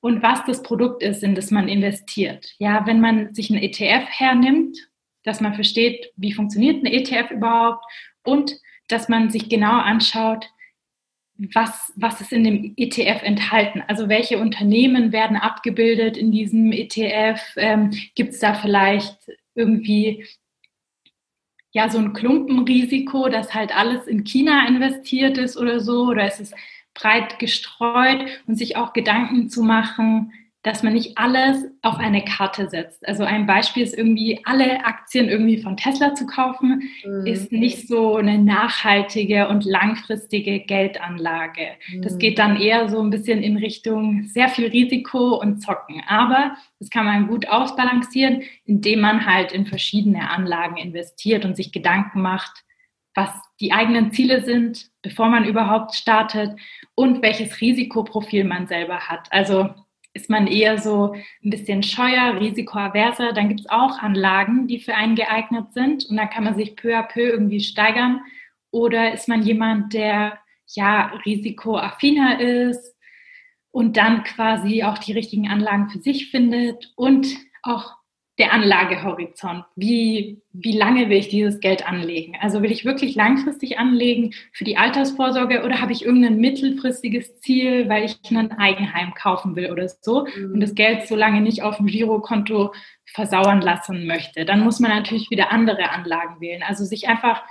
und 0.00 0.22
was 0.22 0.44
das 0.44 0.62
Produkt 0.62 1.02
ist, 1.02 1.22
in 1.22 1.34
das 1.34 1.50
man 1.50 1.68
investiert. 1.68 2.54
Ja, 2.58 2.86
wenn 2.86 3.00
man 3.00 3.34
sich 3.34 3.50
einen 3.50 3.62
ETF 3.62 4.06
hernimmt, 4.08 4.78
dass 5.24 5.40
man 5.40 5.54
versteht, 5.54 6.12
wie 6.16 6.32
funktioniert 6.32 6.82
ein 6.82 6.86
ETF 6.86 7.30
überhaupt 7.30 7.84
und 8.22 8.56
dass 8.88 9.08
man 9.08 9.30
sich 9.30 9.48
genau 9.48 9.78
anschaut, 9.78 10.48
was, 11.54 11.92
was 11.96 12.20
ist 12.20 12.32
in 12.32 12.44
dem 12.44 12.74
ETF 12.76 13.22
enthalten? 13.22 13.82
Also 13.88 14.08
welche 14.08 14.38
Unternehmen 14.38 15.12
werden 15.12 15.36
abgebildet 15.36 16.16
in 16.18 16.32
diesem 16.32 16.70
ETF? 16.70 17.40
Ähm, 17.56 17.90
Gibt 18.14 18.34
es 18.34 18.40
da 18.40 18.54
vielleicht 18.54 19.16
irgendwie 19.60 20.26
ja 21.72 21.88
so 21.88 21.98
ein 21.98 22.12
Klumpenrisiko, 22.12 23.28
dass 23.28 23.54
halt 23.54 23.76
alles 23.76 24.06
in 24.06 24.24
China 24.24 24.66
investiert 24.66 25.38
ist 25.38 25.56
oder 25.56 25.80
so? 25.80 26.06
Oder 26.08 26.26
ist 26.26 26.40
es 26.40 26.52
breit 26.94 27.38
gestreut 27.38 28.26
und 28.46 28.56
sich 28.56 28.76
auch 28.76 28.92
Gedanken 28.92 29.48
zu 29.48 29.62
machen, 29.62 30.32
dass 30.62 30.82
man 30.82 30.92
nicht 30.92 31.16
alles 31.16 31.64
auf 31.80 31.96
eine 31.96 32.22
Karte 32.22 32.68
setzt. 32.68 33.06
Also 33.08 33.24
ein 33.24 33.46
Beispiel 33.46 33.82
ist 33.82 33.96
irgendwie, 33.96 34.40
alle 34.44 34.84
Aktien 34.84 35.28
irgendwie 35.28 35.62
von 35.62 35.78
Tesla 35.78 36.14
zu 36.14 36.26
kaufen, 36.26 36.82
mhm. 37.02 37.26
ist 37.26 37.50
nicht 37.50 37.88
so 37.88 38.16
eine 38.16 38.38
nachhaltige 38.38 39.48
und 39.48 39.64
langfristige 39.64 40.60
Geldanlage. 40.60 41.76
Mhm. 41.90 42.02
Das 42.02 42.18
geht 42.18 42.38
dann 42.38 42.60
eher 42.60 42.90
so 42.90 43.00
ein 43.00 43.08
bisschen 43.08 43.42
in 43.42 43.56
Richtung 43.56 44.24
sehr 44.24 44.48
viel 44.50 44.66
Risiko 44.66 45.40
und 45.40 45.62
Zocken. 45.62 46.02
Aber 46.06 46.56
das 46.78 46.90
kann 46.90 47.06
man 47.06 47.28
gut 47.28 47.48
ausbalancieren, 47.48 48.42
indem 48.66 49.00
man 49.00 49.24
halt 49.24 49.52
in 49.52 49.64
verschiedene 49.64 50.28
Anlagen 50.28 50.76
investiert 50.76 51.46
und 51.46 51.56
sich 51.56 51.72
Gedanken 51.72 52.20
macht, 52.20 52.64
was 53.14 53.30
die 53.60 53.72
eigenen 53.72 54.12
Ziele 54.12 54.42
sind, 54.42 54.90
bevor 55.02 55.30
man 55.30 55.44
überhaupt 55.46 55.94
startet 55.94 56.54
und 56.94 57.22
welches 57.22 57.62
Risikoprofil 57.62 58.44
man 58.44 58.66
selber 58.66 59.08
hat. 59.08 59.26
Also 59.30 59.70
ist 60.12 60.28
man 60.28 60.46
eher 60.46 60.78
so 60.78 61.14
ein 61.44 61.50
bisschen 61.50 61.82
scheuer, 61.82 62.40
risikoaverser, 62.40 63.32
dann 63.32 63.48
gibt 63.48 63.60
es 63.60 63.68
auch 63.68 63.98
Anlagen, 63.98 64.66
die 64.66 64.80
für 64.80 64.94
einen 64.94 65.14
geeignet 65.14 65.72
sind 65.72 66.06
und 66.06 66.16
dann 66.16 66.30
kann 66.30 66.44
man 66.44 66.56
sich 66.56 66.76
peu 66.76 66.96
à 66.96 67.02
peu 67.02 67.20
irgendwie 67.20 67.60
steigern. 67.60 68.20
Oder 68.72 69.12
ist 69.12 69.28
man 69.28 69.42
jemand, 69.42 69.94
der 69.94 70.38
ja 70.66 71.12
risikoaffiner 71.24 72.40
ist 72.40 72.96
und 73.70 73.96
dann 73.96 74.24
quasi 74.24 74.82
auch 74.82 74.98
die 74.98 75.12
richtigen 75.12 75.48
Anlagen 75.48 75.90
für 75.90 76.00
sich 76.00 76.30
findet 76.30 76.92
und 76.96 77.26
auch 77.62 77.94
der 78.40 78.54
Anlagehorizont. 78.54 79.64
Wie, 79.76 80.40
wie 80.52 80.76
lange 80.76 81.10
will 81.10 81.18
ich 81.18 81.28
dieses 81.28 81.60
Geld 81.60 81.86
anlegen? 81.86 82.38
Also 82.40 82.62
will 82.62 82.72
ich 82.72 82.86
wirklich 82.86 83.14
langfristig 83.14 83.78
anlegen 83.78 84.32
für 84.52 84.64
die 84.64 84.78
Altersvorsorge 84.78 85.62
oder 85.62 85.82
habe 85.82 85.92
ich 85.92 86.06
irgendein 86.06 86.38
mittelfristiges 86.38 87.38
Ziel, 87.40 87.88
weil 87.90 88.04
ich 88.06 88.18
ein 88.30 88.52
Eigenheim 88.52 89.12
kaufen 89.14 89.56
will 89.56 89.70
oder 89.70 89.88
so 90.00 90.26
mhm. 90.26 90.54
und 90.54 90.60
das 90.60 90.74
Geld 90.74 91.06
so 91.06 91.16
lange 91.16 91.42
nicht 91.42 91.62
auf 91.62 91.76
dem 91.76 91.86
Girokonto 91.86 92.72
versauern 93.04 93.60
lassen 93.60 94.06
möchte? 94.06 94.46
Dann 94.46 94.60
muss 94.60 94.80
man 94.80 94.90
natürlich 94.90 95.30
wieder 95.30 95.52
andere 95.52 95.90
Anlagen 95.90 96.40
wählen. 96.40 96.62
Also 96.62 96.86
sich 96.86 97.08
einfach 97.08 97.42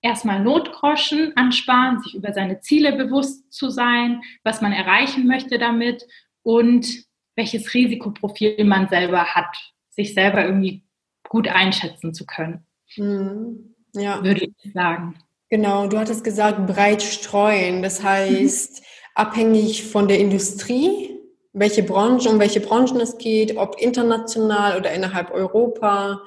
erstmal 0.00 0.40
Notgroschen 0.40 1.36
ansparen, 1.36 2.00
sich 2.02 2.14
über 2.14 2.32
seine 2.32 2.60
Ziele 2.60 2.92
bewusst 2.92 3.52
zu 3.52 3.68
sein, 3.68 4.22
was 4.44 4.60
man 4.60 4.72
erreichen 4.72 5.26
möchte 5.26 5.58
damit 5.58 6.06
und 6.44 6.86
welches 7.34 7.74
Risikoprofil 7.74 8.64
man 8.64 8.86
selber 8.86 9.24
hat 9.34 9.74
sich 9.96 10.14
selber 10.14 10.44
irgendwie 10.44 10.84
gut 11.28 11.48
einschätzen 11.48 12.14
zu 12.14 12.24
können. 12.26 12.64
Mhm. 12.96 13.74
Ja. 13.94 14.22
Würde 14.22 14.44
ich 14.44 14.72
sagen. 14.72 15.16
Genau, 15.48 15.86
du 15.86 15.98
hattest 15.98 16.24
gesagt, 16.24 16.66
breit 16.66 17.02
streuen. 17.02 17.82
Das 17.82 18.02
heißt, 18.02 18.80
mhm. 18.80 18.84
abhängig 19.14 19.84
von 19.84 20.08
der 20.08 20.18
Industrie, 20.18 21.18
welche 21.52 21.82
Branche, 21.82 22.28
um 22.28 22.38
welche 22.38 22.60
Branchen 22.60 23.00
es 23.00 23.16
geht, 23.18 23.56
ob 23.56 23.80
international 23.80 24.78
oder 24.78 24.92
innerhalb 24.92 25.30
Europa, 25.30 26.20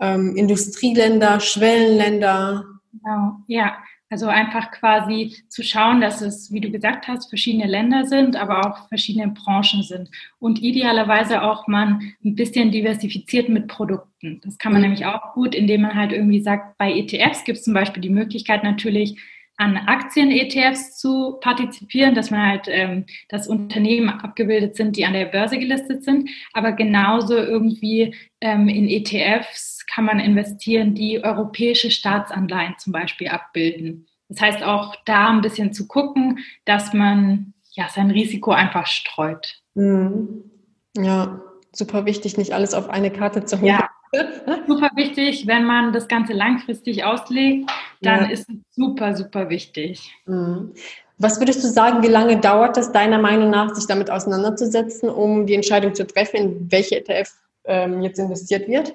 ähm, 0.00 0.36
Industrieländer, 0.36 1.40
Schwellenländer. 1.40 2.64
Genau, 2.92 3.36
ja. 3.46 3.76
Also 4.08 4.28
einfach 4.28 4.70
quasi 4.70 5.36
zu 5.48 5.64
schauen, 5.64 6.00
dass 6.00 6.20
es, 6.20 6.52
wie 6.52 6.60
du 6.60 6.70
gesagt 6.70 7.08
hast, 7.08 7.28
verschiedene 7.28 7.66
Länder 7.66 8.04
sind, 8.04 8.36
aber 8.36 8.64
auch 8.64 8.88
verschiedene 8.88 9.28
Branchen 9.28 9.82
sind. 9.82 10.10
Und 10.38 10.62
idealerweise 10.62 11.42
auch 11.42 11.66
man 11.66 12.14
ein 12.24 12.36
bisschen 12.36 12.70
diversifiziert 12.70 13.48
mit 13.48 13.66
Produkten. 13.66 14.40
Das 14.44 14.58
kann 14.58 14.72
man 14.72 14.80
mhm. 14.80 14.88
nämlich 14.88 15.06
auch 15.06 15.34
gut, 15.34 15.56
indem 15.56 15.82
man 15.82 15.94
halt 15.94 16.12
irgendwie 16.12 16.40
sagt, 16.40 16.78
bei 16.78 16.92
ETFs 16.92 17.44
gibt 17.44 17.58
es 17.58 17.64
zum 17.64 17.74
Beispiel 17.74 18.00
die 18.00 18.10
Möglichkeit 18.10 18.62
natürlich, 18.62 19.18
an 19.58 19.76
Aktien-ETFs 19.76 20.98
zu 20.98 21.38
partizipieren, 21.40 22.14
dass 22.14 22.30
man 22.30 22.46
halt, 22.46 22.66
ähm, 22.68 23.06
dass 23.28 23.48
Unternehmen 23.48 24.10
abgebildet 24.10 24.76
sind, 24.76 24.96
die 24.96 25.04
an 25.06 25.14
der 25.14 25.26
Börse 25.26 25.58
gelistet 25.58 26.04
sind, 26.04 26.28
aber 26.52 26.72
genauso 26.72 27.36
irgendwie 27.36 28.14
ähm, 28.40 28.68
in 28.68 28.88
ETFs 28.88 29.75
kann 29.86 30.04
man 30.04 30.20
investieren, 30.20 30.94
die 30.94 31.22
europäische 31.22 31.90
Staatsanleihen 31.90 32.74
zum 32.78 32.92
Beispiel 32.92 33.28
abbilden. 33.28 34.06
Das 34.28 34.40
heißt 34.40 34.62
auch 34.62 34.96
da 35.04 35.28
ein 35.28 35.40
bisschen 35.40 35.72
zu 35.72 35.86
gucken, 35.86 36.40
dass 36.64 36.92
man 36.92 37.54
ja 37.72 37.88
sein 37.88 38.10
Risiko 38.10 38.50
einfach 38.50 38.86
streut. 38.86 39.60
Mhm. 39.74 40.50
Ja, 40.96 41.40
super 41.72 42.06
wichtig, 42.06 42.36
nicht 42.36 42.52
alles 42.52 42.74
auf 42.74 42.88
eine 42.88 43.10
Karte 43.10 43.44
zu 43.44 43.60
holen. 43.60 43.66
Ja, 43.66 43.90
super 44.66 44.90
wichtig, 44.94 45.46
wenn 45.46 45.64
man 45.64 45.92
das 45.92 46.08
Ganze 46.08 46.32
langfristig 46.32 47.04
auslegt, 47.04 47.70
dann 48.00 48.24
ja. 48.24 48.30
ist 48.30 48.48
es 48.48 48.56
super, 48.70 49.14
super 49.14 49.48
wichtig. 49.50 50.14
Mhm. 50.26 50.72
Was 51.18 51.40
würdest 51.40 51.64
du 51.64 51.68
sagen, 51.68 52.02
wie 52.02 52.08
lange 52.08 52.38
dauert 52.38 52.76
es 52.76 52.92
deiner 52.92 53.18
Meinung 53.18 53.48
nach, 53.48 53.74
sich 53.74 53.86
damit 53.86 54.10
auseinanderzusetzen, 54.10 55.08
um 55.08 55.46
die 55.46 55.54
Entscheidung 55.54 55.94
zu 55.94 56.06
treffen, 56.06 56.36
in 56.36 56.72
welche 56.72 56.96
ETF 56.96 57.32
ähm, 57.64 58.02
jetzt 58.02 58.18
investiert 58.18 58.68
wird? 58.68 58.94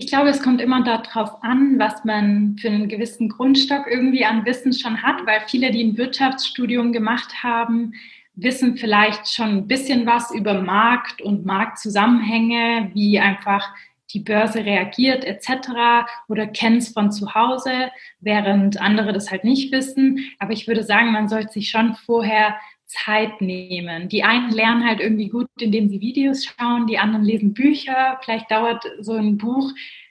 Ich 0.00 0.06
glaube, 0.06 0.28
es 0.28 0.40
kommt 0.40 0.60
immer 0.60 0.84
darauf 0.84 1.42
an, 1.42 1.76
was 1.80 2.04
man 2.04 2.56
für 2.56 2.68
einen 2.68 2.88
gewissen 2.88 3.28
Grundstock 3.28 3.88
irgendwie 3.90 4.24
an 4.24 4.46
Wissen 4.46 4.72
schon 4.72 5.02
hat, 5.02 5.26
weil 5.26 5.40
viele, 5.48 5.72
die 5.72 5.82
ein 5.82 5.98
Wirtschaftsstudium 5.98 6.92
gemacht 6.92 7.42
haben, 7.42 7.94
wissen 8.36 8.76
vielleicht 8.76 9.28
schon 9.28 9.48
ein 9.48 9.66
bisschen 9.66 10.06
was 10.06 10.32
über 10.32 10.62
Markt 10.62 11.20
und 11.20 11.44
Marktzusammenhänge, 11.44 12.92
wie 12.94 13.18
einfach 13.18 13.74
die 14.12 14.20
Börse 14.20 14.64
reagiert 14.64 15.24
etc. 15.24 16.06
oder 16.28 16.46
kennen 16.46 16.76
es 16.76 16.90
von 16.90 17.10
zu 17.10 17.34
Hause, 17.34 17.90
während 18.20 18.80
andere 18.80 19.12
das 19.12 19.32
halt 19.32 19.42
nicht 19.42 19.72
wissen. 19.72 20.20
Aber 20.38 20.52
ich 20.52 20.68
würde 20.68 20.84
sagen, 20.84 21.10
man 21.10 21.28
sollte 21.28 21.54
sich 21.54 21.70
schon 21.70 21.96
vorher 21.96 22.54
Zeit 22.88 23.40
nehmen. 23.40 24.08
Die 24.08 24.24
einen 24.24 24.50
lernen 24.50 24.86
halt 24.86 25.00
irgendwie 25.00 25.28
gut, 25.28 25.48
indem 25.60 25.88
sie 25.88 26.00
Videos 26.00 26.44
schauen, 26.44 26.86
die 26.86 26.98
anderen 26.98 27.24
lesen 27.24 27.54
Bücher. 27.54 28.18
Vielleicht 28.24 28.50
dauert 28.50 28.84
so 29.00 29.12
ein 29.12 29.36
Buch 29.36 29.70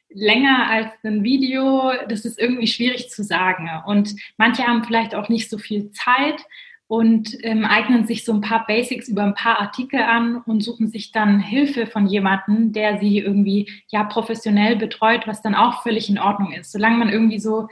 länger 0.09 0.69
als 0.69 0.93
ein 1.03 1.23
Video. 1.23 1.91
Das 2.07 2.23
ist 2.23 2.39
irgendwie 2.39 2.67
schwierig 2.67 3.09
zu 3.09 3.23
sagen. 3.23 3.69
Und 3.85 4.15
manche 4.37 4.65
haben 4.65 4.83
vielleicht 4.83 5.15
auch 5.15 5.27
nicht 5.27 5.49
so 5.49 5.57
viel 5.57 5.91
Zeit 5.91 6.41
und 6.87 7.35
ähm, 7.43 7.65
eignen 7.65 8.07
sich 8.07 8.23
so 8.23 8.31
ein 8.31 8.41
paar 8.41 8.65
Basics 8.65 9.09
über 9.09 9.23
ein 9.23 9.33
paar 9.35 9.59
Artikel 9.59 9.99
an 9.99 10.37
und 10.45 10.61
suchen 10.61 10.87
sich 10.87 11.11
dann 11.11 11.39
Hilfe 11.39 11.85
von 11.85 12.07
jemandem, 12.07 12.71
der 12.71 12.99
sie 12.99 13.19
irgendwie 13.19 13.69
ja 13.89 14.05
professionell 14.05 14.77
betreut, 14.77 15.27
was 15.27 15.41
dann 15.41 15.55
auch 15.55 15.83
völlig 15.83 16.09
in 16.09 16.19
Ordnung 16.19 16.53
ist, 16.53 16.71
solange 16.71 16.97
man 16.97 17.09
irgendwie 17.09 17.39
so 17.39 17.67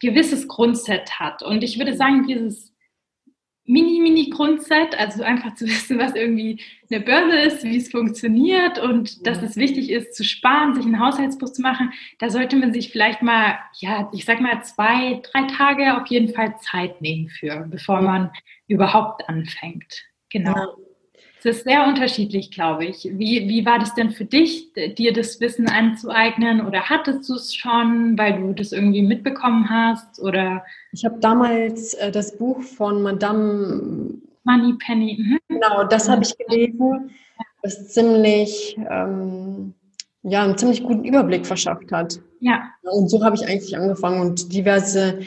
gewisses 0.00 0.46
Grundset 0.46 1.18
hat. 1.18 1.42
Und 1.42 1.64
ich 1.64 1.78
würde 1.78 1.96
sagen, 1.96 2.26
dieses 2.28 2.75
Mini-Mini-Grundset, 3.66 4.98
also 4.98 5.22
einfach 5.22 5.54
zu 5.54 5.66
wissen, 5.66 5.98
was 5.98 6.14
irgendwie 6.14 6.60
eine 6.90 7.00
Börse 7.00 7.36
ist, 7.38 7.64
wie 7.64 7.76
es 7.76 7.90
funktioniert 7.90 8.78
und 8.78 9.26
dass 9.26 9.42
es 9.42 9.56
wichtig 9.56 9.90
ist 9.90 10.14
zu 10.14 10.24
sparen, 10.24 10.74
sich 10.74 10.84
ein 10.84 11.00
Haushaltsbuch 11.00 11.52
zu 11.52 11.62
machen. 11.62 11.92
Da 12.18 12.30
sollte 12.30 12.56
man 12.56 12.72
sich 12.72 12.90
vielleicht 12.90 13.22
mal, 13.22 13.58
ja, 13.78 14.10
ich 14.12 14.24
sag 14.24 14.40
mal 14.40 14.62
zwei, 14.62 15.20
drei 15.32 15.42
Tage 15.48 16.00
auf 16.00 16.06
jeden 16.08 16.32
Fall 16.32 16.54
Zeit 16.60 17.00
nehmen 17.00 17.28
für, 17.28 17.66
bevor 17.68 18.02
man 18.02 18.30
überhaupt 18.68 19.28
anfängt. 19.28 20.04
Genau. 20.30 20.54
Ja. 20.54 20.68
Ist 21.46 21.64
sehr 21.64 21.86
unterschiedlich, 21.86 22.50
glaube 22.50 22.86
ich. 22.86 23.04
Wie, 23.12 23.48
wie 23.48 23.64
war 23.64 23.78
das 23.78 23.94
denn 23.94 24.10
für 24.10 24.24
dich, 24.24 24.72
dir 24.96 25.12
das 25.12 25.40
Wissen 25.40 25.68
anzueignen? 25.68 26.66
Oder 26.66 26.88
hattest 26.88 27.28
du 27.28 27.34
es 27.34 27.54
schon, 27.54 28.18
weil 28.18 28.38
du 28.40 28.52
das 28.52 28.72
irgendwie 28.72 29.02
mitbekommen 29.02 29.68
hast? 29.70 30.20
Oder 30.20 30.64
ich 30.92 31.04
habe 31.04 31.18
damals 31.20 31.94
äh, 31.94 32.10
das 32.10 32.36
Buch 32.36 32.62
von 32.62 33.02
Madame 33.02 34.14
Money 34.44 34.74
Penny. 34.84 35.18
Mhm. 35.20 35.38
Genau, 35.48 35.84
das 35.84 36.08
habe 36.08 36.22
ich 36.22 36.36
gelesen, 36.38 37.10
das 37.62 37.88
ziemlich 37.88 38.76
ähm, 38.88 39.74
ja, 40.22 40.42
einen 40.42 40.58
ziemlich 40.58 40.82
guten 40.82 41.04
Überblick 41.04 41.46
verschafft 41.46 41.92
hat. 41.92 42.20
Ja. 42.40 42.70
Und 42.82 43.08
so 43.08 43.24
habe 43.24 43.36
ich 43.36 43.46
eigentlich 43.46 43.76
angefangen 43.76 44.20
und 44.20 44.52
diverse 44.52 45.20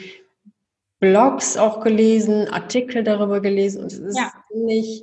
Blogs 1.00 1.56
auch 1.56 1.80
gelesen, 1.82 2.48
Artikel 2.48 3.02
darüber 3.02 3.40
gelesen 3.40 3.82
und 3.82 3.92
es 3.92 3.98
ist 3.98 4.18
ja. 4.18 4.30
ziemlich 4.50 5.02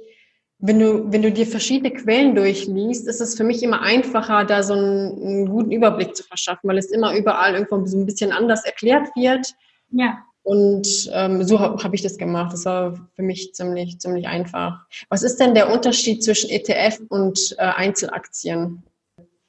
wenn 0.59 0.79
du, 0.79 1.11
wenn 1.11 1.21
du 1.21 1.31
dir 1.31 1.45
verschiedene 1.45 1.93
Quellen 1.93 2.33
durchliest, 2.33 3.07
ist 3.07 3.21
es 3.21 3.35
für 3.35 3.43
mich 3.43 3.61
immer 3.61 3.81
einfacher, 3.81 4.43
da 4.43 4.63
so 4.63 4.73
einen, 4.73 5.21
einen 5.21 5.49
guten 5.49 5.71
Überblick 5.71 6.15
zu 6.15 6.23
verschaffen, 6.23 6.67
weil 6.67 6.79
es 6.79 6.91
immer 6.91 7.15
überall 7.15 7.53
irgendwo 7.53 7.85
so 7.85 7.97
ein 7.97 8.05
bisschen 8.07 8.31
anders 8.31 8.65
erklärt 8.65 9.07
wird. 9.15 9.53
Ja. 9.91 10.23
Und 10.41 11.09
ähm, 11.13 11.43
so 11.43 11.59
habe 11.59 11.83
hab 11.83 11.93
ich 11.93 12.01
das 12.01 12.17
gemacht. 12.17 12.53
Das 12.53 12.65
war 12.65 12.97
für 13.15 13.21
mich 13.21 13.53
ziemlich, 13.53 13.99
ziemlich 13.99 14.27
einfach. 14.27 14.85
Was 15.09 15.21
ist 15.21 15.39
denn 15.39 15.53
der 15.53 15.71
Unterschied 15.71 16.23
zwischen 16.23 16.49
ETF 16.49 17.01
und 17.09 17.55
äh, 17.57 17.63
Einzelaktien? 17.63 18.81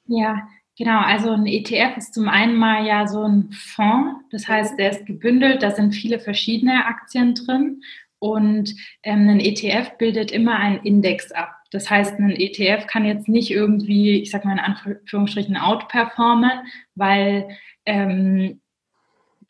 Ja, 0.07 0.47
genau. 0.77 0.99
Also 0.99 1.31
ein 1.31 1.45
ETF 1.45 1.97
ist 1.97 2.13
zum 2.13 2.27
einen 2.27 2.55
mal 2.55 2.85
ja 2.85 3.07
so 3.07 3.23
ein 3.23 3.49
Fonds. 3.53 4.19
Das 4.31 4.47
heißt, 4.47 4.77
der 4.77 4.91
ist 4.91 5.05
gebündelt. 5.05 5.63
Da 5.63 5.71
sind 5.71 5.93
viele 5.93 6.19
verschiedene 6.19 6.85
Aktien 6.85 7.33
drin. 7.33 7.81
Und 8.19 8.75
ähm, 9.03 9.29
ein 9.29 9.39
ETF 9.39 9.97
bildet 9.97 10.31
immer 10.31 10.57
einen 10.57 10.83
Index 10.83 11.31
ab. 11.31 11.55
Das 11.71 11.89
heißt, 11.89 12.19
ein 12.19 12.31
ETF 12.31 12.87
kann 12.87 13.05
jetzt 13.05 13.29
nicht 13.29 13.51
irgendwie, 13.51 14.21
ich 14.21 14.31
sag 14.31 14.43
mal 14.43 14.53
in 14.53 14.59
Anführungsstrichen, 14.59 15.55
outperformen, 15.55 16.51
weil 16.95 17.49
ähm, 17.85 18.61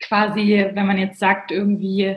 quasi, 0.00 0.66
wenn 0.72 0.86
man 0.86 0.98
jetzt 0.98 1.18
sagt, 1.18 1.50
irgendwie, 1.50 2.16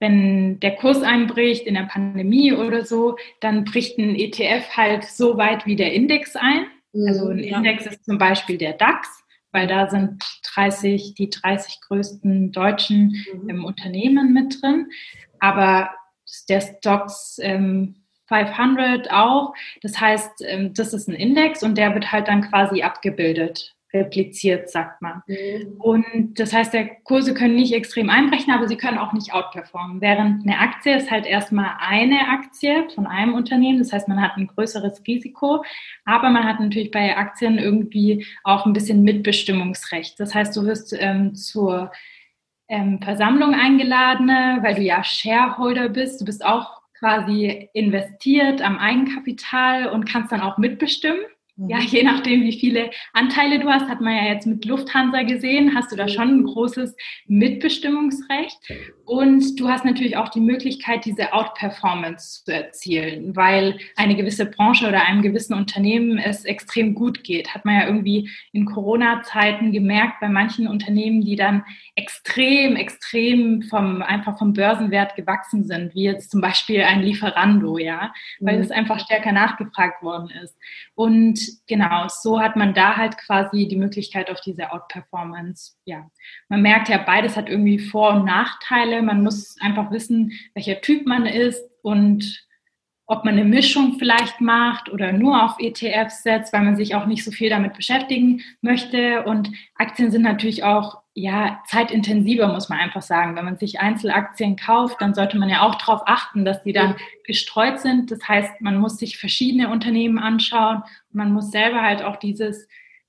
wenn 0.00 0.58
der 0.60 0.74
Kurs 0.74 1.02
einbricht 1.02 1.66
in 1.66 1.74
der 1.74 1.84
Pandemie 1.84 2.52
oder 2.52 2.84
so, 2.84 3.16
dann 3.40 3.64
bricht 3.64 3.98
ein 3.98 4.16
ETF 4.16 4.76
halt 4.76 5.04
so 5.04 5.38
weit 5.38 5.64
wie 5.64 5.76
der 5.76 5.92
Index 5.92 6.34
ein. 6.34 6.66
Mhm, 6.92 7.08
also 7.08 7.28
ein 7.28 7.38
ja. 7.38 7.56
Index 7.56 7.86
ist 7.86 8.04
zum 8.04 8.18
Beispiel 8.18 8.58
der 8.58 8.72
DAX, 8.72 9.21
weil 9.52 9.66
da 9.66 9.88
sind 9.88 10.22
30, 10.54 11.14
die 11.14 11.30
30 11.30 11.80
größten 11.82 12.52
deutschen 12.52 13.14
ähm, 13.48 13.64
Unternehmen 13.64 14.32
mit 14.32 14.60
drin. 14.60 14.90
Aber 15.38 15.90
der 16.48 16.60
Stocks 16.60 17.38
ähm, 17.40 17.96
500 18.26 19.10
auch. 19.10 19.54
Das 19.82 20.00
heißt, 20.00 20.42
ähm, 20.46 20.72
das 20.74 20.94
ist 20.94 21.08
ein 21.08 21.14
Index 21.14 21.62
und 21.62 21.76
der 21.76 21.94
wird 21.94 22.10
halt 22.12 22.28
dann 22.28 22.42
quasi 22.42 22.82
abgebildet 22.82 23.74
repliziert, 23.92 24.70
sagt 24.70 25.02
man. 25.02 25.22
Mhm. 25.26 25.76
Und 25.78 26.38
das 26.38 26.52
heißt, 26.52 26.72
der 26.72 26.86
Kurse 27.04 27.34
können 27.34 27.56
nicht 27.56 27.74
extrem 27.74 28.08
einbrechen, 28.10 28.52
aber 28.52 28.68
sie 28.68 28.76
können 28.76 28.98
auch 28.98 29.12
nicht 29.12 29.34
outperformen. 29.34 30.00
Während 30.00 30.44
eine 30.44 30.58
Aktie 30.58 30.96
ist 30.96 31.10
halt 31.10 31.26
erstmal 31.26 31.72
eine 31.78 32.28
Aktie 32.28 32.88
von 32.94 33.06
einem 33.06 33.34
Unternehmen. 33.34 33.78
Das 33.78 33.92
heißt, 33.92 34.08
man 34.08 34.20
hat 34.20 34.36
ein 34.36 34.46
größeres 34.46 35.02
Risiko, 35.06 35.64
aber 36.04 36.30
man 36.30 36.44
hat 36.44 36.60
natürlich 36.60 36.90
bei 36.90 37.16
Aktien 37.16 37.58
irgendwie 37.58 38.26
auch 38.44 38.66
ein 38.66 38.72
bisschen 38.72 39.02
Mitbestimmungsrecht. 39.02 40.18
Das 40.18 40.34
heißt, 40.34 40.56
du 40.56 40.64
wirst 40.64 40.94
ähm, 40.98 41.34
zur 41.34 41.92
ähm, 42.68 43.00
Versammlung 43.02 43.54
eingeladen, 43.54 44.28
weil 44.28 44.74
du 44.74 44.82
ja 44.82 45.04
Shareholder 45.04 45.90
bist. 45.90 46.20
Du 46.20 46.24
bist 46.24 46.44
auch 46.44 46.80
quasi 46.98 47.68
investiert 47.74 48.62
am 48.62 48.78
Eigenkapital 48.78 49.88
und 49.88 50.04
kannst 50.04 50.32
dann 50.32 50.40
auch 50.40 50.56
mitbestimmen. 50.56 51.20
Ja, 51.68 51.78
mhm. 51.78 51.86
je 51.86 52.02
nachdem, 52.02 52.42
wie 52.42 52.58
viele 52.58 52.90
Anteile 53.12 53.60
du 53.60 53.68
hast, 53.68 53.88
hat 53.88 54.00
man 54.00 54.14
ja 54.14 54.32
jetzt 54.32 54.46
mit 54.46 54.64
Lufthansa 54.64 55.22
gesehen, 55.22 55.74
hast 55.74 55.92
du 55.92 55.96
da 55.96 56.08
schon 56.08 56.28
ein 56.28 56.44
großes 56.44 56.96
Mitbestimmungsrecht. 57.26 58.58
Und 59.04 59.60
du 59.60 59.68
hast 59.68 59.84
natürlich 59.84 60.16
auch 60.16 60.28
die 60.28 60.40
Möglichkeit, 60.40 61.04
diese 61.04 61.32
Outperformance 61.32 62.44
zu 62.44 62.52
erzielen, 62.54 63.36
weil 63.36 63.78
eine 63.96 64.16
gewisse 64.16 64.46
Branche 64.46 64.88
oder 64.88 65.06
einem 65.06 65.22
gewissen 65.22 65.54
Unternehmen 65.54 66.18
es 66.18 66.44
extrem 66.44 66.94
gut 66.94 67.22
geht. 67.22 67.54
Hat 67.54 67.64
man 67.64 67.74
ja 67.74 67.86
irgendwie 67.86 68.30
in 68.52 68.64
Corona-Zeiten 68.64 69.72
gemerkt 69.72 70.20
bei 70.20 70.28
manchen 70.28 70.66
Unternehmen, 70.66 71.20
die 71.20 71.36
dann 71.36 71.64
extrem, 71.94 72.76
extrem 72.76 73.62
vom, 73.62 74.02
einfach 74.02 74.38
vom 74.38 74.52
Börsenwert 74.52 75.14
gewachsen 75.14 75.64
sind, 75.64 75.94
wie 75.94 76.04
jetzt 76.04 76.30
zum 76.30 76.40
Beispiel 76.40 76.82
ein 76.82 77.02
Lieferando, 77.02 77.78
ja, 77.78 78.12
weil 78.40 78.56
mhm. 78.56 78.62
es 78.62 78.70
einfach 78.70 78.98
stärker 79.00 79.32
nachgefragt 79.32 80.02
worden 80.02 80.30
ist. 80.42 80.56
Und 80.94 81.51
genau, 81.66 82.06
so 82.08 82.40
hat 82.40 82.56
man 82.56 82.74
da 82.74 82.96
halt 82.96 83.18
quasi 83.18 83.68
die 83.68 83.76
Möglichkeit 83.76 84.30
auf 84.30 84.40
diese 84.40 84.72
Outperformance. 84.72 85.76
Ja, 85.84 86.10
man 86.48 86.62
merkt 86.62 86.88
ja, 86.88 86.98
beides 86.98 87.36
hat 87.36 87.48
irgendwie 87.48 87.78
Vor- 87.78 88.14
und 88.14 88.24
Nachteile. 88.24 89.02
Man 89.02 89.22
muss 89.22 89.56
einfach 89.60 89.90
wissen, 89.90 90.32
welcher 90.54 90.80
Typ 90.80 91.06
man 91.06 91.26
ist 91.26 91.62
und 91.82 92.46
ob 93.06 93.24
man 93.24 93.34
eine 93.34 93.44
Mischung 93.44 93.98
vielleicht 93.98 94.40
macht 94.40 94.90
oder 94.90 95.12
nur 95.12 95.44
auf 95.44 95.56
ETFs 95.58 96.22
setzt, 96.22 96.52
weil 96.52 96.62
man 96.62 96.76
sich 96.76 96.94
auch 96.94 97.06
nicht 97.06 97.24
so 97.24 97.30
viel 97.30 97.50
damit 97.50 97.74
beschäftigen 97.74 98.42
möchte. 98.62 99.24
Und 99.24 99.50
Aktien 99.74 100.10
sind 100.10 100.22
natürlich 100.22 100.64
auch 100.64 101.01
ja, 101.14 101.62
zeitintensiver, 101.66 102.48
muss 102.48 102.70
man 102.70 102.78
einfach 102.78 103.02
sagen. 103.02 103.36
Wenn 103.36 103.44
man 103.44 103.58
sich 103.58 103.80
Einzelaktien 103.80 104.56
kauft, 104.56 105.00
dann 105.00 105.14
sollte 105.14 105.38
man 105.38 105.50
ja 105.50 105.62
auch 105.62 105.74
darauf 105.74 106.02
achten, 106.06 106.44
dass 106.44 106.62
die 106.62 106.72
dann 106.72 106.96
gestreut 107.24 107.80
sind. 107.80 108.10
Das 108.10 108.26
heißt, 108.26 108.60
man 108.60 108.78
muss 108.78 108.96
sich 108.96 109.18
verschiedene 109.18 109.68
Unternehmen 109.68 110.18
anschauen 110.18 110.82
man 111.12 111.32
muss 111.32 111.50
selber 111.50 111.82
halt 111.82 112.02
auch 112.02 112.16
dieses 112.16 112.68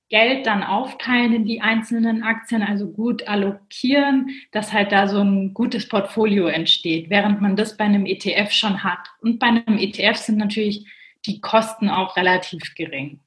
Geld 0.10 0.46
dann 0.46 0.64
aufteilen 0.64 1.34
in 1.34 1.46
die 1.46 1.62
einzelnen 1.62 2.24
Aktien, 2.24 2.62
also 2.62 2.88
gut 2.88 3.28
allokieren, 3.28 4.30
dass 4.52 4.72
halt 4.72 4.92
da 4.92 5.08
so 5.08 5.20
ein 5.20 5.54
gutes 5.54 5.90
Portfolio 5.90 6.48
entsteht, 6.48 7.10
während 7.10 7.42
man 7.42 7.56
das 7.56 7.78
bei 7.78 7.86
einem 7.86 8.06
ETF 8.06 8.52
schon 8.52 8.84
hat. 8.84 9.00
Und 9.22 9.40
bei 9.40 9.48
einem 9.48 9.78
ETF 9.78 10.18
sind 10.18 10.38
natürlich 10.38 10.86
die 11.26 11.42
Kosten 11.42 11.90
auch 11.90 12.16
relativ 12.16 12.76
gering. 12.76 13.22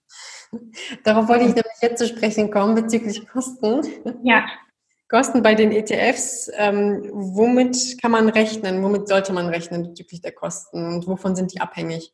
Darauf 1.02 1.28
wollte 1.28 1.46
ich 1.46 1.54
nämlich 1.54 1.82
jetzt 1.82 1.98
zu 1.98 2.06
sprechen 2.06 2.50
kommen 2.50 2.74
bezüglich 2.76 3.26
Kosten. 3.26 3.80
Ja. 4.22 4.46
Kosten 5.08 5.42
bei 5.42 5.54
den 5.54 5.70
ETFs, 5.70 6.50
ähm, 6.56 7.08
womit 7.12 8.00
kann 8.02 8.10
man 8.10 8.28
rechnen? 8.28 8.82
Womit 8.82 9.08
sollte 9.08 9.32
man 9.32 9.46
rechnen 9.48 9.84
bezüglich 9.84 10.20
der 10.20 10.32
Kosten 10.32 10.84
und 10.84 11.06
wovon 11.06 11.36
sind 11.36 11.54
die 11.54 11.60
abhängig? 11.60 12.12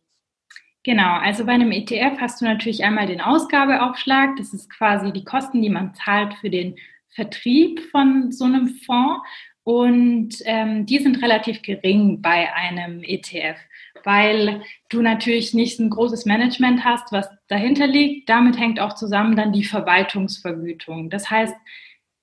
Genau, 0.84 1.14
also 1.14 1.46
bei 1.46 1.52
einem 1.52 1.70
ETF 1.70 2.18
hast 2.20 2.40
du 2.40 2.44
natürlich 2.44 2.84
einmal 2.84 3.06
den 3.06 3.20
Ausgabeaufschlag. 3.20 4.36
Das 4.36 4.52
ist 4.52 4.68
quasi 4.68 5.12
die 5.12 5.24
Kosten, 5.24 5.62
die 5.62 5.70
man 5.70 5.94
zahlt 5.94 6.34
für 6.34 6.50
den 6.50 6.76
Vertrieb 7.08 7.80
von 7.90 8.32
so 8.32 8.44
einem 8.44 8.68
Fonds. 8.68 9.22
Und 9.64 10.34
ähm, 10.44 10.86
die 10.86 10.98
sind 10.98 11.22
relativ 11.22 11.62
gering 11.62 12.20
bei 12.20 12.52
einem 12.52 13.04
ETF, 13.04 13.56
weil 14.02 14.60
du 14.90 15.02
natürlich 15.02 15.54
nicht 15.54 15.78
ein 15.78 15.88
großes 15.88 16.26
Management 16.26 16.84
hast, 16.84 17.12
was 17.12 17.28
dahinter 17.46 17.86
liegt. 17.86 18.28
Damit 18.28 18.58
hängt 18.58 18.80
auch 18.80 18.94
zusammen 18.94 19.36
dann 19.36 19.52
die 19.52 19.62
Verwaltungsvergütung. 19.62 21.10
Das 21.10 21.30
heißt, 21.30 21.54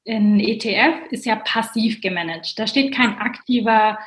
ein 0.08 0.40
ETF 0.40 1.12
ist 1.12 1.26
ja 1.26 1.36
passiv 1.36 2.02
gemanagt. 2.02 2.58
Da 2.58 2.68
steht 2.68 2.96
kein 2.96 3.18
aktiver 3.18 4.00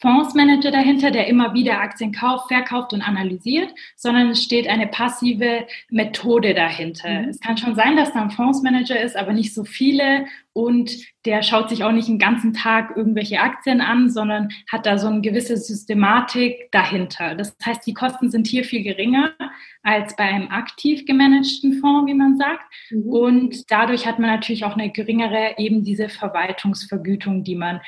Fondsmanager 0.00 0.70
dahinter, 0.70 1.10
der 1.10 1.28
immer 1.28 1.54
wieder 1.54 1.80
Aktien 1.80 2.12
kauft, 2.12 2.48
verkauft 2.48 2.92
und 2.92 3.02
analysiert, 3.02 3.72
sondern 3.96 4.30
es 4.30 4.42
steht 4.42 4.68
eine 4.68 4.86
passive 4.86 5.66
Methode 5.88 6.54
dahinter. 6.54 7.22
Mhm. 7.22 7.28
Es 7.28 7.40
kann 7.40 7.56
schon 7.56 7.74
sein, 7.74 7.96
dass 7.96 8.12
da 8.12 8.22
ein 8.22 8.30
Fondsmanager 8.30 9.00
ist, 9.00 9.16
aber 9.16 9.32
nicht 9.32 9.54
so 9.54 9.64
viele 9.64 10.26
und 10.52 10.92
der 11.24 11.42
schaut 11.42 11.68
sich 11.68 11.82
auch 11.82 11.90
nicht 11.90 12.06
den 12.06 12.18
ganzen 12.18 12.52
Tag 12.52 12.96
irgendwelche 12.96 13.40
Aktien 13.40 13.80
an, 13.80 14.08
sondern 14.08 14.50
hat 14.70 14.86
da 14.86 14.98
so 14.98 15.08
eine 15.08 15.20
gewisse 15.20 15.56
Systematik 15.56 16.70
dahinter. 16.70 17.34
Das 17.34 17.56
heißt, 17.64 17.84
die 17.86 17.94
Kosten 17.94 18.30
sind 18.30 18.46
hier 18.46 18.64
viel 18.64 18.84
geringer 18.84 19.32
als 19.82 20.14
bei 20.16 20.24
einem 20.24 20.48
aktiv 20.48 21.06
gemanagten 21.06 21.80
Fonds, 21.80 22.06
wie 22.06 22.14
man 22.14 22.36
sagt. 22.36 22.64
Mhm. 22.90 23.02
Und 23.02 23.70
dadurch 23.70 24.06
hat 24.06 24.18
man 24.18 24.30
natürlich 24.30 24.64
auch 24.64 24.76
eine 24.76 24.90
geringere 24.90 25.54
eben 25.58 25.82
diese 25.82 26.08
Verwaltungsvergütung, 26.08 27.42
die 27.42 27.56
man 27.56 27.80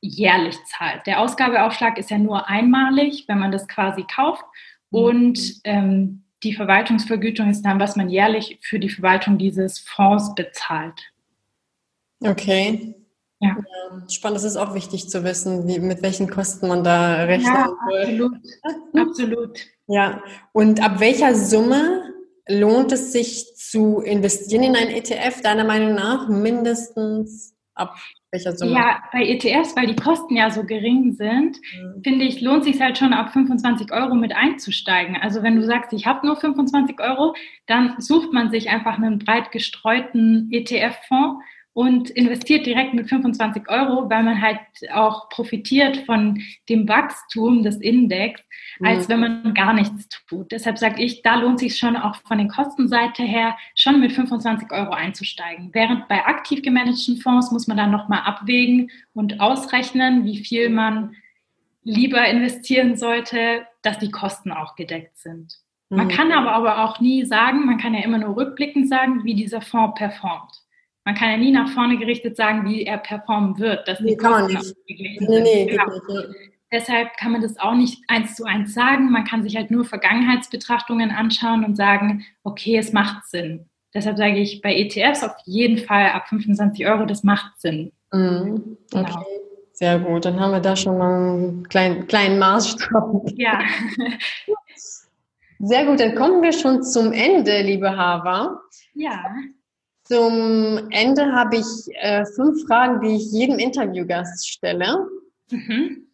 jährlich 0.00 0.56
zahlt. 0.64 1.06
Der 1.06 1.20
Ausgabeaufschlag 1.20 1.98
ist 1.98 2.10
ja 2.10 2.18
nur 2.18 2.48
einmalig, 2.48 3.24
wenn 3.28 3.38
man 3.38 3.52
das 3.52 3.68
quasi 3.68 4.04
kauft. 4.04 4.44
Mhm. 4.90 4.98
Und 4.98 5.60
ähm, 5.64 6.24
die 6.42 6.54
Verwaltungsvergütung 6.54 7.50
ist 7.50 7.62
dann, 7.62 7.80
was 7.80 7.96
man 7.96 8.08
jährlich 8.08 8.58
für 8.62 8.78
die 8.78 8.88
Verwaltung 8.88 9.38
dieses 9.38 9.78
Fonds 9.78 10.34
bezahlt. 10.34 11.12
Okay. 12.20 12.94
Ja. 13.40 13.56
Spannend, 14.08 14.36
das 14.36 14.44
ist 14.44 14.56
auch 14.56 14.74
wichtig 14.74 15.08
zu 15.08 15.24
wissen, 15.24 15.66
wie, 15.66 15.78
mit 15.78 16.02
welchen 16.02 16.28
Kosten 16.28 16.68
man 16.68 16.84
da 16.84 17.24
rechnet. 17.24 17.54
Ja, 17.54 17.72
absolut. 17.88 18.32
absolut. 18.94 19.58
Ja, 19.86 20.22
und 20.52 20.82
ab 20.82 21.00
welcher 21.00 21.34
Summe 21.34 22.12
lohnt 22.46 22.92
es 22.92 23.12
sich 23.12 23.56
zu 23.56 24.00
investieren 24.00 24.62
in 24.62 24.76
ein 24.76 24.88
ETF, 24.88 25.40
deiner 25.40 25.64
Meinung 25.64 25.94
nach? 25.94 26.28
Mindestens 26.28 27.54
ab 27.80 27.96
welcher 28.30 28.52
Summe? 28.52 28.72
Ja, 28.72 29.02
bei 29.12 29.26
ETFs, 29.26 29.76
weil 29.76 29.86
die 29.86 29.96
Kosten 29.96 30.36
ja 30.36 30.50
so 30.50 30.64
gering 30.64 31.12
sind, 31.12 31.58
mhm. 31.58 32.02
finde 32.02 32.24
ich, 32.24 32.40
lohnt 32.40 32.64
sich 32.64 32.80
halt 32.80 32.98
schon 32.98 33.12
ab 33.12 33.32
25 33.32 33.92
Euro 33.92 34.14
mit 34.14 34.34
einzusteigen. 34.34 35.16
Also 35.16 35.42
wenn 35.42 35.56
du 35.56 35.64
sagst, 35.64 35.92
ich 35.92 36.06
habe 36.06 36.26
nur 36.26 36.36
25 36.36 37.00
Euro, 37.00 37.34
dann 37.66 37.96
sucht 37.98 38.32
man 38.32 38.50
sich 38.50 38.70
einfach 38.70 38.96
einen 38.96 39.18
breit 39.18 39.50
gestreuten 39.50 40.48
ETF-Fonds 40.52 41.42
und 41.72 42.10
investiert 42.10 42.66
direkt 42.66 42.94
mit 42.94 43.08
25 43.08 43.68
Euro, 43.68 44.10
weil 44.10 44.24
man 44.24 44.42
halt 44.42 44.58
auch 44.92 45.28
profitiert 45.28 45.98
von 45.98 46.42
dem 46.68 46.88
Wachstum 46.88 47.62
des 47.62 47.76
Index, 47.76 48.42
als 48.82 49.06
mhm. 49.06 49.12
wenn 49.12 49.20
man 49.20 49.54
gar 49.54 49.72
nichts 49.72 50.08
tut. 50.26 50.50
Deshalb 50.50 50.78
sage 50.78 51.02
ich, 51.02 51.22
da 51.22 51.36
lohnt 51.36 51.60
sich 51.60 51.78
schon 51.78 51.96
auch 51.96 52.16
von 52.26 52.38
den 52.38 52.48
Kostenseite 52.48 53.22
her 53.22 53.56
schon 53.76 54.00
mit 54.00 54.12
25 54.12 54.70
Euro 54.72 54.90
einzusteigen. 54.90 55.70
Während 55.72 56.08
bei 56.08 56.24
aktiv 56.24 56.62
gemanagten 56.62 57.18
Fonds 57.18 57.52
muss 57.52 57.68
man 57.68 57.76
dann 57.76 57.92
nochmal 57.92 58.22
abwägen 58.24 58.90
und 59.12 59.40
ausrechnen, 59.40 60.24
wie 60.24 60.38
viel 60.44 60.70
man 60.70 61.14
lieber 61.82 62.26
investieren 62.26 62.96
sollte, 62.96 63.66
dass 63.82 63.98
die 63.98 64.10
Kosten 64.10 64.50
auch 64.50 64.74
gedeckt 64.74 65.16
sind. 65.18 65.60
Man 65.88 66.06
mhm. 66.06 66.10
kann 66.10 66.32
aber, 66.32 66.52
aber 66.52 66.84
auch 66.84 67.00
nie 67.00 67.24
sagen, 67.24 67.64
man 67.64 67.78
kann 67.78 67.94
ja 67.94 68.02
immer 68.02 68.18
nur 68.18 68.36
rückblickend 68.36 68.88
sagen, 68.88 69.24
wie 69.24 69.34
dieser 69.34 69.60
Fonds 69.60 69.98
performt. 69.98 70.52
Man 71.04 71.14
kann 71.14 71.30
ja 71.30 71.36
nie 71.36 71.50
nach 71.50 71.70
vorne 71.70 71.98
gerichtet 71.98 72.36
sagen, 72.36 72.68
wie 72.68 72.84
er 72.84 72.98
performen 72.98 73.58
wird. 73.58 73.88
Das 73.88 74.00
nee, 74.00 74.16
kann 74.16 74.30
man 74.32 74.46
nicht. 74.46 74.74
Nee, 74.86 75.40
nee, 75.40 75.66
genau. 75.66 75.86
nicht. 75.86 76.28
Deshalb 76.72 77.16
kann 77.16 77.32
man 77.32 77.42
das 77.42 77.58
auch 77.58 77.74
nicht 77.74 78.02
eins 78.06 78.36
zu 78.36 78.44
eins 78.44 78.74
sagen. 78.74 79.10
Man 79.10 79.24
kann 79.24 79.42
sich 79.42 79.56
halt 79.56 79.70
nur 79.70 79.84
Vergangenheitsbetrachtungen 79.84 81.10
anschauen 81.10 81.64
und 81.64 81.76
sagen, 81.76 82.24
okay, 82.44 82.76
es 82.76 82.92
macht 82.92 83.26
Sinn. 83.26 83.68
Deshalb 83.92 84.18
sage 84.18 84.38
ich 84.38 84.60
bei 84.62 84.76
ETFs 84.76 85.24
auf 85.24 85.34
jeden 85.46 85.78
Fall 85.78 86.10
ab 86.10 86.28
25 86.28 86.86
Euro, 86.86 87.06
das 87.06 87.24
macht 87.24 87.60
Sinn. 87.60 87.90
Mhm. 88.12 88.76
Okay. 88.92 89.04
Genau. 89.04 89.26
Sehr 89.72 89.98
gut, 89.98 90.26
dann 90.26 90.38
haben 90.38 90.52
wir 90.52 90.60
da 90.60 90.76
schon 90.76 90.98
mal 90.98 91.32
einen 91.32 91.68
kleinen, 91.68 92.06
kleinen 92.06 92.38
Maßstab. 92.38 93.32
Ja. 93.34 93.60
Sehr 95.58 95.86
gut, 95.86 96.00
dann 96.00 96.14
kommen 96.14 96.42
wir 96.42 96.52
schon 96.52 96.82
zum 96.82 97.12
Ende, 97.12 97.62
liebe 97.62 97.96
Hava. 97.96 98.60
Ja. 98.94 99.24
Zum 100.10 100.90
Ende 100.90 101.32
habe 101.32 101.58
ich 101.58 101.94
äh, 101.94 102.24
fünf 102.34 102.66
Fragen, 102.66 103.00
die 103.00 103.14
ich 103.14 103.30
jedem 103.30 103.60
Interviewgast 103.60 104.48
stelle. 104.48 105.06
Mhm. 105.52 106.08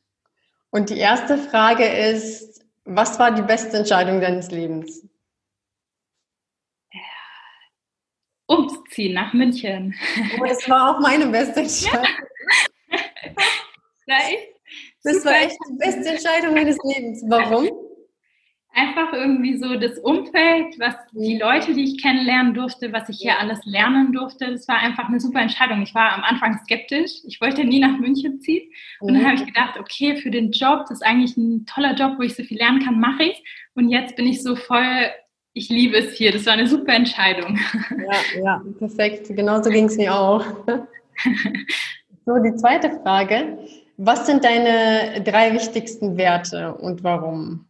Und 0.69 0.91
die 0.91 0.99
erste 0.99 1.39
Frage 1.39 1.87
ist, 1.87 2.63
was 2.85 3.19
war 3.19 3.31
die 3.31 3.41
beste 3.41 3.79
Entscheidung 3.79 4.21
deines 4.21 4.51
Lebens? 4.51 5.03
Umziehen 8.45 9.15
nach 9.15 9.33
München. 9.33 9.95
Oh, 10.39 10.45
das 10.45 10.69
war 10.69 10.95
auch 10.95 11.01
meine 11.01 11.29
beste 11.29 11.61
Entscheidung. 11.61 12.05
Ja. 14.07 14.19
Das 15.03 15.25
war 15.25 15.41
echt 15.41 15.57
die 15.71 15.79
beste 15.79 16.09
Entscheidung 16.09 16.55
meines 16.55 16.77
Lebens. 16.83 17.23
Warum? 17.29 17.71
Einfach 18.77 19.13
irgendwie 19.13 19.57
so 19.57 19.77
das 19.77 19.99
Umfeld, 19.99 20.79
was 20.79 20.95
die 21.13 21.39
Leute, 21.39 21.75
die 21.75 21.85
ich 21.85 22.03
kennenlernen 22.03 22.55
durfte, 22.55 22.93
was 22.93 23.09
ich 23.09 23.19
hier 23.19 23.39
alles 23.39 23.59
lernen 23.65 24.13
durfte, 24.13 24.53
das 24.53 24.69
war 24.69 24.77
einfach 24.77 25.09
eine 25.09 25.19
super 25.19 25.41
Entscheidung. 25.41 25.83
Ich 25.83 25.95
war 25.95 26.13
am 26.13 26.23
Anfang 26.23 26.59
skeptisch. 26.65 27.23
Ich 27.27 27.41
wollte 27.41 27.65
nie 27.65 27.81
nach 27.81 27.99
München 27.99 28.41
ziehen. 28.41 28.71
Und 29.01 29.15
dann 29.15 29.23
mhm. 29.23 29.27
habe 29.27 29.37
ich 29.37 29.47
gedacht, 29.47 29.79
okay, 29.81 30.17
für 30.17 30.31
den 30.31 30.53
Job, 30.53 30.81
das 30.89 30.99
ist 30.99 31.07
eigentlich 31.07 31.37
ein 31.37 31.65
toller 31.67 31.95
Job, 31.95 32.13
wo 32.19 32.23
ich 32.23 32.37
so 32.37 32.43
viel 32.43 32.59
lernen 32.59 32.85
kann, 32.85 33.01
mache 33.01 33.25
ich. 33.25 33.43
Und 33.75 33.89
jetzt 33.89 34.15
bin 34.17 34.27
ich 34.27 34.43
so 34.43 34.55
voll, 34.55 35.11
ich 35.55 35.71
liebe 35.71 35.97
es 35.97 36.13
hier. 36.13 36.33
Das 36.33 36.45
war 36.45 36.53
eine 36.53 36.67
super 36.67 36.93
Entscheidung. 36.93 37.59
Ja, 37.91 38.41
ja, 38.43 38.63
perfekt. 38.79 39.29
Genauso 39.29 39.71
ging 39.71 39.87
es 39.87 39.97
mir 39.97 40.15
auch. 40.15 40.45
So, 42.29 42.39
die 42.41 42.57
zweite 42.57 42.91
Frage. 43.03 43.57
Was 43.99 44.27
sind 44.27 44.43
deine 44.43 45.23
drei 45.23 45.53
wichtigsten 45.55 46.17
Werte 46.17 46.75
und 46.75 47.05
warum? 47.05 47.69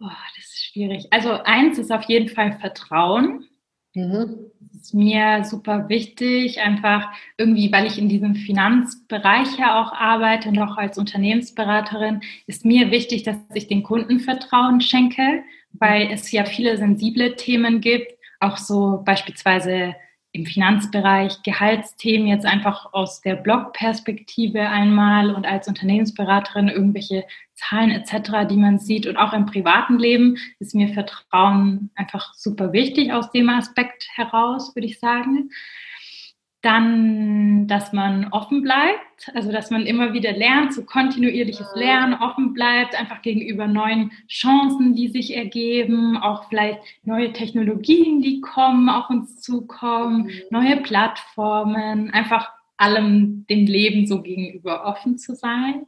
Oh, 0.00 0.06
das 0.36 0.44
ist 0.44 0.64
schwierig. 0.66 1.06
Also 1.10 1.32
eins 1.44 1.78
ist 1.78 1.90
auf 1.90 2.04
jeden 2.04 2.28
Fall 2.28 2.52
Vertrauen. 2.60 3.48
Mhm. 3.94 4.50
Das 4.60 4.82
ist 4.82 4.94
mir 4.94 5.44
super 5.44 5.88
wichtig, 5.88 6.60
einfach 6.60 7.10
irgendwie, 7.36 7.72
weil 7.72 7.86
ich 7.86 7.98
in 7.98 8.08
diesem 8.08 8.36
Finanzbereich 8.36 9.58
ja 9.58 9.82
auch 9.82 9.92
arbeite 9.92 10.50
und 10.50 10.58
auch 10.60 10.76
als 10.76 10.98
Unternehmensberaterin, 10.98 12.20
ist 12.46 12.64
mir 12.64 12.90
wichtig, 12.90 13.24
dass 13.24 13.36
ich 13.54 13.66
den 13.66 13.82
Kunden 13.82 14.20
Vertrauen 14.20 14.80
schenke, 14.80 15.42
weil 15.72 16.10
es 16.12 16.30
ja 16.30 16.44
viele 16.44 16.76
sensible 16.76 17.34
Themen 17.34 17.80
gibt, 17.80 18.12
auch 18.40 18.56
so 18.56 19.02
beispielsweise 19.04 19.96
im 20.38 20.46
Finanzbereich, 20.46 21.42
Gehaltsthemen 21.42 22.28
jetzt 22.28 22.46
einfach 22.46 22.92
aus 22.92 23.20
der 23.20 23.34
Blog-Perspektive 23.34 24.60
einmal 24.68 25.34
und 25.34 25.44
als 25.46 25.66
Unternehmensberaterin 25.66 26.68
irgendwelche 26.68 27.24
Zahlen 27.54 27.90
etc., 27.90 28.46
die 28.48 28.56
man 28.56 28.78
sieht 28.78 29.08
und 29.08 29.16
auch 29.16 29.32
im 29.32 29.46
privaten 29.46 29.98
Leben 29.98 30.36
ist 30.60 30.76
mir 30.76 30.88
Vertrauen 30.88 31.90
einfach 31.96 32.34
super 32.34 32.72
wichtig 32.72 33.12
aus 33.12 33.32
dem 33.32 33.50
Aspekt 33.50 34.06
heraus, 34.14 34.76
würde 34.76 34.86
ich 34.86 35.00
sagen. 35.00 35.50
Dann, 36.60 37.68
dass 37.68 37.92
man 37.92 38.32
offen 38.32 38.62
bleibt, 38.62 39.30
also 39.32 39.52
dass 39.52 39.70
man 39.70 39.86
immer 39.86 40.12
wieder 40.12 40.32
lernt, 40.32 40.74
so 40.74 40.84
kontinuierliches 40.84 41.68
Lernen, 41.76 42.14
offen 42.14 42.52
bleibt, 42.52 42.98
einfach 42.98 43.22
gegenüber 43.22 43.68
neuen 43.68 44.10
Chancen, 44.28 44.94
die 44.94 45.06
sich 45.06 45.36
ergeben, 45.36 46.16
auch 46.16 46.48
vielleicht 46.48 46.80
neue 47.04 47.32
Technologien, 47.32 48.22
die 48.22 48.40
kommen, 48.40 48.88
auf 48.88 49.08
uns 49.08 49.40
zukommen, 49.40 50.24
mhm. 50.24 50.32
neue 50.50 50.78
Plattformen, 50.78 52.10
einfach 52.10 52.50
allem 52.76 53.46
dem 53.48 53.66
Leben 53.66 54.06
so 54.06 54.22
gegenüber 54.22 54.84
offen 54.86 55.18
zu 55.18 55.34
sein. 55.34 55.86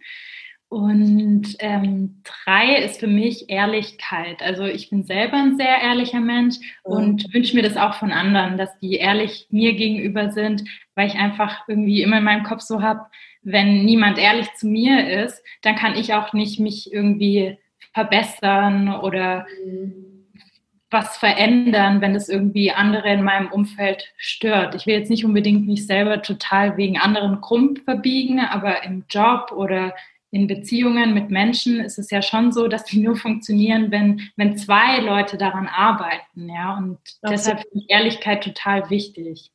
Und 0.70 1.56
ähm, 1.58 2.22
drei 2.22 2.76
ist 2.76 3.00
für 3.00 3.08
mich 3.08 3.50
Ehrlichkeit. 3.50 4.40
Also 4.40 4.62
ich 4.62 4.88
bin 4.88 5.02
selber 5.02 5.36
ein 5.36 5.56
sehr 5.56 5.82
ehrlicher 5.82 6.20
Mensch 6.20 6.58
mhm. 6.86 6.92
und 6.92 7.34
wünsche 7.34 7.56
mir 7.56 7.64
das 7.64 7.76
auch 7.76 7.94
von 7.94 8.12
anderen, 8.12 8.56
dass 8.56 8.78
die 8.78 8.94
ehrlich 8.94 9.48
mir 9.50 9.74
gegenüber 9.74 10.30
sind, 10.30 10.62
weil 10.94 11.08
ich 11.08 11.16
einfach 11.16 11.64
irgendwie 11.66 12.02
immer 12.02 12.18
in 12.18 12.24
meinem 12.24 12.44
Kopf 12.44 12.60
so 12.60 12.82
habe, 12.82 13.00
wenn 13.42 13.84
niemand 13.84 14.16
ehrlich 14.16 14.46
zu 14.54 14.68
mir 14.68 15.24
ist, 15.24 15.42
dann 15.62 15.74
kann 15.74 15.96
ich 15.96 16.14
auch 16.14 16.32
nicht 16.34 16.60
mich 16.60 16.92
irgendwie 16.92 17.58
verbessern 17.92 18.94
oder 18.94 19.48
mhm. 19.66 20.28
was 20.88 21.16
verändern, 21.16 22.00
wenn 22.00 22.14
es 22.14 22.28
irgendwie 22.28 22.70
andere 22.70 23.12
in 23.12 23.24
meinem 23.24 23.50
Umfeld 23.50 24.12
stört. 24.16 24.76
Ich 24.76 24.86
will 24.86 24.94
jetzt 24.94 25.10
nicht 25.10 25.24
unbedingt 25.24 25.66
mich 25.66 25.84
selber 25.84 26.22
total 26.22 26.76
wegen 26.76 26.96
anderen 26.96 27.40
krumm 27.40 27.74
verbiegen, 27.74 28.38
aber 28.38 28.84
im 28.84 29.04
Job 29.08 29.50
oder 29.50 29.94
in 30.32 30.46
Beziehungen 30.46 31.12
mit 31.12 31.30
Menschen 31.30 31.80
ist 31.80 31.98
es 31.98 32.10
ja 32.10 32.22
schon 32.22 32.52
so, 32.52 32.68
dass 32.68 32.84
die 32.84 33.00
nur 33.00 33.16
funktionieren, 33.16 33.90
wenn, 33.90 34.20
wenn 34.36 34.56
zwei 34.56 35.00
Leute 35.00 35.36
daran 35.36 35.66
arbeiten. 35.66 36.48
Ja, 36.48 36.76
und 36.76 36.98
Absolut. 37.22 37.32
deshalb 37.32 37.60
finde 37.60 37.78
ich 37.78 37.90
Ehrlichkeit 37.90 38.44
total 38.44 38.88
wichtig. 38.90 39.50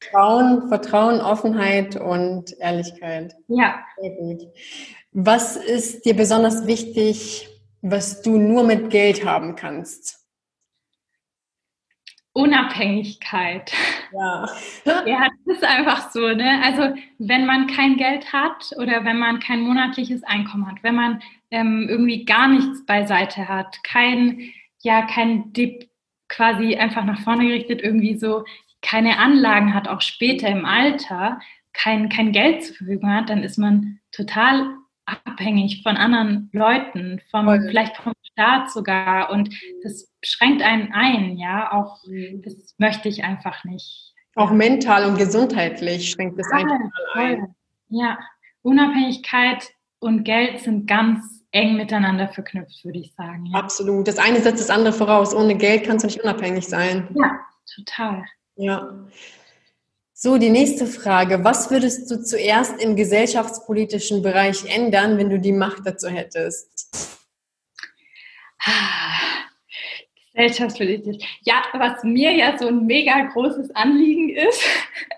Vertrauen, 0.00 0.68
Vertrauen, 0.68 1.20
Offenheit 1.20 1.96
und 1.96 2.58
Ehrlichkeit. 2.58 3.34
Ja. 3.48 3.84
Sehr 4.00 4.10
gut. 4.10 4.42
Was 5.12 5.56
ist 5.56 6.04
dir 6.04 6.14
besonders 6.14 6.66
wichtig, 6.66 7.48
was 7.82 8.22
du 8.22 8.38
nur 8.38 8.64
mit 8.64 8.90
Geld 8.90 9.24
haben 9.24 9.56
kannst? 9.56 10.19
Unabhängigkeit. 12.40 13.72
Ja. 14.12 14.48
ja, 15.06 15.28
das 15.44 15.56
ist 15.56 15.64
einfach 15.64 16.10
so. 16.10 16.28
Ne? 16.28 16.60
Also 16.64 16.94
wenn 17.18 17.46
man 17.46 17.66
kein 17.66 17.96
Geld 17.96 18.32
hat 18.32 18.72
oder 18.76 19.04
wenn 19.04 19.18
man 19.18 19.40
kein 19.40 19.60
monatliches 19.60 20.22
Einkommen 20.24 20.66
hat, 20.66 20.82
wenn 20.82 20.94
man 20.94 21.22
ähm, 21.50 21.86
irgendwie 21.88 22.24
gar 22.24 22.48
nichts 22.48 22.84
beiseite 22.86 23.48
hat, 23.48 23.82
kein, 23.84 24.40
ja, 24.82 25.02
kein 25.02 25.52
Dip 25.52 25.88
quasi 26.28 26.76
einfach 26.76 27.04
nach 27.04 27.20
vorne 27.20 27.46
gerichtet, 27.46 27.82
irgendwie 27.82 28.16
so 28.16 28.44
keine 28.82 29.18
Anlagen 29.18 29.74
hat, 29.74 29.88
auch 29.88 30.00
später 30.00 30.48
im 30.48 30.64
Alter, 30.64 31.40
kein, 31.72 32.08
kein 32.08 32.32
Geld 32.32 32.64
zur 32.64 32.76
Verfügung 32.76 33.12
hat, 33.12 33.28
dann 33.28 33.42
ist 33.42 33.58
man 33.58 34.00
total 34.12 34.76
abhängig 35.06 35.82
von 35.82 35.96
anderen 35.96 36.50
Leuten, 36.52 37.20
vom, 37.30 37.46
vielleicht 37.68 37.96
vom 37.96 38.12
Staat 38.32 38.70
sogar. 38.70 39.30
Und 39.30 39.54
das 39.82 40.10
schränkt 40.22 40.62
einen 40.62 40.92
ein, 40.92 41.36
ja. 41.36 41.72
Auch 41.72 42.04
mhm. 42.06 42.42
das 42.42 42.74
möchte 42.78 43.08
ich 43.08 43.24
einfach 43.24 43.64
nicht. 43.64 44.14
Auch 44.36 44.50
mental 44.50 45.04
und 45.06 45.18
gesundheitlich 45.18 46.10
schränkt 46.10 46.38
es 46.38 46.50
einen 46.50 46.92
ein. 47.14 47.54
Ja, 47.88 48.18
Unabhängigkeit 48.62 49.68
und 49.98 50.24
Geld 50.24 50.60
sind 50.60 50.86
ganz 50.86 51.44
eng 51.52 51.76
miteinander 51.76 52.28
verknüpft, 52.28 52.84
würde 52.84 53.00
ich 53.00 53.12
sagen. 53.14 53.46
Ja. 53.46 53.58
Absolut. 53.58 54.06
Das 54.06 54.18
eine 54.18 54.40
setzt 54.40 54.60
das 54.60 54.70
andere 54.70 54.92
voraus. 54.92 55.34
Ohne 55.34 55.56
Geld 55.56 55.84
kannst 55.84 56.04
du 56.04 56.06
nicht 56.06 56.20
unabhängig 56.20 56.66
sein. 56.68 57.08
Ja, 57.14 57.40
total. 57.74 58.24
Ja. 58.56 58.88
So, 60.22 60.36
die 60.36 60.50
nächste 60.50 60.86
Frage. 60.86 61.44
Was 61.44 61.70
würdest 61.70 62.10
du 62.10 62.22
zuerst 62.22 62.78
im 62.78 62.94
gesellschaftspolitischen 62.94 64.20
Bereich 64.20 64.66
ändern, 64.66 65.16
wenn 65.16 65.30
du 65.30 65.40
die 65.40 65.50
Macht 65.50 65.86
dazu 65.86 66.08
hättest? 66.08 67.18
Gesellschaftspolitisch. 70.34 71.24
Ja, 71.40 71.62
was 71.72 72.04
mir 72.04 72.32
ja 72.32 72.58
so 72.58 72.68
ein 72.68 72.84
mega 72.84 73.18
großes 73.32 73.74
Anliegen 73.74 74.28
ist, 74.28 74.62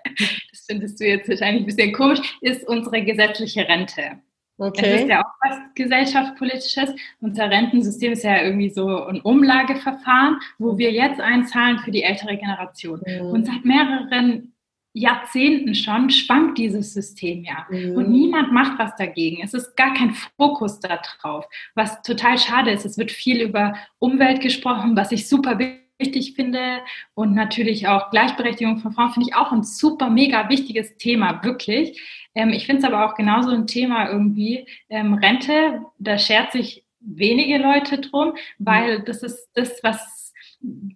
das 0.51 0.65
findest 0.67 1.01
du 1.01 1.05
jetzt 1.05 1.27
wahrscheinlich 1.27 1.63
ein 1.63 1.65
bisschen 1.65 1.91
komisch, 1.91 2.21
ist 2.39 2.65
unsere 2.65 3.03
gesetzliche 3.03 3.67
Rente. 3.67 4.21
Okay. 4.57 4.89
Das 4.89 5.01
ist 5.01 5.09
ja 5.09 5.19
auch 5.19 5.49
was 5.49 5.57
gesellschaftspolitisches. 5.75 6.95
Unser 7.19 7.49
Rentensystem 7.49 8.13
ist 8.13 8.23
ja 8.23 8.41
irgendwie 8.41 8.69
so 8.69 9.03
ein 9.07 9.19
Umlageverfahren, 9.19 10.39
wo 10.59 10.77
wir 10.77 10.93
jetzt 10.93 11.19
einzahlen 11.19 11.79
für 11.79 11.91
die 11.91 12.03
ältere 12.03 12.37
Generation. 12.37 13.01
Mhm. 13.05 13.25
Und 13.31 13.45
seit 13.47 13.65
mehreren 13.65 14.52
Jahrzehnten 14.93 15.73
schon 15.73 16.09
schwankt 16.11 16.57
dieses 16.57 16.93
System 16.93 17.43
ja. 17.43 17.65
Mhm. 17.69 17.95
Und 17.95 18.09
niemand 18.09 18.51
macht 18.51 18.77
was 18.77 18.95
dagegen. 18.95 19.41
Es 19.43 19.53
ist 19.53 19.75
gar 19.75 19.93
kein 19.93 20.13
Fokus 20.37 20.79
darauf, 20.79 21.45
was 21.73 22.01
total 22.03 22.37
schade 22.37 22.71
ist. 22.71 22.85
Es 22.85 22.97
wird 22.97 23.11
viel 23.11 23.41
über 23.41 23.75
Umwelt 23.99 24.41
gesprochen, 24.41 24.95
was 24.95 25.11
ich 25.11 25.27
super 25.27 25.57
wichtig 25.99 26.33
finde. 26.35 26.79
Und 27.15 27.33
natürlich 27.33 27.87
auch 27.87 28.11
Gleichberechtigung 28.11 28.79
von 28.79 28.93
Frauen 28.93 29.11
finde 29.13 29.29
ich 29.29 29.35
auch 29.35 29.51
ein 29.51 29.63
super, 29.63 30.09
mega 30.09 30.49
wichtiges 30.49 30.95
Thema, 30.97 31.43
wirklich. 31.43 31.99
Ähm, 32.35 32.49
ich 32.49 32.65
finde 32.67 32.81
es 32.81 32.87
aber 32.87 33.05
auch 33.05 33.15
genauso 33.15 33.49
ein 33.49 33.67
Thema 33.67 34.09
irgendwie. 34.09 34.67
Ähm, 34.89 35.15
Rente, 35.15 35.81
da 35.97 36.17
schert 36.19 36.51
sich 36.51 36.83
wenige 36.99 37.57
Leute 37.57 37.99
drum, 37.99 38.33
weil 38.59 38.99
mhm. 38.99 39.05
das 39.05 39.23
ist 39.23 39.49
das, 39.55 39.79
was 39.83 40.22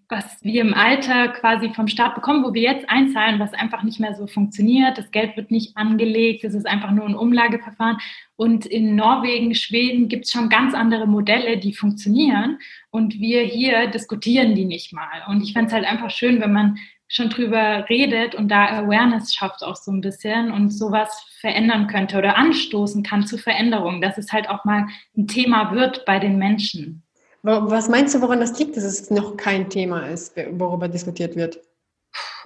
was 0.08 0.42
wir 0.44 0.62
im 0.62 0.74
Alter 0.74 1.28
quasi 1.28 1.74
vom 1.74 1.90
Staat 1.90 2.16
bekommen, 2.16 2.44
wo 2.44 2.54
wir 2.54 2.62
jetzt 2.62 2.90
einzahlen, 2.90 3.40
was 3.40 3.54
einfach 3.54 3.84
nicht 3.84 4.00
mehr 4.00 4.16
so 4.16 4.26
funktioniert. 4.26 4.98
Das 4.98 5.12
Geld 5.12 5.36
wird 5.36 5.52
nicht 5.52 5.76
angelegt, 5.76 6.46
es 6.46 6.54
ist 6.54 6.66
einfach 6.66 6.92
nur 6.92 7.06
ein 7.06 7.16
Umlageverfahren. 7.16 7.98
Und 8.38 8.66
in 8.66 8.96
Norwegen, 8.96 9.54
Schweden 9.56 10.08
gibt 10.08 10.26
es 10.26 10.32
schon 10.32 10.48
ganz 10.48 10.74
andere 10.74 11.06
Modelle, 11.06 11.58
die 11.58 11.74
funktionieren. 11.74 12.60
Und 12.92 13.20
wir 13.20 13.42
hier 13.44 13.88
diskutieren 13.88 14.56
die 14.56 14.66
nicht 14.66 14.94
mal. 14.94 15.24
Und 15.28 15.42
ich 15.44 15.52
fände 15.52 15.68
es 15.68 15.74
halt 15.74 15.86
einfach 15.86 16.12
schön, 16.12 16.40
wenn 16.40 16.54
man 16.54 16.78
schon 17.10 17.30
drüber 17.30 17.86
redet 17.90 18.36
und 18.36 18.50
da 18.50 18.68
Awareness 18.68 19.34
schafft 19.34 19.64
auch 19.64 19.78
so 19.78 19.92
ein 19.92 20.02
bisschen 20.02 20.52
und 20.52 20.72
sowas 20.72 21.26
verändern 21.40 21.88
könnte 21.88 22.18
oder 22.18 22.38
anstoßen 22.38 23.02
kann 23.02 23.26
zu 23.26 23.38
Veränderungen, 23.38 24.02
dass 24.02 24.18
es 24.18 24.34
halt 24.34 24.50
auch 24.50 24.66
mal 24.66 24.88
ein 25.16 25.28
Thema 25.28 25.74
wird 25.74 26.04
bei 26.06 26.20
den 26.20 26.38
Menschen. 26.38 27.07
Was 27.48 27.88
meinst 27.88 28.14
du, 28.14 28.22
woran 28.22 28.42
das 28.42 28.60
liegt, 28.60 28.76
dass 28.76 28.84
es 28.84 29.10
noch 29.10 29.38
kein 29.38 29.70
Thema 29.70 30.08
ist, 30.08 30.36
worüber 30.52 30.90
diskutiert 30.90 31.38
wird? 31.38 31.62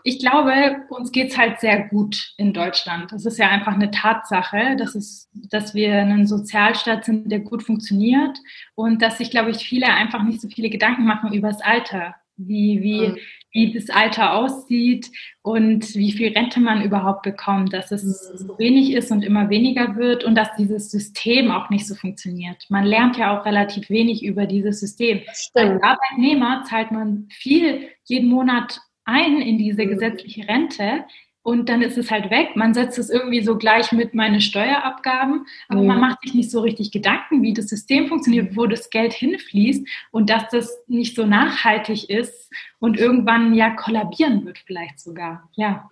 Ich 0.04 0.20
glaube, 0.20 0.86
uns 0.90 1.12
geht 1.12 1.32
es 1.32 1.38
halt 1.40 1.60
sehr 1.60 1.88
gut 1.88 2.34
in 2.38 2.54
Deutschland. 2.54 3.12
Das 3.12 3.26
ist 3.26 3.40
ja 3.40 3.50
einfach 3.50 3.74
eine 3.74 3.90
Tatsache, 3.90 4.76
dass, 4.78 4.94
es, 4.94 5.28
dass 5.34 5.74
wir 5.74 5.94
ein 5.94 6.28
Sozialstaat 6.28 7.06
sind, 7.06 7.32
der 7.32 7.40
gut 7.40 7.64
funktioniert 7.64 8.38
und 8.76 9.02
dass 9.02 9.18
sich, 9.18 9.32
glaube 9.32 9.50
ich, 9.50 9.58
viele 9.58 9.88
einfach 9.88 10.22
nicht 10.22 10.40
so 10.40 10.48
viele 10.50 10.70
Gedanken 10.70 11.06
machen 11.06 11.34
über 11.34 11.48
das 11.48 11.62
Alter 11.62 12.16
wie, 12.38 12.84
wie, 12.84 13.08
mhm. 13.10 13.18
Wie 13.52 13.74
das 13.74 13.90
Alter 13.90 14.34
aussieht 14.34 15.12
und 15.42 15.94
wie 15.96 16.12
viel 16.12 16.32
Rente 16.32 16.60
man 16.60 16.82
überhaupt 16.82 17.24
bekommt, 17.24 17.74
dass 17.74 17.92
es 17.92 18.04
mhm. 18.04 18.38
so 18.38 18.60
wenig 18.60 18.94
ist 18.94 19.12
und 19.12 19.24
immer 19.24 19.50
weniger 19.50 19.96
wird 19.96 20.24
und 20.24 20.36
dass 20.36 20.56
dieses 20.56 20.90
System 20.90 21.52
auch 21.52 21.70
nicht 21.70 21.88
so 21.88 21.96
funktioniert. 21.96 22.66
Man 22.70 22.86
lernt 22.86 23.18
ja 23.18 23.38
auch 23.38 23.46
relativ 23.46 23.90
wenig 23.90 24.24
über 24.24 24.46
dieses 24.46 24.80
System. 24.80 25.22
Als 25.28 25.52
Arbeitnehmer 25.56 26.64
zahlt 26.68 26.92
man 26.92 27.28
viel 27.30 27.90
jeden 28.06 28.30
Monat 28.30 28.80
ein 29.04 29.42
in 29.42 29.58
diese 29.58 29.84
mhm. 29.84 29.90
gesetzliche 29.90 30.48
Rente, 30.48 31.06
und 31.44 31.70
dann 31.70 31.82
ist 31.82 31.98
es 31.98 32.12
halt 32.12 32.30
weg. 32.30 32.56
Man 32.56 32.74
setzt 32.74 33.00
es 33.00 33.10
irgendwie 33.10 33.44
so 33.44 33.58
gleich 33.58 33.92
mit 33.92 34.14
meine 34.14 34.42
Steuerabgaben, 34.42 35.46
aber 35.70 35.82
mhm. 35.82 35.88
man 35.88 36.00
macht 36.00 36.22
sich 36.22 36.34
nicht 36.34 36.52
so 36.52 36.62
richtig 36.62 36.92
Gedanken, 36.92 37.42
wie 37.42 37.54
das 37.54 37.68
System 37.68 38.08
funktioniert, 38.08 38.56
wo 38.56 38.68
das 38.68 38.90
Geld 38.90 39.14
hinfließt 39.14 39.88
und 40.12 40.30
dass 40.30 40.50
das 40.50 40.84
nicht 40.88 41.16
so 41.16 41.26
nachhaltig 41.26 42.10
ist 42.10 42.52
und 42.80 43.00
irgendwann 43.00 43.54
ja 43.56 43.72
kollabieren 43.72 44.46
wird 44.46 44.60
vielleicht 44.60 45.00
sogar. 45.00 45.50
Ja, 45.56 45.90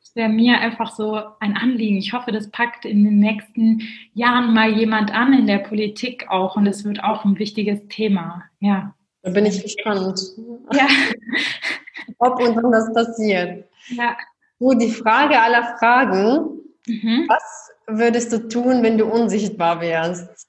das 0.00 0.16
wäre 0.16 0.30
mir 0.30 0.60
einfach 0.60 0.92
so 0.92 1.20
ein 1.40 1.56
Anliegen. 1.56 1.98
Ich 1.98 2.14
hoffe, 2.14 2.32
das 2.32 2.50
packt 2.50 2.86
in 2.86 3.04
den 3.04 3.18
nächsten 3.18 3.82
Jahren 4.14 4.54
mal 4.54 4.72
jemand 4.72 5.12
an 5.12 5.34
in 5.34 5.46
der 5.46 5.58
Politik 5.58 6.26
auch 6.30 6.56
und 6.56 6.66
es 6.66 6.84
wird 6.84 7.04
auch 7.04 7.24
ein 7.24 7.38
wichtiges 7.38 7.86
Thema. 7.88 8.44
Ja. 8.60 8.94
Da 9.22 9.30
bin 9.30 9.44
ich 9.44 9.62
gespannt. 9.62 10.20
Ja. 10.72 10.86
Ob 12.18 12.40
und 12.40 12.56
wann 12.56 12.70
das 12.70 12.92
passiert. 12.94 13.64
Ja. 13.88 14.16
Du, 14.58 14.74
die 14.74 14.90
Frage 14.90 15.40
aller 15.40 15.76
Fragen. 15.78 16.60
Mhm. 16.86 17.26
Was 17.28 17.70
würdest 17.86 18.32
du 18.32 18.48
tun, 18.48 18.82
wenn 18.82 18.98
du 18.98 19.06
unsichtbar 19.06 19.80
wärst? 19.80 20.48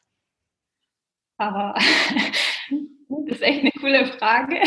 Aber 1.38 1.76
das 3.10 3.38
ist 3.38 3.42
echt 3.42 3.62
eine 3.62 3.72
coole 3.72 4.06
Frage. 4.08 4.62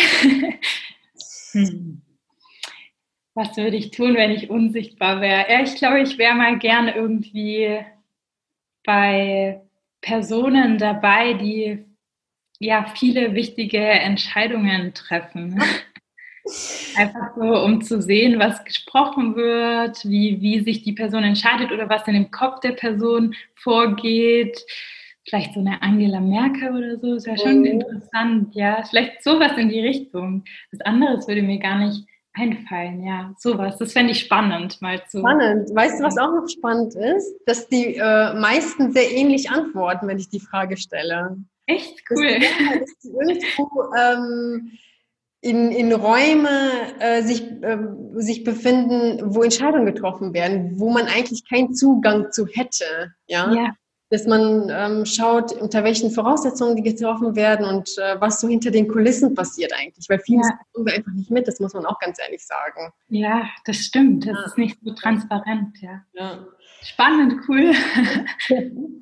Hm. 1.53 2.03
Was 3.35 3.57
würde 3.57 3.77
ich 3.77 3.91
tun, 3.91 4.15
wenn 4.15 4.31
ich 4.31 4.51
unsichtbar 4.51 5.21
wäre? 5.21 5.51
Ja, 5.51 5.63
ich 5.63 5.75
glaube, 5.77 6.01
ich 6.01 6.19
wäre 6.19 6.35
mal 6.35 6.59
gerne 6.59 6.95
irgendwie 6.95 7.85
bei 8.85 9.61
Personen 10.01 10.79
dabei, 10.79 11.35
die 11.35 11.85
ja 12.59 12.93
viele 12.97 13.35
wichtige 13.35 13.79
Entscheidungen 13.79 14.95
treffen. 14.95 15.63
Einfach 16.97 17.35
so, 17.37 17.65
um 17.65 17.83
zu 17.83 18.01
sehen, 18.01 18.39
was 18.39 18.65
gesprochen 18.65 19.37
wird, 19.37 20.05
wie, 20.05 20.41
wie 20.41 20.61
sich 20.61 20.83
die 20.83 20.93
Person 20.93 21.23
entscheidet 21.23 21.73
oder 21.73 21.89
was 21.89 22.07
in 22.09 22.15
dem 22.15 22.31
Kopf 22.31 22.61
der 22.61 22.73
Person 22.73 23.35
vorgeht. 23.55 24.65
Vielleicht 25.29 25.55
so 25.55 25.61
eine 25.61 25.81
Angela 25.83 26.21
Merkel 26.21 26.71
oder 26.71 26.99
so, 26.99 27.15
ist 27.15 27.27
ja 27.27 27.37
schon 27.37 27.61
mhm. 27.61 27.67
interessant, 27.67 28.55
ja. 28.55 28.83
Vielleicht 28.89 29.23
sowas 29.23 29.53
in 29.57 29.69
die 29.69 29.81
Richtung. 29.81 30.45
Was 30.73 30.81
anderes 30.81 31.29
würde 31.29 31.43
mir 31.43 31.59
gar 31.59 31.79
nicht 31.79 32.05
einfallen, 32.33 33.05
ja. 33.05 33.35
Sowas, 33.39 33.77
das 33.79 33.93
fände 33.93 34.13
ich 34.13 34.21
spannend, 34.21 34.81
mal 34.81 35.05
zu. 35.09 35.19
Spannend. 35.19 35.69
Weißt 35.75 36.01
du, 36.01 36.05
was 36.05 36.17
auch 36.19 36.33
noch 36.33 36.49
spannend 36.49 36.95
ist? 36.95 37.35
Dass 37.47 37.69
die 37.69 37.97
äh, 37.97 38.35
meisten 38.35 38.93
sehr 38.93 39.11
ähnlich 39.13 39.51
antworten, 39.51 40.09
wenn 40.09 40.19
ich 40.19 40.31
die 40.31 40.41
Frage 40.41 40.77
stelle. 40.77 41.37
Echt 41.67 42.03
cool. 42.11 42.39
Dass 42.81 42.99
die 42.99 43.09
irgendwo, 43.09 43.93
ähm, 43.97 44.73
in, 45.43 45.73
in 45.73 45.93
Räume 45.93 46.71
äh, 46.99 47.23
sich, 47.23 47.43
äh, 47.63 47.79
sich 48.15 48.45
befinden, 48.45 49.35
wo 49.35 49.43
Entscheidungen 49.43 49.87
getroffen 49.87 50.35
werden, 50.35 50.79
wo 50.79 50.91
man 50.91 51.07
eigentlich 51.07 51.49
keinen 51.49 51.75
Zugang 51.75 52.31
zu 52.31 52.47
hätte. 52.47 53.15
Ja. 53.27 53.53
ja. 53.53 53.71
Dass 54.11 54.27
man 54.27 54.69
ähm, 54.71 55.07
schaut, 55.07 55.53
unter 55.53 55.85
welchen 55.85 56.11
Voraussetzungen 56.11 56.75
die 56.75 56.83
getroffen 56.83 57.37
werden 57.37 57.65
und 57.65 57.97
äh, 57.97 58.21
was 58.21 58.41
so 58.41 58.49
hinter 58.49 58.73
den 58.73 58.89
Kulissen 58.89 59.35
passiert 59.35 59.73
eigentlich. 59.73 60.09
Weil 60.09 60.19
vieles 60.19 60.49
ja. 60.49 60.59
bekommen 60.67 60.87
wir 60.87 60.95
einfach 60.95 61.13
nicht 61.13 61.31
mit, 61.31 61.47
das 61.47 61.61
muss 61.61 61.75
man 61.75 61.87
auch 61.87 61.99
ganz 62.01 62.19
ehrlich 62.21 62.45
sagen. 62.45 62.93
Ja, 63.09 63.49
das 63.65 63.77
stimmt. 63.77 64.27
Das 64.27 64.37
ja. 64.37 64.47
ist 64.47 64.59
nicht 64.59 64.79
so 64.83 64.93
transparent, 64.95 65.81
ja. 65.81 66.03
ja. 66.15 66.45
Spannend, 66.83 67.35
cool. 67.49 67.73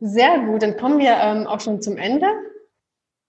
Sehr 0.00 0.38
gut, 0.40 0.62
dann 0.62 0.76
kommen 0.76 0.98
wir 0.98 1.16
ähm, 1.20 1.46
auch 1.46 1.60
schon 1.60 1.82
zum 1.82 1.96
Ende 1.96 2.26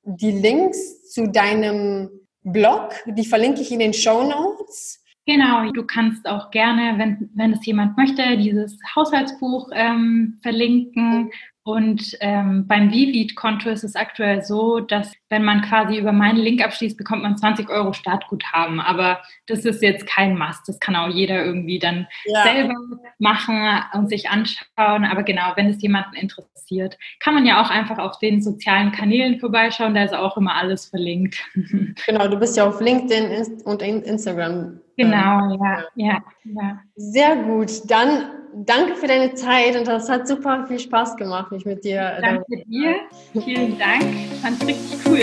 die 0.03 0.31
Links 0.31 1.11
zu 1.11 1.27
deinem 1.27 2.09
Blog, 2.43 2.93
die 3.05 3.25
verlinke 3.25 3.61
ich 3.61 3.71
in 3.71 3.79
den 3.79 3.93
Show 3.93 4.23
Notes. 4.23 5.03
Genau, 5.25 5.69
du 5.71 5.85
kannst 5.85 6.27
auch 6.27 6.49
gerne, 6.49 6.97
wenn, 6.97 7.29
wenn 7.35 7.53
es 7.53 7.65
jemand 7.65 7.95
möchte, 7.97 8.37
dieses 8.37 8.79
Haushaltsbuch 8.95 9.69
ähm, 9.73 10.39
verlinken. 10.41 11.31
Und 11.69 12.17
ähm, 12.19 12.65
beim 12.65 12.91
Vivid-Konto 12.91 13.69
ist 13.69 13.83
es 13.83 13.95
aktuell 13.95 14.41
so, 14.43 14.79
dass 14.79 15.13
wenn 15.29 15.43
man 15.43 15.61
quasi 15.61 15.99
über 15.99 16.11
meinen 16.11 16.39
Link 16.39 16.63
abschließt, 16.63 16.97
bekommt 16.97 17.21
man 17.21 17.37
20 17.37 17.69
Euro 17.69 17.93
Startguthaben. 17.93 18.79
Aber 18.79 19.21
das 19.45 19.65
ist 19.65 19.83
jetzt 19.83 20.07
kein 20.07 20.35
Must. 20.35 20.67
Das 20.67 20.79
kann 20.79 20.95
auch 20.95 21.09
jeder 21.09 21.45
irgendwie 21.45 21.77
dann 21.77 22.07
ja. 22.25 22.41
selber 22.41 22.73
machen 23.19 23.61
und 23.93 24.09
sich 24.09 24.31
anschauen. 24.31 25.05
Aber 25.05 25.21
genau, 25.21 25.51
wenn 25.57 25.67
es 25.67 25.79
jemanden 25.79 26.15
interessiert, 26.15 26.97
kann 27.19 27.35
man 27.35 27.45
ja 27.45 27.61
auch 27.61 27.69
einfach 27.69 27.99
auf 27.99 28.17
den 28.17 28.41
sozialen 28.41 28.91
Kanälen 28.91 29.39
vorbeischauen. 29.39 29.93
Da 29.93 30.05
ist 30.05 30.15
auch 30.15 30.37
immer 30.37 30.55
alles 30.55 30.87
verlinkt. 30.87 31.37
Genau, 32.07 32.27
du 32.27 32.39
bist 32.39 32.57
ja 32.57 32.67
auf 32.67 32.81
LinkedIn 32.81 33.61
und 33.65 33.81
Instagram. 33.81 34.79
Genau, 34.99 35.55
ja, 35.63 35.85
ja, 35.95 36.23
ja. 36.43 36.79
Sehr 36.97 37.37
gut. 37.37 37.89
Dann 37.89 38.31
danke 38.53 38.95
für 38.95 39.07
deine 39.07 39.33
Zeit 39.33 39.77
und 39.77 39.87
das 39.87 40.09
hat 40.09 40.27
super 40.27 40.65
viel 40.67 40.77
Spaß 40.77 41.15
gemacht, 41.15 41.53
mich 41.53 41.65
mit 41.65 41.85
dir. 41.85 42.01
Äh, 42.17 42.21
danke 42.21 42.65
dir. 42.65 42.95
Vielen 43.45 43.79
Dank. 43.79 44.03
Fand 44.41 44.61
richtig 44.67 44.99
cool. 45.05 45.19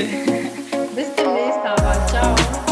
Bis 0.94 1.14
demnächst, 1.14 1.60
aber 1.62 2.06
ciao. 2.06 2.65